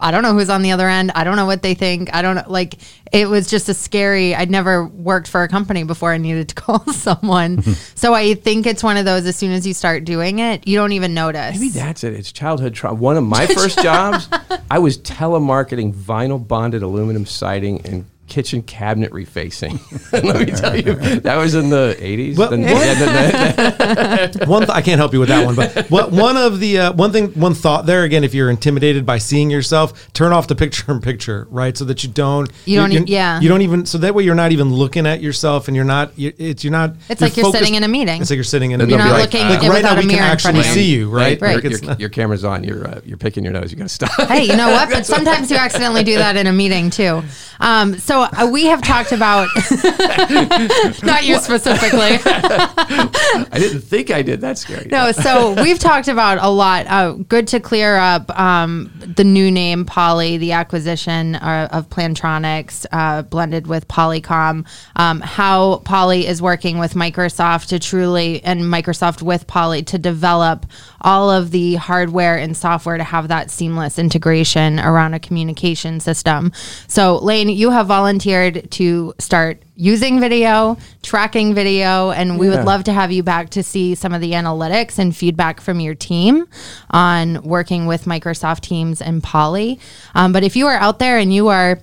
i 0.00 0.10
don't 0.10 0.22
know 0.22 0.32
who's 0.32 0.50
on 0.50 0.62
the 0.62 0.72
other 0.72 0.88
end 0.88 1.12
i 1.14 1.24
don't 1.24 1.36
know 1.36 1.46
what 1.46 1.62
they 1.62 1.74
think 1.74 2.12
i 2.14 2.22
don't 2.22 2.36
know 2.36 2.44
like 2.46 2.74
it 3.12 3.28
was 3.28 3.48
just 3.48 3.68
a 3.68 3.74
scary 3.74 4.34
i'd 4.34 4.50
never 4.50 4.86
worked 4.86 5.28
for 5.28 5.42
a 5.42 5.48
company 5.48 5.84
before 5.84 6.12
i 6.12 6.16
needed 6.18 6.48
to 6.48 6.54
call 6.60 6.80
someone 6.92 7.62
so 7.94 8.14
i 8.14 8.34
think 8.34 8.66
it's 8.66 8.82
one 8.82 8.96
of 8.96 9.04
those 9.04 9.26
as 9.26 9.36
soon 9.36 9.52
as 9.52 9.66
you 9.66 9.74
start 9.74 10.04
doing 10.04 10.38
it 10.38 10.66
you 10.66 10.76
don't 10.76 10.92
even 10.92 11.14
notice 11.14 11.50
Maybe 11.60 11.68
that's 11.68 12.04
it. 12.04 12.14
It's 12.14 12.32
childhood 12.32 12.74
trauma. 12.74 12.98
One 13.00 13.16
of 13.16 13.24
my 13.24 13.46
first 13.54 13.82
jobs, 13.82 14.28
I 14.70 14.78
was 14.78 14.98
telemarketing 14.98 15.92
vinyl 15.94 16.46
bonded 16.46 16.82
aluminum 16.82 17.26
siding 17.26 17.84
and 17.86 18.04
kitchen 18.30 18.62
cabinet 18.62 19.10
refacing. 19.12 19.78
Let 20.24 20.46
me 20.48 20.52
tell 20.54 20.74
you, 20.76 20.94
that 21.20 21.36
was 21.36 21.54
in 21.54 21.68
the 21.68 21.96
80s. 22.00 22.38
Well, 22.38 22.48
The- 22.50 22.58
yeah, 22.60 22.94
the- 22.94 24.38
the- 24.38 24.46
one 24.46 24.62
th- 24.62 24.70
I 24.70 24.80
can't 24.80 24.98
help 24.98 25.12
you 25.12 25.20
with 25.20 25.28
that 25.28 25.44
one, 25.44 25.54
but 25.56 25.90
what 25.90 26.10
one 26.12 26.36
of 26.36 26.60
the 26.60 26.78
uh, 26.78 26.92
one 26.92 27.12
thing 27.12 27.28
one 27.32 27.54
thought 27.54 27.86
there 27.86 28.04
again, 28.04 28.24
if 28.24 28.32
you're 28.32 28.48
intimidated 28.50 29.04
by 29.04 29.18
seeing 29.18 29.50
yourself, 29.50 30.12
turn 30.14 30.32
off 30.32 30.46
the 30.48 30.54
picture 30.54 30.90
in 30.92 31.00
picture, 31.00 31.46
right? 31.50 31.76
So 31.76 31.84
that 31.86 32.02
you 32.04 32.10
don't 32.10 32.50
You 32.64 32.76
don't 32.78 32.92
you're- 32.92 33.04
e- 33.06 33.12
yeah. 33.12 33.40
you 33.40 33.48
don't 33.48 33.62
even 33.62 33.84
so 33.84 33.98
that 33.98 34.14
way 34.14 34.22
you're 34.22 34.34
not 34.34 34.52
even 34.52 34.72
looking 34.72 35.06
at 35.06 35.20
yourself 35.20 35.66
and 35.68 35.74
you're 35.76 35.84
not 35.84 36.16
you, 36.18 36.32
it's 36.38 36.64
you're 36.64 36.70
not 36.72 36.94
It's 37.08 37.20
like 37.20 37.36
you're 37.36 37.50
sitting 37.52 37.74
in 37.74 37.82
a 37.84 37.88
meeting. 37.88 38.20
It's 38.20 38.30
like 38.30 38.36
you're 38.36 38.44
sitting 38.44 38.70
in 38.70 38.80
a 38.80 38.86
You're 38.86 38.98
not 38.98 39.10
like, 39.10 39.22
looking 39.32 39.48
like 39.48 39.62
in 39.62 39.70
right 39.70 39.82
now 39.82 39.94
we 39.96 40.02
can 40.02 40.08
mirror 40.08 40.32
in 40.32 40.38
front 40.38 40.56
actually 40.56 40.72
see 40.74 40.90
you. 40.90 41.00
you, 41.00 41.10
right? 41.10 41.40
Right. 41.40 41.62
Your, 41.62 41.72
your, 41.72 41.94
your 41.94 42.08
camera's 42.08 42.44
on. 42.44 42.64
You're 42.64 42.86
uh, 42.86 43.00
you're 43.04 43.16
picking 43.18 43.42
your 43.44 43.52
nose. 43.52 43.70
You 43.72 43.76
got 43.78 43.84
to 43.84 43.88
stop. 43.88 44.28
hey, 44.28 44.44
you 44.44 44.56
know 44.56 44.70
what? 44.70 44.88
But 45.00 45.06
sometimes 45.06 45.50
you 45.50 45.56
accidentally 45.56 46.02
do 46.04 46.16
that 46.16 46.36
in 46.36 46.46
a 46.46 46.52
meeting 46.52 46.90
too. 46.90 47.22
Um, 47.60 47.98
so 47.98 48.19
uh, 48.22 48.48
we 48.50 48.66
have 48.66 48.82
talked 48.82 49.12
about, 49.12 49.48
not 51.02 51.24
you 51.24 51.38
specifically. 51.38 52.18
I 52.24 53.48
didn't 53.54 53.82
think 53.82 54.10
I 54.10 54.22
did. 54.22 54.40
That's 54.40 54.60
scary. 54.60 54.88
No, 54.90 55.12
so 55.12 55.60
we've 55.62 55.78
talked 55.78 56.08
about 56.08 56.38
a 56.40 56.48
lot. 56.48 56.86
Uh, 56.86 57.12
good 57.12 57.48
to 57.48 57.60
clear 57.60 57.96
up 57.96 58.30
um, 58.38 58.92
the 59.16 59.24
new 59.24 59.50
name 59.50 59.84
Poly, 59.84 60.36
the 60.38 60.52
acquisition 60.52 61.36
uh, 61.36 61.68
of 61.70 61.88
Plantronics, 61.88 62.86
uh, 62.92 63.22
blended 63.22 63.66
with 63.66 63.88
Polycom. 63.88 64.66
Um, 64.96 65.20
how 65.20 65.78
Poly 65.78 66.26
is 66.26 66.40
working 66.40 66.78
with 66.78 66.94
Microsoft 66.94 67.68
to 67.68 67.78
truly, 67.78 68.42
and 68.44 68.62
Microsoft 68.62 69.22
with 69.22 69.46
Poly 69.46 69.82
to 69.84 69.98
develop 69.98 70.66
all 71.02 71.30
of 71.30 71.50
the 71.50 71.74
hardware 71.76 72.36
and 72.36 72.56
software 72.56 72.98
to 72.98 73.04
have 73.04 73.28
that 73.28 73.50
seamless 73.50 73.98
integration 73.98 74.78
around 74.80 75.14
a 75.14 75.20
communication 75.20 76.00
system. 76.00 76.52
So, 76.86 77.18
Lane, 77.18 77.48
you 77.48 77.70
have 77.70 77.86
volunteered 77.86 78.70
to 78.72 79.14
start 79.18 79.62
using 79.76 80.20
video, 80.20 80.76
tracking 81.02 81.54
video, 81.54 82.10
and 82.10 82.38
we 82.38 82.48
Yeah. 82.48 82.56
would 82.56 82.66
love 82.66 82.84
to 82.84 82.92
have 82.92 83.10
you 83.12 83.22
back 83.22 83.48
to 83.50 83.62
see 83.62 83.94
some 83.94 84.12
of 84.12 84.20
the 84.20 84.32
analytics 84.32 84.98
and 84.98 85.16
feedback 85.16 85.60
from 85.60 85.80
your 85.80 85.94
team 85.94 86.44
on 86.90 87.42
working 87.42 87.86
with 87.86 88.04
Microsoft 88.04 88.60
Teams 88.60 89.00
and 89.00 89.22
Poly. 89.22 89.78
Um, 90.14 90.32
but 90.32 90.44
if 90.44 90.54
you 90.54 90.66
are 90.66 90.76
out 90.76 90.98
there 90.98 91.16
and 91.18 91.32
you 91.32 91.48
are 91.48 91.78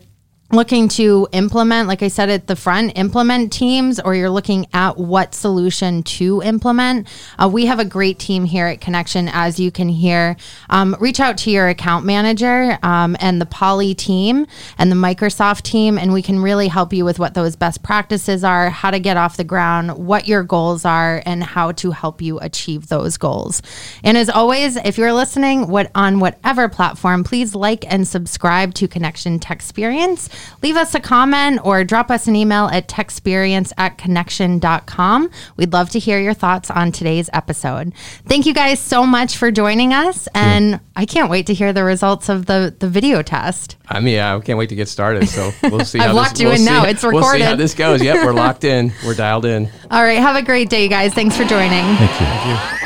looking 0.52 0.88
to 0.88 1.28
implement, 1.34 1.90
like 1.90 2.02
I 2.02 2.08
said 2.08 2.30
at 2.30 2.48
the 2.48 2.56
front, 2.56 2.98
implement 2.98 3.52
teams, 3.52 4.00
or 4.00 4.16
you're 4.16 4.30
looking 4.30 4.66
at 4.74 4.98
what 4.98 5.36
solution 5.36 6.04
to 6.04 6.42
implement, 6.42 7.08
uh, 7.38 7.50
we 7.52 7.66
have 7.66 7.80
a 7.80 7.86
great 7.86 8.18
team 8.18 8.46
here 8.46 8.66
at 8.66 8.80
Connection, 8.80 9.28
as 9.28 9.60
you 9.60 9.72
can 9.72 9.90
hear. 9.90 10.38
Um, 10.70 10.96
reach 11.02 11.20
out 11.20 11.38
to 11.40 11.52
your 11.52 11.68
account 11.68 12.06
manager 12.06 12.80
um, 12.82 13.18
and 13.20 13.42
the 13.42 13.46
Poly 13.46 13.94
team 13.94 14.48
and 14.78 14.90
the 14.90 14.96
Microsoft 14.96 15.64
team, 15.64 15.98
and 15.98 16.14
we 16.14 16.22
can 16.22 16.42
really 16.42 16.70
help 16.70 16.94
you 16.94 17.04
with 17.04 17.20
what 17.20 17.34
those 17.34 17.58
best 17.58 17.84
practices 17.84 18.46
are, 18.46 18.70
how 18.70 18.90
to 18.90 19.00
get 19.00 19.18
off 19.18 19.36
the 19.36 19.44
ground, 19.44 19.98
what 19.98 20.30
your 20.30 20.44
goals 20.44 20.86
are, 20.86 21.22
and 21.26 21.44
how 21.44 21.74
to 21.74 21.92
help 21.92 22.22
you 22.22 22.40
achieve 22.40 22.88
those 22.88 23.18
goals. 23.18 23.62
And 24.02 24.18
as 24.18 24.30
always, 24.30 24.78
if 24.78 24.98
you're 24.98 25.14
listening 25.14 25.68
what 25.68 25.92
on 25.94 26.22
whatever 26.22 26.70
platform, 26.70 27.26
please 27.26 27.54
like 27.54 27.84
and 27.92 28.08
subscribe 28.08 28.74
to 28.76 28.88
Connection 28.88 29.40
TechSperience. 29.40 30.30
Leave 30.62 30.76
us 30.78 30.96
a 30.96 31.00
comment 31.00 31.60
or 31.64 31.84
drop 31.84 32.10
us 32.12 32.28
an 32.28 32.36
email 32.36 32.66
at 32.68 32.88
techsperience 32.88 33.72
at 33.78 33.98
connection.com. 33.98 35.30
We'd 35.56 35.74
love 35.74 35.90
to 35.92 36.00
hear 36.00 36.20
your 36.20 36.34
thoughts 36.34 36.70
on 36.72 36.92
today's 36.92 37.30
episode. 37.34 37.94
Thank 38.26 38.46
you 38.46 38.54
guys 38.54 38.80
so 38.80 39.06
much 39.06 39.38
for 39.38 39.52
joining 39.52 39.94
us. 39.94 40.28
And 40.34 40.80
I 40.96 41.06
can't 41.06 41.30
wait 41.30 41.48
to 41.48 41.54
hear 41.54 41.74
the 41.74 41.84
results 41.84 42.30
of 42.30 42.46
the, 42.46 42.76
the 42.80 42.90
video 42.90 43.22
test. 43.22 43.76
I 43.88 44.00
mean, 44.00 44.16
yeah, 44.16 44.36
I 44.36 44.40
can't 44.40 44.58
wait 44.60 44.70
to 44.70 44.76
get 44.76 44.88
started. 44.88 45.28
So 45.30 45.52
we'll 45.64 45.86
see. 45.86 46.00
I've 46.02 46.08
how 46.08 46.14
locked 46.14 46.32
this, 46.34 46.42
you 46.42 46.48
we'll 46.48 46.58
in 46.58 46.66
now. 46.66 46.84
see- 46.84 46.90
It's 46.90 47.04
We'll 47.04 47.24
see 47.24 47.42
how 47.42 47.56
this 47.56 47.74
goes. 47.74 48.04
Yep, 48.04 48.26
we're 48.26 48.34
locked 48.34 48.64
in. 48.64 48.92
We're 49.06 49.14
dialed 49.16 49.46
in. 49.46 49.70
All 49.92 50.04
right. 50.04 50.20
Have 50.20 50.36
a 50.36 50.42
great 50.42 50.70
day, 50.70 50.88
guys. 50.88 51.14
Thanks 51.14 51.38
for 51.38 51.44
joining. 51.46 51.70
Thank 51.98 52.12
you. 52.20 52.26
Thank 52.26 52.72
you. 52.72 52.77